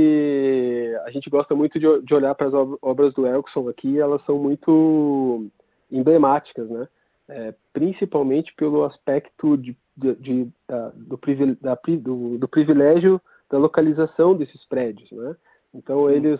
a 1.05 1.09
gente 1.09 1.29
gosta 1.29 1.55
muito 1.55 1.79
de, 1.79 2.01
de 2.01 2.13
olhar 2.13 2.35
para 2.35 2.47
as 2.47 2.53
obras 2.81 3.13
do 3.13 3.25
Elgson 3.25 3.69
aqui, 3.69 3.97
elas 3.97 4.21
são 4.25 4.37
muito 4.37 5.47
emblemáticas, 5.89 6.69
né? 6.69 6.85
É, 7.27 7.55
principalmente 7.71 8.53
pelo 8.53 8.83
aspecto 8.83 9.57
de, 9.57 9.75
de, 9.97 10.15
de 10.15 10.47
da, 10.67 10.89
do, 10.89 11.19
da, 11.59 11.79
do, 12.01 12.37
do 12.37 12.47
privilégio 12.47 13.19
da 13.49 13.57
localização 13.57 14.35
desses 14.35 14.65
prédios. 14.65 15.11
Né? 15.11 15.35
Então 15.73 16.09
eles 16.09 16.39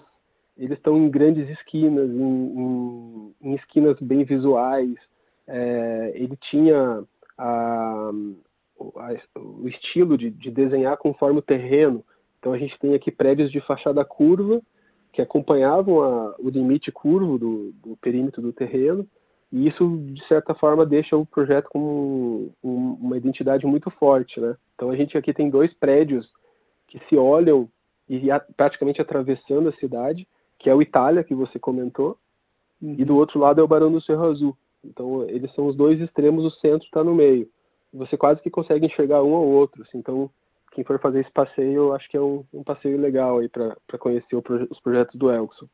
eles 0.58 0.78
estão 0.78 0.95
em 0.95 1.10
grandes 1.10 1.49
esquinas, 1.49 2.10
em, 2.10 2.24
em, 2.24 3.36
em 3.41 3.56
esquinas 3.56 3.99
bem 3.99 4.24
visuais. 4.24 4.95
É, 5.45 6.14
ele 6.16 6.38
tinha 6.38 7.03
a, 7.38 8.12
a, 8.95 9.16
o 9.38 9.68
estilo 9.68 10.18
de, 10.18 10.30
de, 10.30 10.49
desenhar 10.49 10.95
conforme 10.95 11.39
o 11.39 11.41
terreno. 11.41 12.06
Então 12.39 12.53
a 12.53 12.58
gente 12.58 12.80
tem 12.80 12.93
aqui 12.93 13.12
prédios 13.12 13.51
de 13.51 13.60
fachada 13.60 14.06
curva 14.06 14.62
que 15.12 15.22
acompanhavam 15.22 16.01
a, 16.01 16.36
o 16.39 16.49
limite 16.49 16.91
curvo 16.91 17.38
do, 17.38 17.72
do, 17.74 17.97
perímetro 17.97 18.41
do 18.41 18.51
terreno, 18.51 19.08
e 19.49 19.66
isso, 19.66 19.97
de 20.12 20.22
certa 20.26 20.53
forma, 20.53 20.86
deixa 20.86 21.16
o 21.16 21.26
projeto 21.26 21.70
com 21.70 22.51
um, 22.62 22.97
uma 22.99 23.16
identidade 23.16 23.66
muito 23.66 23.89
forte. 23.89 24.41
Né? 24.41 24.58
Então 24.74 24.89
a 24.89 24.95
gente 24.95 25.18
aqui 25.18 25.34
tem 25.34 25.49
dois 25.49 25.74
prédios 25.74 26.34
que 26.99 27.09
se 27.09 27.17
olham 27.17 27.69
e 28.07 28.31
a, 28.31 28.39
praticamente 28.39 29.01
atravessando 29.01 29.69
a 29.69 29.73
cidade, 29.73 30.27
que 30.57 30.69
é 30.69 30.75
o 30.75 30.81
Itália, 30.81 31.23
que 31.23 31.35
você 31.35 31.59
comentou, 31.59 32.17
uhum. 32.81 32.95
e 32.97 33.03
do 33.03 33.15
outro 33.17 33.39
lado 33.39 33.59
é 33.59 33.63
o 33.63 33.67
Barão 33.67 33.91
do 33.91 34.01
Cerro 34.01 34.25
Azul. 34.25 34.57
Então 34.83 35.23
eles 35.23 35.53
são 35.53 35.67
os 35.67 35.75
dois 35.75 35.99
extremos, 35.99 36.45
o 36.45 36.51
centro 36.51 36.85
está 36.85 37.03
no 37.03 37.15
meio. 37.15 37.49
Você 37.93 38.15
quase 38.17 38.41
que 38.41 38.49
consegue 38.49 38.85
enxergar 38.85 39.23
um 39.23 39.33
ao 39.33 39.45
outro. 39.45 39.83
Assim, 39.83 39.97
então 39.97 40.29
quem 40.71 40.83
for 40.83 40.99
fazer 40.99 41.21
esse 41.21 41.31
passeio, 41.31 41.75
eu 41.75 41.93
acho 41.93 42.09
que 42.09 42.17
é 42.17 42.21
um, 42.21 42.43
um 42.53 42.63
passeio 42.63 42.99
legal 42.99 43.39
aí 43.39 43.49
para 43.49 43.97
conhecer 43.97 44.39
proje 44.41 44.67
os 44.69 44.79
projetos 44.79 45.15
do 45.15 45.31
Elkson. 45.31 45.67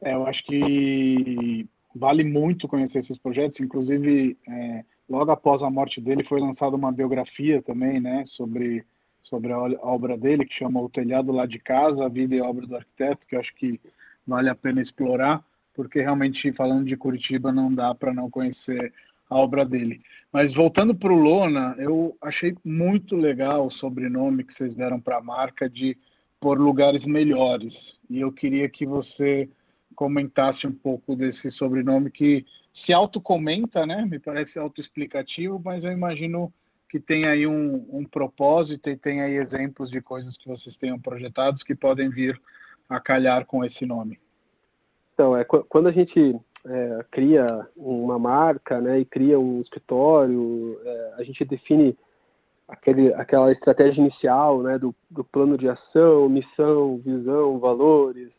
É, 0.00 0.14
eu 0.14 0.24
acho 0.26 0.44
que 0.44 1.68
vale 1.94 2.22
muito 2.22 2.68
conhecer 2.68 3.00
esses 3.00 3.18
projetos, 3.18 3.60
inclusive 3.60 4.38
é, 4.48 4.84
logo 5.08 5.32
após 5.32 5.60
a 5.62 5.70
morte 5.70 6.00
dele 6.00 6.22
foi 6.22 6.40
lançada 6.40 6.76
uma 6.76 6.92
biografia 6.92 7.60
também, 7.60 8.00
né, 8.00 8.24
sobre, 8.28 8.86
sobre 9.28 9.52
a 9.52 9.58
obra 9.58 10.16
dele, 10.16 10.44
que 10.44 10.54
chama 10.54 10.80
O 10.80 10.88
Telhado 10.88 11.32
Lá 11.32 11.46
de 11.46 11.58
Casa, 11.58 12.04
a 12.04 12.08
vida 12.08 12.34
e 12.34 12.40
obra 12.40 12.66
do 12.66 12.76
arquiteto, 12.76 13.26
que 13.26 13.36
eu 13.36 13.40
acho 13.40 13.54
que 13.54 13.80
vale 14.26 14.48
a 14.48 14.54
pena 14.54 14.82
explorar, 14.82 15.44
porque 15.74 16.00
realmente 16.00 16.52
falando 16.52 16.86
de 16.86 16.96
Curitiba 16.96 17.52
não 17.52 17.72
dá 17.72 17.94
para 17.94 18.12
não 18.12 18.30
conhecer 18.30 18.92
a 19.28 19.36
obra 19.36 19.64
dele. 19.64 20.00
Mas 20.32 20.54
voltando 20.54 20.94
para 20.94 21.12
o 21.12 21.16
Lona, 21.16 21.74
eu 21.78 22.16
achei 22.20 22.56
muito 22.64 23.14
legal 23.16 23.66
o 23.66 23.70
sobrenome 23.70 24.44
que 24.44 24.54
vocês 24.54 24.74
deram 24.74 25.00
para 25.00 25.18
a 25.18 25.22
marca 25.22 25.68
de 25.68 25.96
por 26.40 26.58
lugares 26.58 27.04
melhores. 27.04 27.74
E 28.08 28.20
eu 28.20 28.32
queria 28.32 28.68
que 28.68 28.86
você 28.86 29.48
comentasse 29.94 30.66
um 30.66 30.72
pouco 30.72 31.16
desse 31.16 31.50
sobrenome 31.50 32.10
que 32.10 32.46
se 32.72 32.92
autocomenta, 32.92 33.84
né? 33.84 34.06
Me 34.06 34.18
parece 34.18 34.58
autoexplicativo, 34.58 35.60
mas 35.62 35.82
eu 35.82 35.90
imagino 35.90 36.52
que 36.88 36.98
tem 36.98 37.26
aí 37.26 37.46
um, 37.46 37.86
um 37.90 38.04
propósito 38.04 38.88
e 38.88 38.96
tem 38.96 39.20
aí 39.20 39.34
exemplos 39.34 39.90
de 39.90 40.00
coisas 40.00 40.36
que 40.36 40.48
vocês 40.48 40.76
tenham 40.76 40.98
projetados 40.98 41.62
que 41.62 41.74
podem 41.74 42.08
vir 42.08 42.40
a 42.88 42.98
calhar 42.98 43.44
com 43.44 43.64
esse 43.64 43.84
nome. 43.84 44.18
Então, 45.12 45.36
é, 45.36 45.44
quando 45.44 45.88
a 45.88 45.92
gente 45.92 46.40
é, 46.64 47.04
cria 47.10 47.68
uma 47.76 48.18
marca 48.18 48.80
né, 48.80 49.00
e 49.00 49.04
cria 49.04 49.38
um 49.38 49.60
escritório, 49.60 50.80
é, 50.82 51.14
a 51.18 51.22
gente 51.22 51.44
define 51.44 51.96
aquele, 52.66 53.12
aquela 53.14 53.52
estratégia 53.52 54.00
inicial 54.00 54.62
né, 54.62 54.78
do, 54.78 54.94
do 55.10 55.22
plano 55.22 55.58
de 55.58 55.68
ação, 55.68 56.28
missão, 56.28 56.98
visão, 56.98 57.58
valores. 57.58 58.30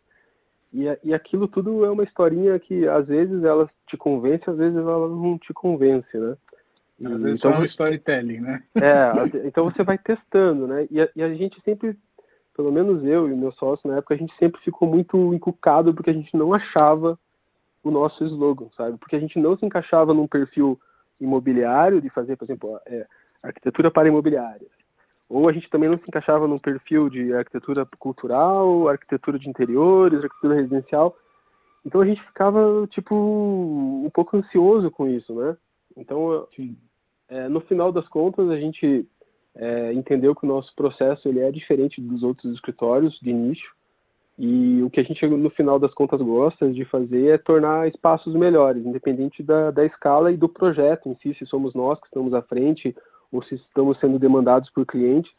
E, 0.74 0.86
e 1.04 1.14
aquilo 1.14 1.48
tudo 1.48 1.84
é 1.86 1.90
uma 1.90 2.04
historinha 2.04 2.58
que 2.60 2.88
às 2.88 3.08
vezes 3.08 3.44
ela 3.44 3.70
te 3.86 3.98
convence, 3.98 4.50
às 4.50 4.58
vezes 4.58 4.78
ela 4.78 5.08
não 5.08 5.38
te 5.38 5.54
convence, 5.54 6.18
né? 6.18 6.38
E, 7.00 7.08
às 7.08 7.22
vezes 7.22 7.40
então, 7.40 7.54
é 7.54 7.60
um 7.60 7.66
storytelling, 7.66 8.40
né? 8.40 8.64
É, 8.76 9.48
então 9.48 9.66
você 9.66 9.84
vai 9.84 9.98
testando, 9.98 10.68
né? 10.68 10.88
E 10.92 11.02
a, 11.02 11.10
e 11.16 11.24
a 11.24 11.34
gente 11.34 11.62
sempre, 11.64 11.98
pelo 12.56 12.72
menos 12.72 13.04
eu 13.04 13.30
e 13.30 13.36
meu 13.36 13.52
sócio 13.52 13.90
na 13.90 13.98
época, 13.98 14.14
a 14.16 14.18
gente 14.18 14.34
sempre 14.38 14.62
ficou 14.62 14.88
muito 14.88 15.34
encucado 15.34 15.94
porque 15.94 16.10
a 16.10 16.14
gente 16.14 16.36
não 16.36 16.54
achava 16.54 17.18
o 17.82 17.90
nosso 17.90 18.24
slogan, 18.26 18.68
sabe? 18.76 18.98
Porque 18.98 19.16
a 19.16 19.20
gente 19.20 19.40
não 19.40 19.58
se 19.58 19.66
encaixava 19.66 20.14
num 20.14 20.28
perfil 20.28 20.80
imobiliário 21.20 22.02
de 22.02 22.10
fazer, 22.10 22.36
por 22.36 22.46
exemplo, 22.46 22.80
é, 22.86 23.08
arquitetura 23.42 23.90
para 23.90 24.08
imobiliárias. 24.08 24.70
Ou 25.30 25.48
a 25.48 25.54
gente 25.54 25.70
também 25.70 25.90
não 25.90 25.98
se 25.98 26.04
encaixava 26.08 26.48
num 26.48 26.58
perfil 26.58 27.10
de 27.10 27.34
arquitetura 27.34 27.86
cultural, 27.98 28.88
arquitetura 28.88 29.38
de 29.38 29.48
interiores, 29.48 30.24
arquitetura 30.24 30.56
residencial. 30.56 31.16
Então 31.86 32.02
a 32.02 32.06
gente 32.06 32.22
ficava, 32.22 32.88
tipo, 32.88 33.16
um 33.16 34.10
pouco 34.12 34.36
ansioso 34.36 34.90
com 34.92 35.08
isso, 35.08 35.34
né? 35.36 35.56
Então, 35.96 36.48
é, 37.30 37.48
no 37.48 37.62
final 37.62 37.92
das 37.92 38.08
contas, 38.08 38.50
a 38.50 38.60
gente 38.60 39.08
é, 39.56 39.94
entendeu 39.94 40.36
que 40.36 40.46
o 40.46 40.48
nosso 40.48 40.76
processo 40.76 41.28
ele 41.28 41.40
é 41.40 41.52
diferente 41.52 42.02
dos 42.02 42.24
outros 42.24 42.54
escritórios 42.54 43.20
de 43.22 43.34
nicho. 43.34 43.76
E 44.38 44.82
o 44.84 44.90
que 44.90 45.02
a 45.02 45.04
gente, 45.04 45.28
no 45.28 45.50
final 45.50 45.78
das 45.78 45.94
contas, 45.94 46.22
gosta 46.22 46.72
de 46.72 46.86
fazer 46.86 47.28
é 47.28 47.38
tornar 47.38 47.90
espaços 47.90 48.34
melhores, 48.34 48.86
independente 48.86 49.44
da, 49.44 49.70
da 49.70 49.86
escala 49.86 50.32
e 50.32 50.38
do 50.38 50.48
projeto 50.48 51.10
em 51.10 51.16
si, 51.22 51.34
se 51.34 51.46
somos 51.46 51.74
nós 51.74 52.00
que 52.00 52.08
estamos 52.08 52.34
à 52.34 52.42
frente 52.42 52.96
ou 53.32 53.42
se 53.44 53.56
estamos 53.56 54.00
sendo 54.00 54.18
demandados 54.18 54.70
por 54.70 54.86
clientes. 54.86 55.34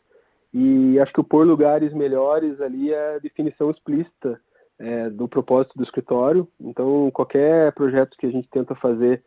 E 0.52 0.98
acho 1.00 1.14
que 1.14 1.20
o 1.20 1.24
pôr 1.24 1.46
lugares 1.46 1.94
melhores 1.94 2.60
ali 2.60 2.92
é 2.92 3.14
a 3.14 3.18
definição 3.18 3.70
explícita 3.70 4.38
é, 4.78 5.08
do 5.08 5.26
propósito 5.26 5.78
do 5.78 5.82
escritório. 5.82 6.46
Então, 6.60 7.10
qualquer 7.10 7.72
projeto 7.72 8.18
que 8.18 8.26
a 8.26 8.30
gente 8.30 8.48
tenta 8.48 8.74
fazer, 8.74 9.22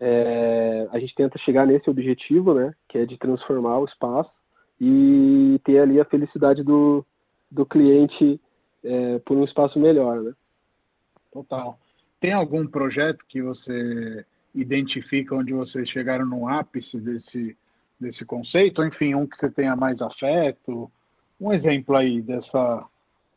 é, 0.00 0.88
a 0.90 0.98
gente 0.98 1.14
tenta 1.14 1.38
chegar 1.38 1.66
nesse 1.66 1.90
objetivo, 1.90 2.54
né, 2.54 2.74
que 2.86 2.98
é 2.98 3.06
de 3.06 3.16
transformar 3.18 3.78
o 3.78 3.84
espaço 3.84 4.30
e 4.80 5.60
ter 5.64 5.80
ali 5.80 6.00
a 6.00 6.04
felicidade 6.04 6.62
do, 6.62 7.04
do 7.50 7.66
cliente 7.66 8.40
é, 8.84 9.18
por 9.18 9.36
um 9.36 9.44
espaço 9.44 9.78
melhor, 9.78 10.20
né? 10.22 10.32
Total. 11.32 11.78
Tem 12.20 12.32
algum 12.32 12.66
projeto 12.66 13.24
que 13.28 13.42
você 13.42 14.24
identifica 14.54 15.34
onde 15.34 15.52
vocês 15.52 15.88
chegaram 15.88 16.26
no 16.26 16.48
ápice 16.48 16.98
desse, 16.98 17.56
desse 17.98 18.24
conceito? 18.24 18.80
Ou, 18.80 18.88
enfim, 18.88 19.14
um 19.14 19.26
que 19.26 19.36
você 19.36 19.50
tenha 19.50 19.76
mais 19.76 20.00
afeto? 20.00 20.90
Um 21.40 21.52
exemplo 21.52 21.96
aí 21.96 22.20
dessa, 22.22 22.84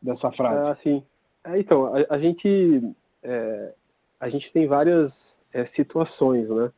dessa 0.00 0.32
frase. 0.32 0.70
Ah, 0.70 0.76
sim. 0.82 1.04
É, 1.44 1.58
então, 1.58 1.92
a, 1.94 2.14
a 2.14 2.18
gente, 2.18 2.94
é, 3.22 3.74
a 4.18 4.28
gente 4.28 4.52
tem 4.52 4.66
várias 4.66 5.12
é, 5.52 5.64
situações, 5.66 6.48
né? 6.48 6.70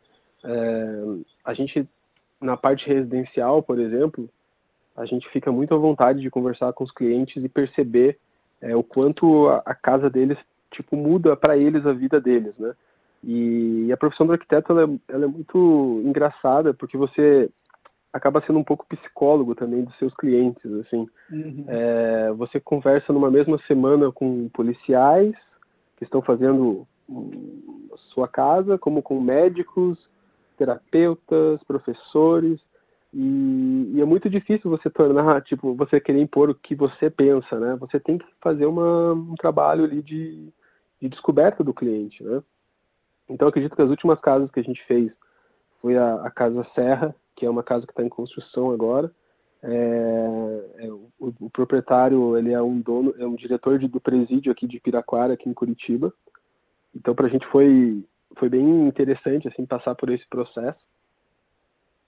É, 0.45 1.03
a 1.45 1.55
gente, 1.55 1.89
na 2.41 2.57
parte 2.57 2.89
residencial, 2.89 3.63
por 3.63 3.79
exemplo, 3.79 4.29
a 4.97 5.07
gente 5.07 5.29
fica 5.29 5.51
muito 5.51 5.75
à 5.75 5.79
vontade 5.79 6.21
de 6.21 6.31
conversar 6.31 6.73
com 6.73 6.85
os 6.85 6.93
clientes 6.93 7.43
e 7.43 7.49
perceber 7.49 8.19
é, 8.61 8.77
o 8.77 8.83
quanto 8.83 9.49
a, 9.49 9.63
a, 9.67 9.75
casa 9.75 10.09
deles 10.09 10.39
tipo 10.71 10.97
muda 10.97 11.37
para 11.37 11.57
eles 11.57 11.87
a 11.87 11.93
vida 11.93 12.21
deles, 12.21 12.57
né? 12.59 12.75
E, 13.23 13.91
a 13.93 13.97
profissão 13.97 14.27
do 14.27 14.33
arquiteto 14.33 14.73
ela 14.73 14.83
é, 14.83 15.15
ela 15.15 15.25
é, 15.25 15.29
muito 15.29 16.03
engraçada 16.05 16.75
porque 16.75 16.97
você 16.97 17.51
acaba 18.13 18.41
sendo 18.41 18.59
um 18.59 18.65
pouco 18.65 18.87
psicólogo 18.87 19.55
também 19.55 19.83
dos 19.83 19.97
seus 19.97 20.15
clientes, 20.15 20.71
assim. 20.73 21.07
Uhum. 21.33 21.65
É, 21.67 22.33
você 22.33 22.61
conversa 22.61 23.13
numa 23.13 23.31
mesma 23.31 23.59
semana 23.59 24.13
com 24.13 24.49
policiais 24.51 25.35
que 25.97 26.05
estão 26.05 26.23
fazendo 26.23 26.87
sua 27.97 28.29
casa, 28.29 28.79
como 28.79 29.03
com 29.03 29.21
médicos, 29.21 30.09
terapeutas, 30.57 31.63
professores. 31.65 32.61
E, 33.13 33.93
e, 33.95 34.01
é 34.01 34.05
muito 34.05 34.29
difícil 34.29 34.71
você 34.71 34.91
tornar, 34.91 35.41
tipo, 35.43 35.75
você 35.75 36.01
querer 36.01 36.21
impor 36.21 36.51
o 36.51 36.55
que 36.55 36.75
você 36.75 37.09
pensa, 37.09 37.61
né? 37.61 37.77
Você 37.77 38.01
tem 38.01 38.19
que 38.19 38.27
fazer 38.41 38.67
uma, 38.67 39.13
um 39.13 39.35
trabalho 39.35 39.85
ali 39.85 40.03
de, 40.03 40.53
de 41.01 41.09
descoberta 41.09 41.63
do 41.63 41.73
cliente, 41.73 42.25
né? 42.25 42.43
Então 43.29 43.49
acredito 43.49 43.77
que 43.77 43.83
as 43.83 43.91
últimas 43.91 44.21
casas 44.21 44.51
que 44.51 44.61
a 44.61 44.65
gente 44.65 44.83
fez 44.85 45.13
foi 45.81 45.97
a, 45.97 46.15
a 46.17 46.31
Casa 46.31 46.67
Serra, 46.75 47.15
que 47.35 47.47
é 47.47 47.51
uma 47.51 47.63
casa 47.63 47.87
que 47.87 47.93
está 47.93 48.03
em 48.03 48.09
construção 48.09 48.71
agora. 48.71 49.13
É, 49.63 50.65
é, 50.79 50.91
o, 50.91 51.11
o, 51.19 51.49
proprietário 51.49 52.37
ele 52.37 52.53
é 52.53 52.61
um 52.61 52.79
dono, 52.81 53.15
é 53.19 53.27
um 53.27 53.35
diretor 53.35 53.79
de, 53.79 53.89
do 53.89 53.99
presídio 53.99 54.53
aqui 54.53 54.67
de 54.67 54.79
Piraquara, 54.79 55.33
aqui 55.33 55.49
em 55.49 55.55
Curitiba. 55.55 56.13
Então 56.95 57.15
para 57.15 57.27
a 57.27 57.31
gente 57.31 57.47
foi, 57.47 58.05
foi 58.37 58.49
bem 58.49 58.87
interessante 58.87 59.49
assim 59.49 59.65
passar 59.67 59.95
por 59.95 60.11
esse 60.11 60.27
processo. 60.27 60.85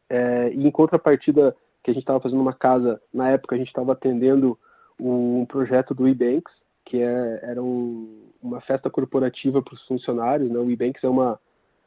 É, 0.08 0.52
e 0.52 0.66
em 0.66 0.70
contrapartida, 0.70 1.56
que 1.82 1.90
a 1.90 1.94
gente 1.94 2.02
estava 2.02 2.20
fazendo 2.20 2.40
uma 2.40 2.52
casa, 2.52 3.00
na 3.12 3.30
época 3.30 3.54
a 3.54 3.58
gente 3.58 3.68
estava 3.68 3.92
atendendo 3.92 4.58
um 4.98 5.44
projeto 5.44 5.94
do 5.94 6.06
eBanks, 6.06 6.52
que 6.84 7.02
é, 7.02 7.40
era 7.42 7.62
um, 7.62 8.30
uma 8.42 8.60
festa 8.60 8.88
corporativa 8.88 9.62
para 9.62 9.74
os 9.74 9.86
funcionários. 9.86 10.50
Né? 10.50 10.58
O 10.58 10.70
eBanks 10.70 11.02
é 11.04 11.08
uma, 11.08 11.38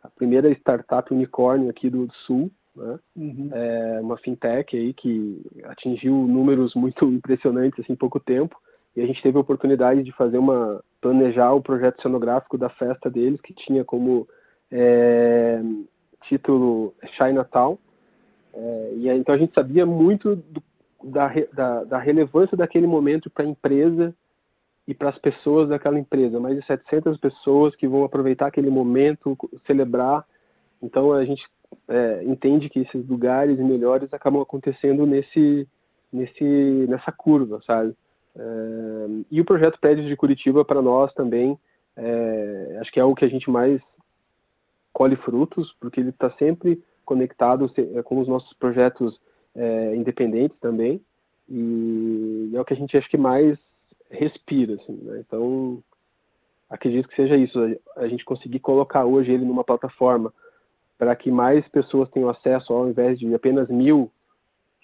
a 0.04 0.10
primeira 0.10 0.50
startup 0.52 1.14
unicórnio 1.14 1.70
aqui 1.70 1.90
do, 1.90 2.08
Sul, 2.14 2.52
né? 2.76 3.00
Uhum. 3.16 3.50
É 3.52 4.00
uma 4.02 4.18
fintech 4.18 4.78
aí 4.78 4.94
que 4.94 5.42
atingiu 5.66 6.14
números 6.14 6.76
muito 6.76 7.06
impressionantes 7.12 7.82
assim, 7.82 7.94
em 7.94 7.98
pouco 7.98 8.20
tempo. 8.20 8.60
E 9.00 9.02
a 9.02 9.06
gente 9.06 9.24
teve 9.24 9.38
a 9.38 9.42
oportunidade 9.42 10.04
de 10.04 10.12
fazer 10.12 10.38
uma 10.38 10.84
planejar 11.00 11.54
o 11.54 11.62
projeto 11.62 12.02
cenográfico 12.02 12.58
da 12.58 12.68
festa 12.68 13.10
deles, 13.10 13.40
que 13.40 13.54
tinha 13.54 13.86
como 13.86 14.28
é, 14.70 15.62
título 16.22 16.94
Chinatown, 17.06 17.78
é, 18.54 18.94
e 18.98 19.08
então 19.08 19.34
a 19.34 19.38
gente 19.38 19.54
sabia 19.54 19.86
muito 19.86 20.36
do, 20.36 20.62
da, 21.02 21.32
da, 21.54 21.84
da, 21.86 21.98
relevância 21.98 22.58
daquele 22.58 22.88
momento 22.88 23.30
para 23.30 23.46
a 23.46 23.48
empresa 23.48 24.14
e 24.86 24.94
para 24.94 25.08
as 25.08 25.18
pessoas 25.18 25.70
daquela 25.70 25.98
empresa. 25.98 26.38
Mais 26.38 26.58
de 26.58 26.66
700 26.66 27.18
pessoas 27.18 27.78
que 27.78 27.88
vão 27.88 28.04
aproveitar 28.04 28.48
aquele 28.48 28.70
momento, 28.70 29.38
celebrar. 29.66 30.26
Então 30.82 31.14
a 31.14 31.24
gente 31.24 31.48
é, 31.88 32.22
entende 32.26 32.68
que 32.68 32.82
esses 32.82 33.08
lugares 33.08 33.58
melhores 33.60 34.14
acabam 34.14 34.42
acontecendo 34.42 35.06
nesse, 35.06 35.66
nesse, 36.12 36.86
nessa 36.90 37.14
curva, 37.14 37.62
sabe? 37.66 37.96
E 39.30 39.42
o 39.42 39.46
projeto 39.46 39.80
Prédios 39.80 40.08
de 40.08 40.16
Curitiba, 40.16 40.64
para 40.64 40.82
nós 40.82 41.14
também, 41.14 41.60
é, 41.96 42.78
acho 42.80 42.92
que 42.92 43.00
é 43.00 43.04
o 43.04 43.14
que 43.14 43.26
a 43.26 43.30
gente 43.30 43.50
mais 43.50 43.82
colhe 44.94 45.16
frutos, 45.16 45.76
porque 45.80 46.00
ele 46.00 46.10
está 46.10 46.30
sempre 46.32 46.82
conectado 47.04 47.72
é, 47.96 48.02
com 48.02 48.20
os 48.20 48.28
nossos 48.28 48.54
projetos 48.54 49.20
é, 49.56 49.96
independentes 49.96 50.58
também, 50.60 51.02
e 51.50 52.52
é 52.54 52.62
o 52.62 52.66
que 52.66 52.74
a 52.74 52.78
gente 52.78 52.98
acho 52.98 53.10
que 53.10 53.18
mais 53.18 53.58
respira. 54.10 54.76
Assim, 54.76 54.94
né? 54.94 55.24
Então, 55.26 55.84
acredito 56.70 57.10
que 57.10 57.16
seja 57.16 57.36
isso, 57.36 57.60
a 57.96 58.08
gente 58.08 58.24
conseguir 58.24 58.60
colocar 58.60 59.06
hoje 59.06 59.32
ele 59.32 59.46
numa 59.46 59.64
plataforma 59.64 60.34
para 60.98 61.16
que 61.16 61.32
mais 61.32 61.68
pessoas 61.68 62.10
tenham 62.10 62.30
acesso 62.30 62.74
ao 62.74 62.88
invés 62.90 63.18
de 63.18 63.34
apenas 63.34 63.70
mil 63.70 64.12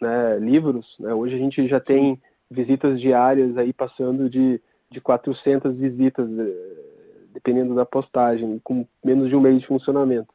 né, 0.02 0.38
livros. 0.40 0.96
Né? 1.00 1.14
Hoje 1.14 1.36
a 1.36 1.38
gente 1.38 1.68
já 1.68 1.80
tem 1.80 2.22
visitas 2.50 3.00
diárias 3.00 3.58
aí 3.58 3.74
passando 3.74 4.30
de, 4.30 4.62
de 4.90 5.02
400 5.02 5.76
visitas, 5.76 6.30
eh, 6.30 6.86
dependendo 7.34 7.76
da 7.76 7.86
postagem, 7.86 8.60
com 8.64 8.88
menos 9.04 9.30
de 9.30 9.36
um 9.36 9.42
mês 9.42 9.60
de 9.60 9.68
funcionamento. 9.68 10.34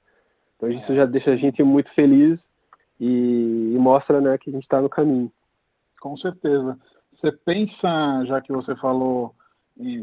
Então 0.57 0.69
isso 0.69 0.95
já 0.95 1.07
deixa 1.07 1.31
a 1.31 1.37
gente 1.37 1.63
muito 1.63 1.93
feliz 1.95 2.39
e, 2.99 3.73
e 3.75 3.79
mostra 3.79 4.21
né, 4.21 4.37
que 4.37 4.51
a 4.51 4.53
gente 4.53 4.65
está 4.65 4.81
no 4.81 4.89
caminho. 4.89 5.33
Com 6.01 6.17
certeza. 6.17 6.79
Você 7.13 7.33
pensa, 7.33 8.25
já 8.25 8.41
que 8.41 8.53
você 8.53 8.75
falou 8.77 9.35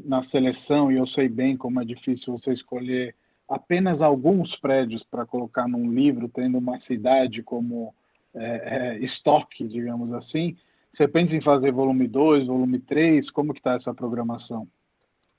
na 0.06 0.24
seleção, 0.30 0.92
e 0.92 0.98
eu 0.98 1.06
sei 1.06 1.30
bem 1.30 1.56
como 1.56 1.80
é 1.80 1.86
difícil 1.86 2.38
você 2.38 2.52
escolher 2.52 3.16
apenas 3.48 4.02
alguns 4.02 4.56
prédios 4.56 5.04
para 5.04 5.26
colocar 5.26 5.68
num 5.68 5.92
livro, 5.92 6.28
tendo 6.28 6.58
uma 6.58 6.80
cidade 6.82 7.44
como 7.44 7.94
é, 8.34 8.96
é, 8.96 9.00
estoque, 9.00 9.68
digamos 9.68 10.12
assim. 10.14 10.58
Você 10.98 11.08
pensa 11.08 11.36
em 11.36 11.42
fazer 11.42 11.72
volume 11.72 12.08
2, 12.08 12.48
volume 12.48 12.80
3? 12.80 13.30
Como 13.30 13.54
que 13.54 13.60
está 13.60 13.76
essa 13.76 13.94
programação? 13.94 14.68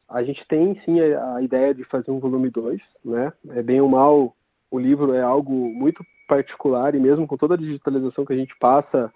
A 0.09 0.23
gente 0.23 0.47
tem 0.47 0.81
sim 0.85 1.01
a 1.01 1.43
ideia 1.43 1.75
de 1.75 1.83
fazer 1.83 2.13
um 2.13 2.21
volume 2.21 2.49
2, 2.49 2.81
né? 3.05 3.33
É 3.49 3.61
bem 3.61 3.81
ou 3.81 3.89
mal, 3.89 4.37
o 4.71 4.79
livro 4.79 5.13
é 5.13 5.21
algo 5.21 5.53
muito 5.53 6.05
particular 6.29 6.95
e 6.95 7.01
mesmo 7.01 7.27
com 7.27 7.37
toda 7.37 7.55
a 7.55 7.59
digitalização 7.59 8.25
que 8.25 8.33
a 8.33 8.37
gente 8.37 8.57
passa, 8.57 9.13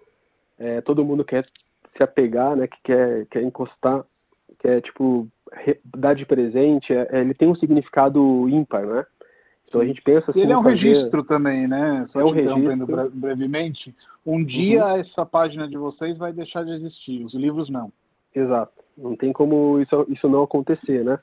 é, 0.59 0.81
todo 0.81 1.05
mundo 1.05 1.25
quer 1.25 1.47
se 1.97 2.03
apegar, 2.03 2.57
né? 2.57 2.67
Que 2.67 2.79
quer, 2.83 3.27
quer 3.27 3.43
encostar, 3.43 4.05
quer 4.59 4.81
tipo 4.81 5.29
dar 5.85 6.15
de 6.15 6.27
presente, 6.27 6.93
é, 6.93 7.21
ele 7.21 7.35
tem 7.35 7.47
um 7.47 7.55
significado 7.55 8.49
ímpar, 8.49 8.85
né? 8.85 9.07
Então 9.73 9.81
a 9.81 9.87
gente 9.87 10.03
pensa 10.03 10.31
assim. 10.31 10.41
Ele 10.41 10.53
é 10.53 10.59
um 10.59 10.63
fazer... 10.63 10.77
registro 10.77 11.25
também, 11.25 11.67
né? 11.67 12.07
Só 12.13 12.21
é 12.21 12.25
um 12.25 12.31
registro. 12.31 13.11
brevemente. 13.11 13.97
Um 14.25 14.45
dia 14.45 14.85
uhum. 14.85 14.97
essa 14.97 15.25
página 15.25 15.67
de 15.67 15.79
vocês 15.79 16.19
vai 16.19 16.31
deixar 16.31 16.63
de 16.63 16.73
existir, 16.73 17.25
os 17.25 17.33
livros 17.33 17.71
não. 17.71 17.91
Exato. 18.35 18.85
Não 18.97 19.17
tem 19.17 19.33
como 19.33 19.81
isso, 19.81 20.07
isso 20.11 20.29
não 20.29 20.43
acontecer, 20.43 21.03
né? 21.03 21.19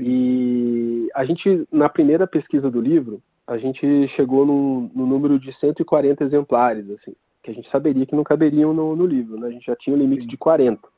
E 0.00 1.08
a 1.14 1.24
gente, 1.24 1.64
na 1.70 1.88
primeira 1.88 2.26
pesquisa 2.26 2.68
do 2.68 2.80
livro, 2.80 3.22
a 3.46 3.56
gente 3.56 4.08
chegou 4.08 4.44
no, 4.44 4.90
no 4.92 5.06
número 5.06 5.38
de 5.38 5.52
140 5.52 6.24
exemplares, 6.24 6.90
assim, 6.90 7.14
que 7.40 7.52
a 7.52 7.54
gente 7.54 7.70
saberia 7.70 8.04
que 8.04 8.16
não 8.16 8.24
caberiam 8.24 8.74
no, 8.74 8.96
no 8.96 9.06
livro, 9.06 9.38
né? 9.38 9.46
A 9.46 9.50
gente 9.52 9.66
já 9.66 9.76
tinha 9.76 9.94
o 9.94 9.98
um 9.98 10.02
limite 10.02 10.22
Sim. 10.22 10.28
de 10.28 10.36
40. 10.36 10.88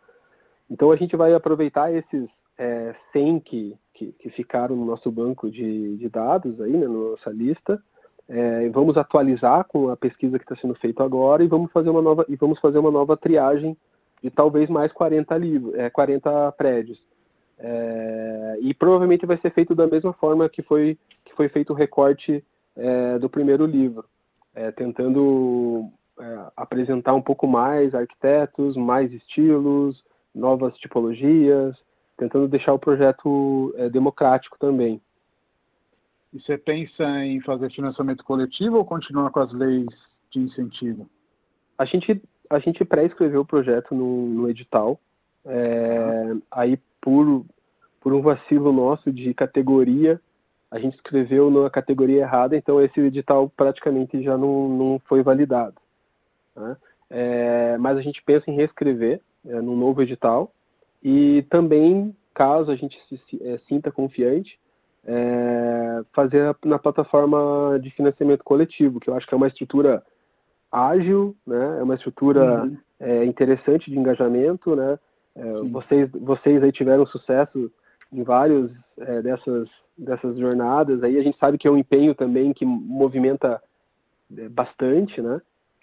Então 0.70 0.90
a 0.90 0.96
gente 0.96 1.16
vai 1.16 1.34
aproveitar 1.34 1.92
esses 1.92 2.30
é, 2.59 2.94
100 3.12 3.40
que, 3.40 3.78
que, 3.92 4.12
que, 4.12 4.30
ficaram 4.30 4.76
no 4.76 4.84
nosso 4.84 5.11
banco 5.11 5.50
de, 5.50 5.96
de 5.96 6.09
dados, 6.09 6.61
aí, 6.61 6.72
né, 6.72 6.86
na 6.86 6.92
nossa 6.92 7.30
lista, 7.30 7.82
é, 8.28 8.68
vamos 8.70 8.96
atualizar 8.96 9.64
com 9.64 9.88
a 9.88 9.96
pesquisa 9.96 10.38
que 10.38 10.44
está 10.44 10.57
sendo 10.57 10.74
feita 10.74 11.05
agora 11.05 11.42
e 11.42 11.48
vamos 11.48 11.70
fazer 11.72 11.90
uma 11.90 12.03
nova, 12.03 12.24
e 12.28 12.36
vamos 12.36 12.59
fazer 12.59 12.78
uma 12.78 12.90
nova 12.90 13.16
triagem 13.16 13.76
de 14.22 14.30
talvez 14.30 14.70
mais 14.70 14.92
40, 14.92 15.36
livros, 15.36 15.74
é, 15.74 15.90
40 15.90 16.53
prédios. 16.53 17.03
É, 17.59 18.59
e 18.61 18.72
provavelmente 18.74 19.26
vai 19.26 19.36
ser 19.36 19.53
feito 19.53 19.74
da 19.74 19.86
mesma 19.86 20.12
forma 20.12 20.48
que 20.48 20.62
foi, 20.62 20.98
que 21.24 21.34
foi 21.34 21.48
feito 21.48 21.72
o 21.72 21.76
recorte 21.76 22.44
é, 22.76 23.18
do 23.18 23.28
primeiro 23.28 23.66
livro, 23.66 24.05
é, 24.55 24.70
tentando 24.70 25.88
é, 26.18 26.46
apresentar 26.57 27.14
um 27.14 27.22
pouco 27.22 27.46
mais 27.46 27.94
arquitetos, 27.94 28.76
mais 28.76 29.12
estilos, 29.12 30.05
novas 30.34 30.76
tipologias, 30.78 31.82
tentando 32.16 32.48
deixar 32.48 32.72
o 32.72 32.78
projeto 32.78 33.74
é, 33.76 33.88
democrático 33.88 34.58
também. 34.58 35.00
E 36.32 36.40
você 36.40 36.56
pensa 36.56 37.24
em 37.24 37.40
fazer 37.40 37.70
financiamento 37.70 38.24
coletivo 38.24 38.78
ou 38.78 38.84
continuar 38.84 39.30
com 39.30 39.40
as 39.40 39.52
leis 39.52 39.86
de 40.30 40.40
incentivo? 40.40 41.08
A 41.76 41.84
gente, 41.84 42.22
a 42.48 42.58
gente 42.58 42.84
pré-escreveu 42.84 43.42
o 43.42 43.46
projeto 43.46 43.94
no, 43.94 44.26
no 44.26 44.48
edital. 44.48 44.98
É, 45.44 46.34
aí, 46.50 46.78
por, 47.00 47.44
por 48.00 48.12
um 48.12 48.22
vacilo 48.22 48.72
nosso 48.72 49.12
de 49.12 49.34
categoria, 49.34 50.20
a 50.70 50.78
gente 50.78 50.94
escreveu 50.94 51.50
na 51.50 51.68
categoria 51.68 52.22
errada, 52.22 52.56
então 52.56 52.80
esse 52.80 52.98
edital 52.98 53.48
praticamente 53.54 54.22
já 54.22 54.38
não, 54.38 54.68
não 54.68 55.02
foi 55.04 55.22
validado. 55.22 55.74
Né? 56.56 56.76
É, 57.10 57.78
mas 57.78 57.98
a 57.98 58.00
gente 58.00 58.22
pensa 58.22 58.50
em 58.50 58.54
reescrever 58.54 59.20
é, 59.44 59.60
num 59.60 59.76
novo 59.76 60.00
edital 60.00 60.50
e 61.03 61.42
também, 61.42 62.14
caso 62.32 62.70
a 62.70 62.76
gente 62.76 63.00
se, 63.09 63.20
é, 63.42 63.59
sinta 63.68 63.90
confiante, 63.90 64.59
é, 65.05 66.03
fazer 66.12 66.57
na 66.64 66.78
plataforma 66.78 67.78
de 67.80 67.90
financiamento 67.90 68.44
coletivo, 68.44 69.00
que 69.00 69.11
eu 69.11 69.14
acho 69.14 69.26
que 69.26 69.34
é 69.34 69.36
uma 69.36 69.48
estrutura 69.48 70.05
ágil, 70.70 71.36
né? 71.46 71.78
é 71.80 71.82
uma 71.82 71.94
estrutura 71.94 72.64
uhum. 72.64 72.76
é, 73.00 73.24
interessante 73.24 73.90
de 73.90 73.98
engajamento. 73.98 74.76
Né? 74.76 74.98
Vocês, 75.72 76.09
vocês 76.12 76.62
aí 76.62 76.70
tiveram 76.70 77.05
sucesso 77.05 77.70
em 78.12 78.22
vários 78.22 78.70
é, 78.98 79.22
dessas, 79.22 79.68
dessas 79.98 80.38
jornadas, 80.38 81.03
aí 81.03 81.18
a 81.18 81.22
gente 81.22 81.38
sabe 81.38 81.59
que 81.59 81.66
é 81.66 81.70
um 81.70 81.78
empenho 81.78 82.14
também 82.14 82.53
que 82.53 82.64
movimenta 82.64 83.61
bastante, 84.50 85.20
né? 85.20 85.40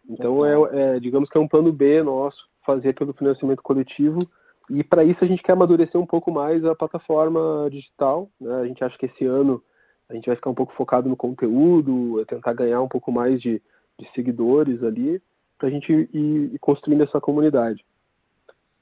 Então 0.09 0.43
é, 0.45 0.95
é, 0.95 0.99
digamos 0.99 1.30
que 1.30 1.38
é 1.38 1.41
um 1.41 1.47
plano 1.47 1.72
B 1.72 2.01
nosso 2.01 2.49
fazer 2.65 2.93
pelo 2.93 3.13
financiamento 3.13 3.61
coletivo 3.61 4.28
e 4.70 4.84
para 4.84 5.03
isso 5.03 5.24
a 5.24 5.28
gente 5.28 5.41
quer 5.41 5.53
amadurecer 5.53 5.99
um 5.99 6.05
pouco 6.05 6.32
mais 6.32 6.63
a 6.63 6.76
plataforma 6.76 7.67
digital. 7.72 8.30
Né? 8.39 8.53
A 8.61 8.65
gente 8.65 8.84
acha 8.84 8.97
que 8.97 9.07
esse 9.07 9.26
ano 9.26 9.63
a 10.07 10.13
gente 10.13 10.28
vai 10.28 10.36
ficar 10.36 10.49
um 10.49 10.55
pouco 10.55 10.74
focado 10.74 11.09
no 11.09 11.15
conteúdo, 11.15 12.24
tentar 12.26 12.53
ganhar 12.53 12.82
um 12.82 12.88
pouco 12.88 13.11
mais 13.11 13.41
de, 13.41 13.61
de 13.97 14.11
seguidores 14.13 14.84
ali, 14.84 15.22
para 15.57 15.67
a 15.67 15.72
gente 15.72 15.91
ir, 15.91 16.09
ir, 16.13 16.59
construindo 16.59 17.03
essa 17.03 17.20
comunidade. 17.20 17.86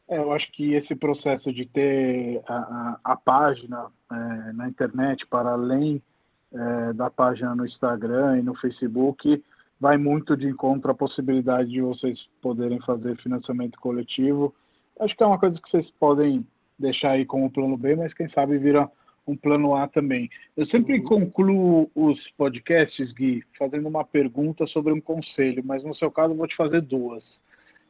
É, 0.08 0.20
eu 0.20 0.32
acho 0.32 0.52
que 0.52 0.74
esse 0.74 0.96
processo 0.96 1.52
de 1.52 1.66
ter 1.66 2.42
a, 2.48 2.56
a, 2.56 3.00
a 3.14 3.16
página 3.18 3.88
é, 4.10 4.54
na 4.54 4.70
internet 4.70 5.28
para 5.28 5.52
além 5.52 6.02
é, 6.54 6.94
da 6.94 7.10
página 7.10 7.54
no 7.54 7.66
Instagram 7.66 8.40
e 8.40 8.42
no 8.42 8.56
Facebook 8.56 9.44
vai 9.80 9.98
muito 9.98 10.36
de 10.38 10.48
encontro 10.48 10.90
à 10.90 10.96
possibilidade 10.96 11.70
de 11.70 11.82
vocês 11.82 12.30
poderem 12.42 12.80
fazer 12.80 13.18
financiamento 13.18 13.78
coletivo 13.80 14.56
acho 15.00 15.16
que 15.16 15.24
é 15.24 15.26
uma 15.26 15.40
coisa 15.40 15.60
que 15.62 15.70
vocês 15.70 15.92
podem 16.00 16.46
deixar 16.78 17.12
aí 17.12 17.26
como 17.26 17.50
plano 17.50 17.78
B, 17.78 17.96
mas 17.96 18.14
quem 18.14 18.30
sabe 18.30 18.58
vira 18.58 18.90
um 19.26 19.36
plano 19.36 19.76
A 19.76 19.88
também. 19.88 20.30
Eu 20.56 20.66
sempre 20.66 21.00
uhum. 21.00 21.04
concluo 21.04 21.92
os 21.94 22.32
podcasts, 22.32 23.12
Gui, 23.12 23.44
fazendo 23.58 23.88
uma 23.88 24.06
pergunta 24.06 24.66
sobre 24.66 24.94
um 24.94 25.02
conselho, 25.02 25.64
mas 25.66 25.84
no 25.84 25.94
seu 25.94 26.10
caso 26.10 26.32
eu 26.32 26.38
vou 26.38 26.48
te 26.48 26.56
fazer 26.56 26.82
duas. 26.82 27.24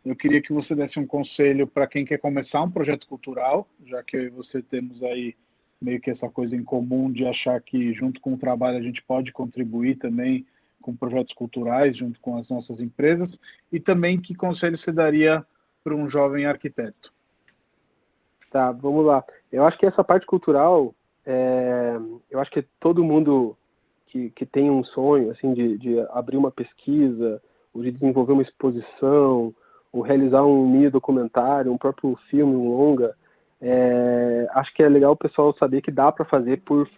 Eu 0.04 0.16
queria 0.16 0.42
que 0.42 0.54
você 0.54 0.74
desse 0.74 1.00
um 1.00 1.06
conselho 1.06 1.68
para 1.68 1.86
quem 1.86 2.06
quer 2.06 2.18
começar 2.18 2.64
um 2.64 2.72
projeto 2.72 3.08
cultural, 3.08 3.68
já 3.86 4.02
que 4.02 4.30
você 4.30 4.62
temos 4.62 5.04
aí 5.04 5.36
meio 5.80 6.00
que 6.00 6.10
essa 6.10 6.28
coisa 6.30 6.56
em 6.56 6.64
comum 6.64 7.12
de 7.12 7.26
achar 7.28 7.62
que 7.62 7.94
junto 7.94 8.20
com 8.20 8.34
o 8.34 8.38
trabalho 8.38 8.78
a 8.78 8.82
gente 8.82 9.04
pode 9.04 9.32
contribuir 9.32 9.96
também 9.96 10.46
com 10.82 10.96
projetos 10.96 11.36
culturais, 11.36 11.98
junto 11.98 12.20
com 12.20 12.38
as 12.38 12.48
nossas 12.50 12.80
empresas, 12.80 13.38
e 13.72 13.80
também 13.80 14.20
que 14.20 14.34
conselho 14.34 14.78
você 14.78 14.92
daria 14.92 15.46
para 15.88 15.96
um 15.96 16.10
jovem 16.10 16.46
arquiteto? 16.46 17.14
Tá, 18.52 18.74
vamos 18.74 19.06
lá. 19.06 19.24
Eu 19.50 19.64
acho 19.64 19.78
que 19.78 19.86
essa 19.86 20.04
parte 20.04 20.26
cultural, 20.26 20.94
é, 21.26 21.98
eu 22.30 22.42
acho 22.42 22.52
que 22.52 22.62
todo 22.78 23.06
mundo 23.06 23.58
que, 24.06 24.30
que 24.32 24.46
tem 24.46 24.70
um 24.70 24.84
sonho 24.84 25.32
assim 25.32 25.54
de, 25.54 25.78
de 25.78 26.00
abrir 26.10 26.36
uma 26.36 26.52
pesquisa, 26.52 27.42
ou 27.74 27.82
de 27.82 27.92
desenvolver 27.92 28.34
uma 28.34 28.42
exposição, 28.42 29.56
ou 29.90 30.02
realizar 30.02 30.44
um 30.44 30.68
mini 30.68 30.90
documentário, 30.90 31.72
um 31.72 31.78
próprio 31.78 32.18
filme, 32.30 32.54
um 32.54 32.68
longa, 32.68 33.16
é, 33.62 34.46
acho 34.52 34.74
que 34.74 34.84
é 34.84 34.90
legal 34.90 35.14
o 35.14 35.18
pessoal 35.18 35.56
saber 35.58 35.80
que 35.80 35.92
dá 35.92 36.12
para 36.12 36.26
fazer 36.26 36.58
por, 36.58 36.90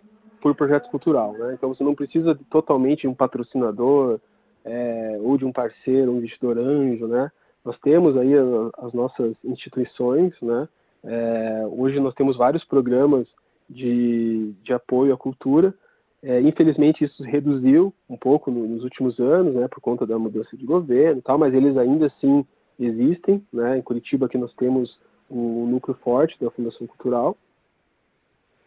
por 0.42 0.56
projeto 0.56 0.90
cultural. 0.90 1.34
Né? 1.34 1.54
Então 1.54 1.70
você 1.70 1.84
não 1.84 1.94
precisa 1.94 2.34
totalmente 2.50 3.02
de 3.02 3.08
um 3.08 3.14
patrocinador, 3.14 4.20
é, 4.66 5.20
ou 5.22 5.38
de 5.38 5.46
um 5.46 5.52
parceiro, 5.52 6.12
um 6.12 6.18
investidor 6.18 6.58
anjo, 6.58 7.06
né? 7.06 7.32
Nós 7.64 7.78
temos 7.78 8.16
aí 8.18 8.34
as 8.78 8.93
nossas 8.93 9.36
instituições, 9.43 10.34
né? 10.41 10.68
É, 11.03 11.66
hoje 11.70 11.99
nós 11.99 12.14
temos 12.14 12.36
vários 12.36 12.64
programas 12.64 13.28
de, 13.70 14.53
de 14.64 14.74
apoio 14.74 15.14
à 15.14 15.18
cultura. 15.18 15.74
É, 16.22 16.41
infelizmente 16.41 17.05
isso 17.05 17.24
reduziu 17.24 17.93
um 18.10 18.18
pouco 18.18 18.51
no, 18.51 18.68
nos 18.68 18.84
últimos 18.84 19.20
anos, 19.20 19.55
né, 19.55 19.68
por 19.70 19.80
conta 19.80 20.05
da 20.05 20.20
mudança 20.20 20.57
de 20.57 20.66
governo 20.66 21.20
e 21.20 21.22
tal, 21.22 21.38
mas 21.38 21.53
eles 21.53 21.78
ainda 21.78 22.07
assim 22.07 22.45
existem. 22.78 23.45
Né? 23.53 23.78
Em 23.78 23.82
Curitiba 23.82 24.26
aqui 24.26 24.38
nós 24.38 24.53
temos 24.53 24.99
o 25.30 25.66
núcleo 25.70 25.97
forte 26.03 26.38
da 26.39 26.51
Fundação 26.51 26.88
Cultural. 26.88 27.38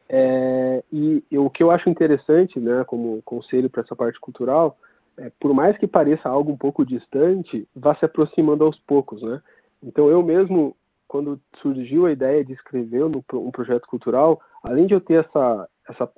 É, 0.09 0.82
e, 0.93 1.24
e, 1.30 1.38
o 1.38 1.49
que 1.49 1.62
eu 1.62 1.70
acho 1.70 1.88
interessante, 1.88 2.61
né, 2.61 2.84
como 2.84 3.22
conselho 3.22 3.70
para 3.70 3.82
essa 3.82 3.97
parte 3.97 4.20
cultural, 4.20 4.76
é, 5.18 5.30
por 5.38 5.52
mais 5.54 5.76
que 5.78 5.86
pareça 5.86 6.28
algo 6.28 6.52
um 6.52 6.56
pouco 6.56 6.84
distante, 6.84 7.68
vá 7.74 7.94
se 7.94 8.04
aproximando 8.04 8.64
aos 8.64 8.78
poucos, 8.78 9.22
né? 9.22 9.42
Então 9.82 10.08
eu 10.08 10.22
mesmo, 10.22 10.76
quando 11.06 11.40
surgiu 11.56 12.06
a 12.06 12.12
ideia 12.12 12.44
de 12.44 12.52
escrever 12.52 13.04
um 13.04 13.50
projeto 13.50 13.86
cultural, 13.86 14.40
além 14.62 14.86
de 14.86 14.94
eu 14.94 15.00
ter 15.00 15.24
essa, 15.24 15.68
essa 15.88 16.10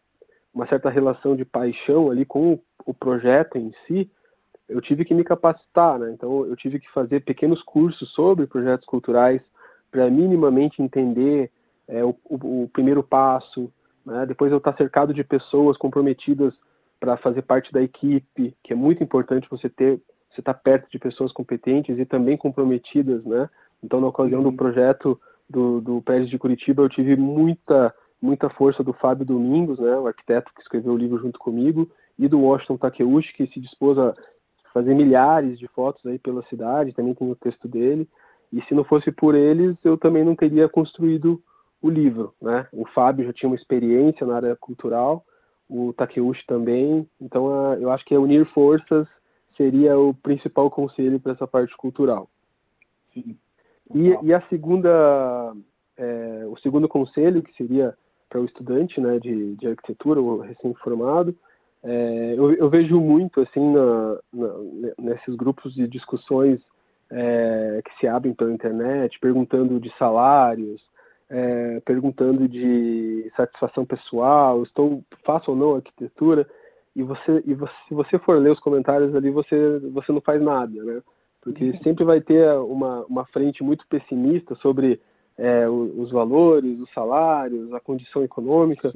uma 0.52 0.66
certa 0.66 0.88
relação 0.88 1.34
de 1.34 1.44
paixão 1.44 2.10
ali 2.10 2.24
com 2.24 2.60
o 2.86 2.94
projeto 2.94 3.58
em 3.58 3.72
si, 3.86 4.10
eu 4.68 4.80
tive 4.80 5.04
que 5.04 5.14
me 5.14 5.24
capacitar, 5.24 5.98
né? 5.98 6.10
Então 6.10 6.46
eu 6.46 6.56
tive 6.56 6.78
que 6.78 6.90
fazer 6.90 7.20
pequenos 7.20 7.62
cursos 7.62 8.12
sobre 8.12 8.46
projetos 8.46 8.86
culturais 8.86 9.42
para 9.90 10.10
minimamente 10.10 10.82
entender 10.82 11.50
é, 11.86 12.04
o, 12.04 12.16
o, 12.24 12.62
o, 12.62 12.70
primeiro 12.72 13.02
passo, 13.02 13.72
né? 14.04 14.24
depois 14.26 14.50
eu 14.50 14.58
estar 14.58 14.76
cercado 14.76 15.12
de 15.12 15.22
pessoas 15.22 15.76
comprometidas 15.76 16.54
para 16.98 17.16
fazer 17.16 17.42
parte 17.42 17.72
da 17.72 17.82
equipe, 17.82 18.56
que 18.62 18.72
é 18.72 18.76
muito 18.76 19.02
importante 19.02 19.48
você 19.50 19.68
ter, 19.68 20.00
você 20.30 20.40
estar 20.40 20.54
tá 20.54 20.58
perto 20.58 20.90
de 20.90 20.98
pessoas 20.98 21.32
competentes 21.32 21.98
e 21.98 22.04
também 22.04 22.36
comprometidas, 22.36 23.24
né? 23.24 23.48
Então 23.82 24.00
na 24.00 24.06
ocasião 24.06 24.42
uhum. 24.42 24.50
do 24.50 24.56
projeto 24.56 25.20
do, 25.48 25.80
do 25.80 26.02
prédio 26.02 26.28
de 26.28 26.38
Curitiba 26.38 26.82
eu 26.82 26.88
tive 26.88 27.16
muita 27.16 27.94
muita 28.24 28.48
força 28.48 28.82
do 28.82 28.94
Fábio 28.94 29.26
Domingos, 29.26 29.78
né, 29.78 29.94
o 29.98 30.06
arquiteto 30.06 30.50
que 30.54 30.62
escreveu 30.62 30.94
o 30.94 30.96
livro 30.96 31.18
junto 31.18 31.38
comigo, 31.38 31.90
e 32.18 32.26
do 32.26 32.40
Washington 32.40 32.78
Takeuchi, 32.78 33.34
que 33.34 33.46
se 33.46 33.60
dispôs 33.60 33.98
a 33.98 34.14
fazer 34.72 34.94
milhares 34.94 35.58
de 35.58 35.68
fotos 35.68 36.04
aí 36.06 36.18
pela 36.18 36.42
cidade, 36.46 36.94
também 36.94 37.12
tem 37.12 37.30
o 37.30 37.36
texto 37.36 37.68
dele. 37.68 38.08
E 38.52 38.60
se 38.62 38.74
não 38.74 38.82
fosse 38.82 39.12
por 39.12 39.34
eles, 39.34 39.76
eu 39.84 39.98
também 39.98 40.24
não 40.24 40.34
teria 40.34 40.68
construído 40.68 41.42
o 41.82 41.90
livro. 41.90 42.34
Né? 42.40 42.66
O 42.72 42.86
Fábio 42.86 43.26
já 43.26 43.32
tinha 43.32 43.48
uma 43.48 43.56
experiência 43.56 44.26
na 44.26 44.36
área 44.36 44.56
cultural, 44.56 45.24
o 45.68 45.92
Takeuchi 45.92 46.44
também. 46.46 47.08
Então 47.20 47.74
eu 47.74 47.90
acho 47.90 48.04
que 48.04 48.16
unir 48.16 48.44
forças 48.46 49.08
seria 49.56 49.98
o 49.98 50.12
principal 50.12 50.70
conselho 50.70 51.20
para 51.20 51.32
essa 51.32 51.46
parte 51.46 51.76
cultural. 51.76 52.28
E, 53.14 53.36
e 54.22 54.34
a 54.34 54.40
segunda, 54.48 55.54
é, 55.96 56.44
o 56.48 56.56
segundo 56.56 56.88
conselho, 56.88 57.42
que 57.42 57.54
seria 57.54 57.96
para 58.28 58.40
o 58.40 58.44
estudante 58.44 59.00
né, 59.00 59.18
de, 59.18 59.54
de 59.54 59.68
arquitetura, 59.68 60.20
o 60.20 60.40
recém-formado. 60.40 61.36
É, 61.82 62.34
eu, 62.36 62.52
eu, 62.54 62.70
vejo 62.70 63.00
muito 63.00 63.40
assim 63.40 63.72
na, 63.72 64.18
na, 64.32 64.54
nesses 64.98 65.36
grupos 65.36 65.74
de 65.74 65.86
discussões 65.86 66.60
é, 67.10 67.82
que 67.84 67.96
se 68.00 68.08
abrem 68.08 68.32
pela 68.32 68.52
internet, 68.52 69.20
perguntando 69.20 69.78
de 69.78 69.90
salários, 69.96 70.82
é, 71.34 71.80
perguntando 71.80 72.46
de 72.46 73.28
satisfação 73.36 73.84
pessoal, 73.84 74.62
estou 74.62 75.02
faço 75.24 75.50
ou 75.50 75.56
não 75.56 75.74
arquitetura, 75.74 76.46
e 76.94 77.02
você 77.02 77.42
e 77.44 77.54
você, 77.54 77.72
se 77.88 77.92
você 77.92 78.18
for 78.20 78.38
ler 78.38 78.52
os 78.52 78.60
comentários 78.60 79.12
ali, 79.16 79.30
você 79.30 79.80
você 79.92 80.12
não 80.12 80.20
faz 80.20 80.40
nada, 80.40 80.84
né? 80.84 81.02
Porque 81.40 81.64
uhum. 81.64 81.82
sempre 81.82 82.04
vai 82.04 82.20
ter 82.20 82.48
uma, 82.58 83.04
uma 83.06 83.26
frente 83.26 83.64
muito 83.64 83.84
pessimista 83.88 84.54
sobre 84.54 85.00
é, 85.36 85.68
os 85.68 86.12
valores, 86.12 86.78
os 86.78 86.90
salários, 86.92 87.72
a 87.72 87.80
condição 87.80 88.22
econômica. 88.22 88.92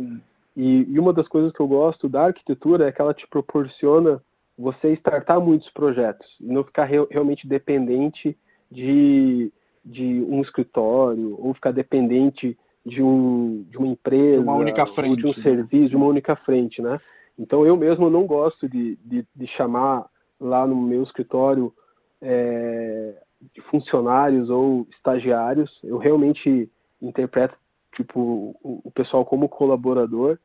E, 0.56 0.86
e, 0.88 0.98
uma 0.98 1.12
das 1.12 1.26
coisas 1.26 1.52
que 1.52 1.60
eu 1.60 1.66
gosto 1.66 2.08
da 2.08 2.26
arquitetura 2.26 2.86
é 2.86 2.92
que 2.92 3.02
ela 3.02 3.12
te 3.12 3.26
proporciona 3.26 4.22
você 4.56 4.92
startar 4.92 5.40
muitos 5.40 5.70
projetos 5.70 6.36
e 6.40 6.46
não 6.46 6.64
ficar 6.64 6.84
re 6.84 6.96
realmente 7.10 7.46
dependente 7.46 8.36
de, 8.70 9.52
de 9.88 10.22
um 10.28 10.42
escritório 10.42 11.34
ou 11.40 11.54
ficar 11.54 11.70
dependente 11.70 12.58
de, 12.84 13.02
um, 13.02 13.64
de 13.68 13.78
uma 13.78 13.86
empresa, 13.86 14.42
de 14.42 14.42
uma 14.42 14.54
única 14.54 14.86
frente, 14.86 15.10
ou 15.10 15.16
de 15.16 15.26
um 15.26 15.36
né? 15.36 15.42
serviço, 15.42 15.88
de 15.88 15.96
uma 15.96 16.06
única 16.06 16.36
frente, 16.36 16.82
né? 16.82 17.00
Então 17.38 17.64
eu 17.64 17.76
mesmo 17.76 18.10
não 18.10 18.26
gosto 18.26 18.68
de, 18.68 18.96
de, 19.02 19.26
de 19.34 19.46
chamar 19.46 20.06
lá 20.38 20.66
no 20.66 20.76
meu 20.76 21.02
escritório 21.02 21.72
é, 22.20 23.14
de 23.54 23.60
funcionários 23.62 24.50
ou 24.50 24.86
estagiários. 24.90 25.80
Eu 25.82 25.96
realmente 25.96 26.70
interpreto 27.00 27.56
tipo 27.92 28.54
o, 28.62 28.90
pessoal 28.90 29.24
como 29.24 29.48
colaborador 29.48 30.38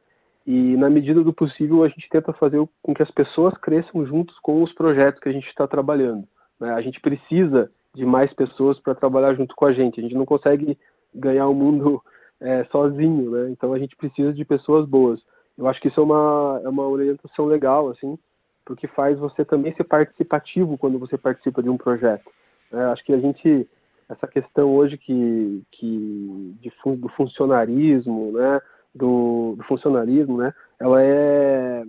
e 0.46 0.76
na 0.78 0.90
medida 0.90 1.22
do 1.24 1.34
possível 1.34 1.84
a 1.84 1.90
gente 1.90 2.10
tenta 2.10 2.32
fazer 2.32 2.66
com 2.82 2.94
que 2.94 3.04
as 3.04 3.12
pessoas 3.12 3.56
cresçam 3.56 4.06
juntos 4.06 4.40
com 4.40 4.62
os 4.64 4.72
projetos 4.72 5.20
que 5.20 5.30
a 5.30 5.32
gente 5.32 5.48
está 5.48 5.68
trabalhando. 5.68 6.28
Né? 6.60 6.72
A 6.72 6.82
gente 6.82 7.02
precisa 7.02 7.72
de 7.94 8.06
mais 8.06 8.34
pessoas 8.34 8.80
para 8.80 8.96
trabalhar 8.96 9.36
junto 9.36 9.56
com 9.56 9.66
a 9.66 9.74
gente. 9.74 10.00
A 10.00 10.04
gente 10.04 10.16
não 10.16 10.26
consegue 10.26 10.78
ganhar 11.14 11.48
o 11.48 11.54
mundo 11.54 12.04
é, 12.42 12.64
sozinho, 12.66 13.32
né? 13.32 13.50
Então 13.50 13.74
a 13.74 13.80
gente 13.80 13.96
precisa 13.96 14.34
de 14.34 14.44
pessoas 14.44 14.86
boas. 14.86 15.24
Eu 15.58 15.68
acho 15.68 15.80
que 15.80 15.88
isso 15.88 16.00
é 16.00 16.04
uma, 16.04 16.62
é 16.64 16.70
uma 16.70 16.88
orientação 16.88 17.46
legal, 17.46 17.90
assim, 17.90 18.18
porque 18.66 18.88
faz 18.88 19.20
você 19.20 19.46
também 19.46 19.74
ser 19.76 19.84
participativo 19.84 20.78
quando 20.78 20.98
você 20.98 21.18
participa 21.18 21.62
de 21.62 21.70
um 21.70 21.78
projeto. 21.78 22.30
É, 22.72 22.86
acho 22.86 23.04
que 23.04 23.14
a 23.14 23.20
gente, 23.20 23.70
essa 24.10 24.28
questão 24.28 24.74
hoje 24.76 24.98
que, 24.98 25.62
que 25.70 26.56
de, 26.60 26.72
do 26.98 27.08
funcionarismo, 27.10 28.32
né, 28.32 28.60
do, 28.96 29.56
do 29.58 29.64
funcionarismo, 29.64 30.38
né, 30.38 30.52
ela 30.80 31.04
é, 31.04 31.84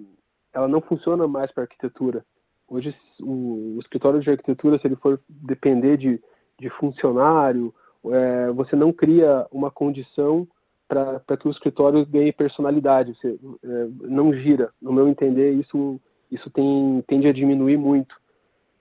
ela 0.52 0.68
não 0.68 0.82
funciona 0.82 1.26
mais 1.26 1.50
para 1.50 1.64
arquitetura. 1.64 2.24
Hoje 2.68 2.94
o, 3.20 3.76
o, 3.76 3.78
escritório 3.80 4.20
de 4.20 4.30
arquitetura, 4.30 4.78
se 4.78 4.86
ele 4.86 4.96
for 4.96 5.20
depender 5.28 5.96
de, 5.96 6.22
de 6.58 6.70
funcionário, 6.70 7.74
é, 8.06 8.50
você 8.52 8.74
não 8.74 8.92
cria 8.92 9.46
uma 9.50 9.70
condição 9.70 10.46
para 10.86 11.36
que 11.38 11.48
o 11.48 11.50
escritório 11.50 12.04
ganhe 12.06 12.32
personalidade, 12.32 13.14
você, 13.14 13.38
é, 13.64 13.88
não 14.02 14.32
gira. 14.32 14.72
No 14.80 14.92
meu 14.92 15.08
entender, 15.08 15.52
isso, 15.52 16.00
isso 16.30 16.50
tem, 16.50 17.02
tende 17.06 17.26
a 17.26 17.32
diminuir 17.32 17.76
muito. 17.76 18.20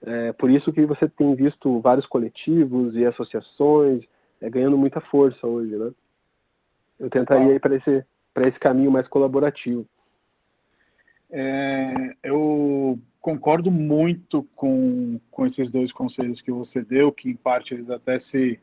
É 0.02 0.32
por 0.32 0.50
isso 0.50 0.72
que 0.72 0.84
você 0.84 1.08
tem 1.08 1.34
visto 1.34 1.80
vários 1.80 2.06
coletivos 2.06 2.94
e 2.94 3.06
associações 3.06 4.04
é, 4.40 4.50
ganhando 4.50 4.76
muita 4.76 5.00
força 5.00 5.46
hoje, 5.46 5.74
né? 5.76 5.90
Eu 6.98 7.10
tentaria 7.10 7.54
ir 7.54 7.60
para 7.60 7.74
esse, 7.74 8.04
esse 8.36 8.60
caminho 8.60 8.90
mais 8.90 9.08
colaborativo. 9.08 9.86
É, 11.36 12.14
eu 12.22 12.96
concordo 13.20 13.68
muito 13.68 14.44
com, 14.54 15.18
com 15.32 15.46
esses 15.48 15.68
dois 15.68 15.92
conselhos 15.92 16.40
que 16.40 16.52
você 16.52 16.84
deu, 16.84 17.10
que 17.10 17.28
em 17.28 17.34
parte 17.34 17.74
eles 17.74 17.90
até 17.90 18.20
se, 18.20 18.60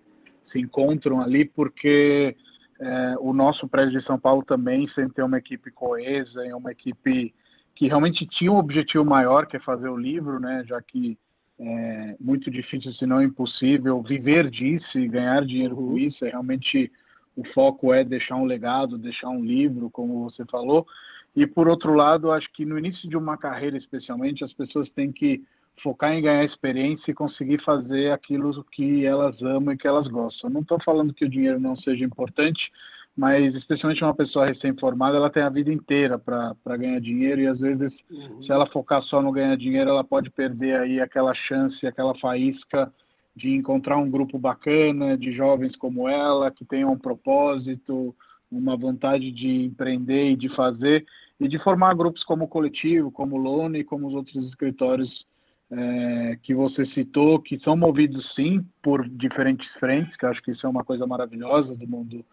se 0.50 0.58
encontram 0.58 1.20
ali, 1.20 1.44
porque 1.44 2.34
é, 2.80 3.16
o 3.20 3.34
nosso 3.34 3.68
prédio 3.68 4.00
de 4.00 4.06
São 4.06 4.18
Paulo 4.18 4.42
também, 4.46 4.88
sem 4.88 5.10
ter 5.10 5.22
uma 5.22 5.38
equipe 5.38 5.70
coesa 5.70 6.48
e 6.48 6.54
uma 6.54 6.72
equipe 6.72 7.34
que 7.76 7.88
realmente 7.90 8.26
tinha 8.26 8.54
um 8.54 8.58
objetivo 8.58 9.04
maior, 9.04 9.48
que 9.48 9.58
é 9.58 9.60
fazer 9.60 9.90
o 9.90 9.98
livro, 9.98 10.40
né, 10.40 10.64
já 10.66 10.82
que 10.82 11.20
é 11.60 12.16
muito 12.22 12.50
difícil, 12.50 12.94
se 12.94 13.06
não 13.06 13.22
impossível, 13.22 14.02
viver 14.02 14.50
disso 14.50 14.98
e 14.98 15.10
ganhar 15.10 15.46
dinheiro 15.46 15.76
com 15.76 15.98
isso. 15.98 16.24
É 16.24 16.30
realmente 16.30 16.90
o 17.36 17.44
foco 17.44 17.94
é 17.94 18.04
deixar 18.04 18.38
um 18.38 18.46
legado, 18.46 18.98
deixar 18.98 19.30
um 19.30 19.44
livro, 19.44 19.90
como 19.90 20.24
você 20.24 20.46
falou. 20.46 20.88
E 21.36 21.48
por 21.48 21.68
outro 21.68 21.94
lado, 21.94 22.32
acho 22.32 22.52
que 22.52 22.66
no 22.66 22.78
início 22.78 23.10
de 23.10 23.18
uma 23.18 23.38
carreira, 23.38 23.78
especialmente, 23.78 24.44
as 24.44 24.54
pessoas 24.54 24.90
têm 24.90 25.12
que 25.12 25.44
focar 25.82 26.14
em 26.14 26.22
ganhar 26.22 26.44
experiência 26.44 27.12
e 27.12 27.14
conseguir 27.14 27.62
fazer 27.64 28.12
aquilo 28.12 28.64
que 28.66 29.06
elas 29.06 29.42
amam 29.42 29.74
e 29.74 29.78
que 29.78 29.88
elas 29.88 30.08
gostam. 30.08 30.50
não 30.50 30.62
estou 30.62 30.80
falando 30.84 31.14
que 31.14 31.26
o 31.26 31.30
dinheiro 31.30 31.60
não 31.60 31.76
seja 31.76 32.04
importante, 32.06 32.72
mas 33.16 33.54
especialmente 33.56 34.04
uma 34.04 34.14
pessoa 34.14 34.46
recém-formada, 34.46 35.18
ela 35.18 35.30
tem 35.30 35.44
a 35.44 35.50
vida 35.50 35.72
inteira 35.72 36.18
para 36.20 36.78
ganhar 36.78 37.00
dinheiro 37.00 37.42
e 37.42 37.48
às 37.48 37.60
vezes, 37.60 37.94
uhum. 38.10 38.42
se 38.42 38.52
ela 38.52 38.66
focar 38.66 39.02
só 39.02 39.22
no 39.22 39.32
ganhar 39.32 39.56
dinheiro, 39.58 39.90
ela 39.90 40.04
pode 40.04 40.30
perder 40.30 40.80
aí 40.80 41.02
aquela 41.02 41.34
chance, 41.34 41.86
aquela 41.86 42.16
faísca 42.16 42.92
de 43.36 43.54
encontrar 43.54 43.98
um 43.98 44.10
grupo 44.10 44.38
bacana 44.38 45.18
de 45.18 45.32
jovens 45.32 45.76
como 45.76 46.08
ela, 46.08 46.52
que 46.52 46.66
tenham 46.66 46.92
um 46.92 46.98
propósito, 46.98 48.16
uma 48.52 48.76
vontade 48.76 49.32
de 49.32 49.66
empreender 49.66 50.32
e 50.32 50.36
de 50.36 50.50
fazer, 50.50 51.06
e 51.40 51.48
de 51.48 51.58
formar 51.58 51.96
grupos 51.96 52.24
como 52.24 52.44
o 52.44 52.48
Coletivo, 52.48 53.10
como 53.10 53.36
o 53.36 53.40
Lone 53.40 53.80
e 53.80 53.84
como 53.84 54.08
os 54.08 54.14
outros 54.14 54.46
escritórios 54.48 55.26
é, 55.72 56.38
que 56.42 56.54
você 56.54 56.86
citou, 56.86 57.40
que 57.40 57.58
são 57.60 57.78
movidos 57.78 58.34
sim 58.36 58.66
por 58.82 59.08
diferentes 59.08 59.70
frentes, 59.80 60.18
que 60.18 60.26
eu 60.26 60.30
acho 60.30 60.44
que 60.44 60.52
isso 60.52 60.68
é 60.68 60.70
uma 60.70 60.84
coisa 60.84 61.08
maravilhosa 61.08 61.74
do 61.74 61.88
mundo 61.88 62.26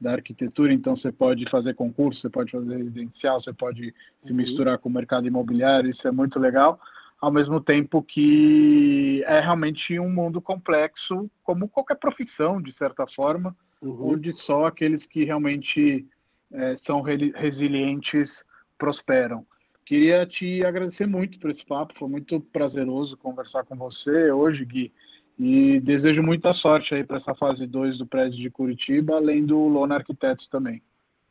da 0.00 0.12
arquitetura, 0.12 0.72
então 0.72 0.96
você 0.96 1.12
pode 1.12 1.48
fazer 1.48 1.74
concurso, 1.74 2.20
você 2.20 2.30
pode 2.30 2.52
fazer 2.52 2.76
residencial, 2.76 3.40
você 3.40 3.52
pode 3.52 3.94
se 4.24 4.30
uhum. 4.30 4.36
misturar 4.36 4.78
com 4.78 4.88
o 4.88 4.92
mercado 4.92 5.26
imobiliário, 5.26 5.90
isso 5.90 6.06
é 6.06 6.12
muito 6.12 6.38
legal, 6.38 6.78
ao 7.20 7.32
mesmo 7.32 7.60
tempo 7.60 8.02
que 8.02 9.22
é 9.26 9.40
realmente 9.40 9.98
um 9.98 10.10
mundo 10.10 10.40
complexo, 10.40 11.30
como 11.42 11.68
qualquer 11.68 11.96
profissão, 11.96 12.60
de 12.60 12.74
certa 12.76 13.06
forma, 13.06 13.56
uhum. 13.80 14.12
onde 14.12 14.32
só 14.42 14.66
aqueles 14.66 15.04
que 15.06 15.24
realmente 15.24 16.06
é, 16.52 16.76
são 16.84 17.00
resilientes 17.00 18.30
prosperam. 18.78 19.46
Queria 19.84 20.26
te 20.26 20.64
agradecer 20.64 21.06
muito 21.06 21.38
por 21.38 21.50
esse 21.50 21.64
papo, 21.64 21.94
foi 21.96 22.08
muito 22.08 22.40
prazeroso 22.40 23.16
conversar 23.16 23.64
com 23.64 23.76
você 23.76 24.32
hoje, 24.32 24.64
Gui. 24.64 24.92
E 25.38 25.78
desejo 25.80 26.22
muita 26.22 26.54
sorte 26.54 26.94
aí 26.94 27.04
para 27.04 27.18
essa 27.18 27.34
fase 27.34 27.66
2 27.66 27.98
do 27.98 28.06
prédio 28.06 28.38
de 28.38 28.50
Curitiba, 28.50 29.16
além 29.16 29.44
do 29.44 29.68
Lona 29.68 29.96
Arquitetos 29.96 30.48
também. 30.48 30.82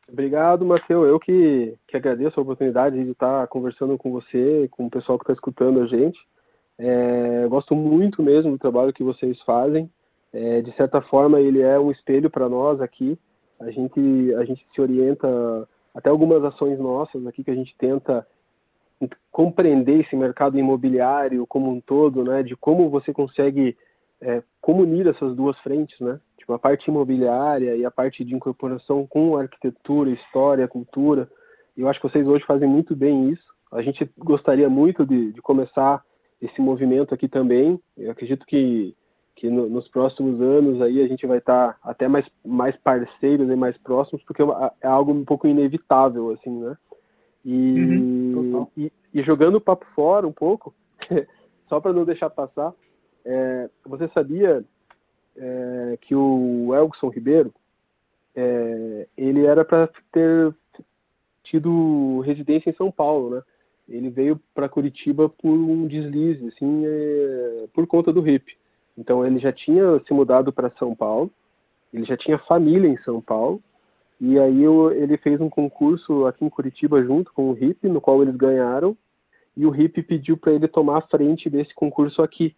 Obrigado, 0.08 0.64
Matheus. 0.64 1.08
Eu 1.08 1.18
que, 1.18 1.76
que 1.86 1.96
agradeço 1.96 2.38
a 2.38 2.42
oportunidade 2.42 3.02
de 3.02 3.10
estar 3.10 3.46
conversando 3.48 3.98
com 3.98 4.12
você, 4.12 4.68
com 4.70 4.86
o 4.86 4.90
pessoal 4.90 5.18
que 5.18 5.24
está 5.24 5.32
escutando 5.32 5.80
a 5.80 5.86
gente. 5.86 6.18
É, 6.78 7.46
gosto 7.48 7.74
muito 7.74 8.22
mesmo 8.22 8.52
do 8.52 8.58
trabalho 8.58 8.92
que 8.92 9.02
vocês 9.02 9.40
fazem. 9.42 9.90
É, 10.36 10.60
de 10.60 10.70
certa 10.72 11.00
forma, 11.00 11.40
ele 11.40 11.62
é 11.62 11.78
um 11.78 11.90
espelho 11.90 12.28
para 12.28 12.46
nós 12.46 12.82
aqui. 12.82 13.18
A 13.58 13.70
gente, 13.70 14.34
a 14.34 14.44
gente 14.44 14.66
se 14.70 14.80
orienta 14.82 15.66
até 15.94 16.10
algumas 16.10 16.44
ações 16.44 16.78
nossas 16.78 17.26
aqui 17.26 17.42
que 17.42 17.50
a 17.50 17.54
gente 17.54 17.74
tenta 17.78 18.26
compreender 19.32 20.00
esse 20.00 20.14
mercado 20.14 20.58
imobiliário 20.58 21.46
como 21.46 21.70
um 21.70 21.80
todo, 21.80 22.22
né, 22.22 22.42
de 22.42 22.54
como 22.54 22.90
você 22.90 23.14
consegue 23.14 23.76
é, 24.20 24.42
essas 25.08 25.34
duas 25.34 25.58
frentes, 25.60 25.98
né, 26.00 26.20
tipo 26.36 26.52
a 26.52 26.58
parte 26.58 26.90
imobiliária 26.90 27.74
e 27.76 27.84
a 27.84 27.90
parte 27.90 28.24
de 28.24 28.34
incorporação 28.34 29.06
com 29.06 29.36
arquitetura, 29.36 30.10
história, 30.10 30.68
cultura. 30.68 31.30
Eu 31.74 31.88
acho 31.88 32.00
que 32.00 32.08
vocês 32.08 32.26
hoje 32.26 32.44
fazem 32.44 32.68
muito 32.68 32.94
bem 32.94 33.30
isso. 33.30 33.54
A 33.72 33.80
gente 33.80 34.10
gostaria 34.18 34.68
muito 34.68 35.06
de, 35.06 35.32
de 35.32 35.40
começar 35.40 36.04
esse 36.42 36.60
movimento 36.60 37.14
aqui 37.14 37.26
também. 37.26 37.80
Eu 37.96 38.10
acredito 38.10 38.44
que, 38.44 38.94
que 39.36 39.50
no, 39.50 39.68
nos 39.68 39.86
próximos 39.86 40.40
anos 40.40 40.80
aí 40.80 41.00
a 41.00 41.06
gente 41.06 41.26
vai 41.26 41.38
estar 41.38 41.78
até 41.82 42.08
mais, 42.08 42.26
mais 42.42 42.74
parceiros 42.74 43.48
e 43.50 43.54
mais 43.54 43.76
próximos, 43.76 44.24
porque 44.24 44.42
é, 44.42 44.46
é 44.80 44.88
algo 44.88 45.12
um 45.12 45.24
pouco 45.24 45.46
inevitável, 45.46 46.30
assim, 46.30 46.50
né? 46.50 46.76
E, 47.44 48.34
uhum, 48.34 48.66
e, 48.76 48.92
e, 49.14 49.22
jogando 49.22 49.56
o 49.56 49.60
papo 49.60 49.86
fora 49.94 50.26
um 50.26 50.32
pouco, 50.32 50.74
só 51.68 51.78
para 51.78 51.92
não 51.92 52.04
deixar 52.04 52.30
passar, 52.30 52.74
é, 53.24 53.70
você 53.84 54.08
sabia 54.08 54.64
é, 55.36 55.98
que 56.00 56.14
o 56.14 56.74
Elgson 56.74 57.08
Ribeiro, 57.10 57.52
é, 58.34 59.06
ele 59.16 59.44
era 59.44 59.64
para 59.64 59.88
ter 60.10 60.54
tido 61.42 62.20
residência 62.20 62.70
em 62.70 62.74
São 62.74 62.90
Paulo, 62.90 63.36
né? 63.36 63.42
Ele 63.88 64.10
veio 64.10 64.40
para 64.52 64.68
Curitiba 64.68 65.28
por 65.28 65.52
um 65.52 65.86
deslize, 65.86 66.48
assim, 66.48 66.82
é, 66.84 67.68
por 67.72 67.86
conta 67.86 68.12
do 68.12 68.20
RIP. 68.20 68.56
Então 68.96 69.24
ele 69.24 69.38
já 69.38 69.52
tinha 69.52 70.00
se 70.06 70.12
mudado 70.12 70.52
para 70.52 70.72
São 70.78 70.94
Paulo, 70.94 71.30
ele 71.92 72.04
já 72.04 72.16
tinha 72.16 72.38
família 72.38 72.88
em 72.88 72.96
São 72.96 73.20
Paulo, 73.20 73.62
e 74.20 74.38
aí 74.38 74.64
ele 74.94 75.18
fez 75.18 75.40
um 75.40 75.50
concurso 75.50 76.26
aqui 76.26 76.44
em 76.44 76.48
Curitiba 76.48 77.02
junto 77.02 77.32
com 77.32 77.50
o 77.50 77.52
RIP, 77.52 77.88
no 77.88 78.00
qual 78.00 78.22
eles 78.22 78.34
ganharam, 78.34 78.96
e 79.56 79.66
o 79.66 79.70
RIP 79.70 80.02
pediu 80.02 80.36
para 80.36 80.52
ele 80.52 80.68
tomar 80.68 80.98
a 80.98 81.02
frente 81.02 81.50
desse 81.50 81.74
concurso 81.74 82.22
aqui. 82.22 82.56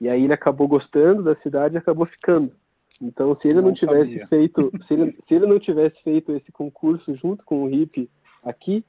E 0.00 0.08
aí 0.08 0.24
ele 0.24 0.32
acabou 0.32 0.68
gostando 0.68 1.22
da 1.22 1.34
cidade 1.36 1.74
e 1.74 1.78
acabou 1.78 2.04
ficando. 2.06 2.52
Então 3.00 3.36
se 3.40 3.48
ele 3.48 3.60
não, 3.60 3.68
não 3.68 3.74
tivesse 3.74 4.12
sabia. 4.12 4.26
feito, 4.26 4.72
se 4.86 4.94
ele, 4.94 5.18
se 5.26 5.34
ele 5.34 5.46
não 5.46 5.58
tivesse 5.58 6.02
feito 6.02 6.32
esse 6.32 6.52
concurso 6.52 7.14
junto 7.14 7.44
com 7.44 7.62
o 7.62 7.66
RIP 7.66 8.10
aqui, 8.42 8.84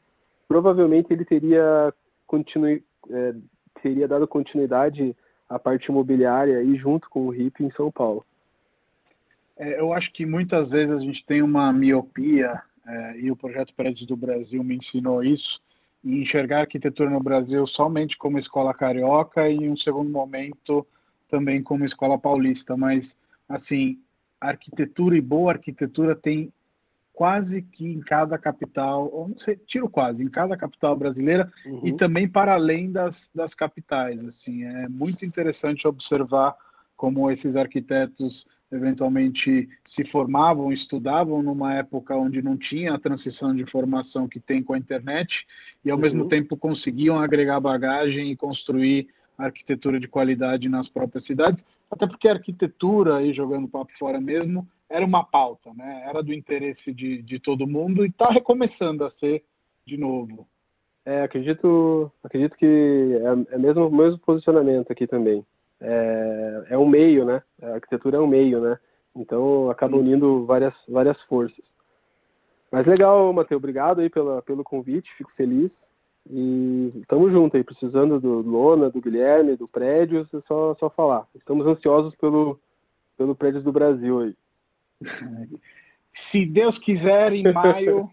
provavelmente 0.48 1.12
ele 1.12 1.26
teria 1.26 1.94
continu, 2.28 2.68
é, 2.68 3.36
teria 3.82 4.08
dado 4.08 4.28
continuidade 4.28 5.16
à 5.54 5.60
parte 5.60 5.86
imobiliária 5.92 6.58
aí 6.58 6.76
junto 6.76 7.10
com 7.10 7.28
o 7.28 7.30
RIP 7.30 7.64
em 7.64 7.72
São 7.72 7.92
Paulo. 7.92 8.26
É, 9.56 9.80
eu 9.80 9.94
acho 9.94 10.12
que 10.12 10.26
muitas 10.26 10.70
vezes 10.70 10.96
a 10.96 11.00
gente 11.00 11.24
tem 11.26 11.42
uma 11.42 11.72
miopia, 11.72 12.62
é, 12.86 13.20
e 13.20 13.32
o 13.32 13.36
Projeto 13.36 13.74
Prédios 13.76 14.08
do 14.08 14.18
Brasil 14.18 14.64
me 14.64 14.76
ensinou 14.76 15.24
isso, 15.24 15.62
e 16.04 16.22
enxergar 16.22 16.58
a 16.58 16.62
arquitetura 16.62 17.10
no 17.10 17.22
Brasil 17.22 17.66
somente 17.68 18.18
como 18.18 18.40
escola 18.40 18.74
carioca 18.74 19.48
e 19.48 19.56
em 19.56 19.70
um 19.70 19.78
segundo 19.78 20.10
momento 20.10 20.86
também 21.30 21.62
como 21.64 21.86
escola 21.86 22.18
paulista. 22.18 22.76
Mas, 22.76 23.08
assim, 23.48 24.00
arquitetura 24.42 25.16
e 25.16 25.22
boa 25.22 25.54
arquitetura 25.54 26.16
tem 26.16 26.52
quase 27.14 27.62
que 27.62 27.86
em 27.86 28.02
cada 28.02 28.38
capital, 28.38 29.08
ou 29.14 29.30
não 29.30 29.38
sei, 29.38 29.56
tiro 29.56 29.88
quase, 29.88 30.24
em 30.24 30.28
cada 30.28 30.58
capital 30.58 30.96
brasileira 30.96 31.52
uhum. 31.66 31.82
e 31.84 31.94
também 31.94 32.28
para 32.28 32.56
além 32.56 32.92
das, 32.92 33.16
das 33.34 33.54
capitais. 33.54 34.20
Assim, 34.26 34.64
é 34.64 34.90
muito 34.90 35.24
interessante 35.24 35.88
observar 35.88 36.56
como 36.98 37.30
esses 37.30 37.56
arquitetos 37.56 38.46
eventualmente 38.72 39.70
se 39.96 40.06
formavam, 40.06 40.72
estudavam 40.72 41.44
numa 41.44 41.76
época 41.76 42.18
onde 42.18 42.42
não 42.42 42.58
tinha 42.58 42.94
a 42.94 43.00
transição 43.00 43.54
de 43.54 43.62
informação 43.62 44.28
que 44.28 44.40
tem 44.40 44.64
com 44.64 44.74
a 44.74 44.78
internet 44.78 45.46
e 45.86 45.92
ao 45.92 45.98
uhum. 45.98 46.02
mesmo 46.02 46.28
tempo 46.28 46.58
conseguiam 46.58 47.20
agregar 47.20 47.60
bagagem 47.60 48.32
e 48.32 48.36
construir 48.36 49.08
arquitetura 49.38 50.00
de 50.00 50.08
qualidade 50.08 50.70
nas 50.70 50.90
próprias 50.90 51.26
cidades, 51.26 51.64
até 51.94 52.08
porque 52.08 52.28
a 52.28 52.34
arquitetura, 52.34 53.18
aí 53.18 53.34
jogando 53.34 53.68
papo 53.68 53.92
fora 53.98 54.20
mesmo, 54.20 54.68
era 54.90 55.06
uma 55.06 55.24
pauta, 55.24 55.74
né? 55.74 56.04
era 56.08 56.22
do 56.22 56.34
interesse 56.34 56.94
de, 56.94 57.22
de 57.22 57.40
todo 57.40 57.68
mundo 57.68 58.06
e 58.06 58.10
está 58.10 58.30
recomeçando 58.30 59.06
a 59.06 59.12
ser 59.12 59.44
de 59.86 59.98
novo. 59.98 60.48
É, 61.06 61.24
acredito, 61.24 62.12
acredito 62.24 62.56
que 62.56 63.20
é, 63.50 63.56
é 63.56 63.58
mesmo 63.58 63.88
o 63.88 63.96
mesmo 63.96 64.20
posicionamento 64.20 64.92
aqui 64.92 65.06
também 65.06 65.46
é, 65.84 66.64
é 66.70 66.78
um 66.78 66.88
meio, 66.88 67.26
né? 67.26 67.44
A 67.62 67.74
arquitetura 67.74 68.18
é 68.18 68.20
um 68.20 68.28
meio, 68.28 68.62
né? 68.62 68.80
Então 69.14 69.70
acaba 69.70 69.98
unindo 69.98 70.46
várias, 70.46 70.74
várias 70.88 71.22
forças. 71.24 71.64
Mas 72.72 72.88
legal, 72.88 73.32
Matheus, 73.34 73.60
obrigado 73.60 74.00
aí 74.00 74.10
pela, 74.10 74.42
pelo 74.42 74.64
convite, 74.64 75.14
fico 75.14 75.32
feliz. 75.36 75.72
E 76.30 76.92
estamos 77.02 77.32
juntos 77.32 77.58
aí, 77.58 77.64
precisando 77.64 78.20
do 78.20 78.42
Lona, 78.42 78.90
do 78.90 79.02
Guilherme, 79.02 79.58
do 79.58 79.68
prédio, 79.68 80.28
é 80.34 80.42
só, 80.48 80.76
só 80.76 80.90
falar. 80.90 81.28
Estamos 81.36 81.66
ansiosos 81.66 82.16
pelo, 82.16 82.60
pelo 83.18 83.36
prédio 83.36 83.62
do 83.62 83.72
Brasil 83.72 84.20
aí. 84.20 84.36
Se 86.32 86.46
Deus 86.46 86.78
quiser, 86.78 87.34
em 87.34 87.52
maio 87.52 88.10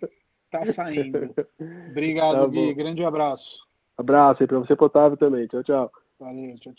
tá 0.50 0.60
saindo. 0.74 1.34
Obrigado, 1.90 2.40
tá 2.40 2.46
Gui. 2.46 2.74
Grande 2.74 3.04
abraço. 3.04 3.68
Abraço 3.96 4.42
aí 4.42 4.46
para 4.46 4.58
você, 4.58 4.74
Potávio, 4.74 5.16
também. 5.16 5.46
Tchau, 5.46 5.62
tchau. 5.62 5.92
Valeu, 6.18 6.54
tchau, 6.56 6.72
tchau. 6.72 6.74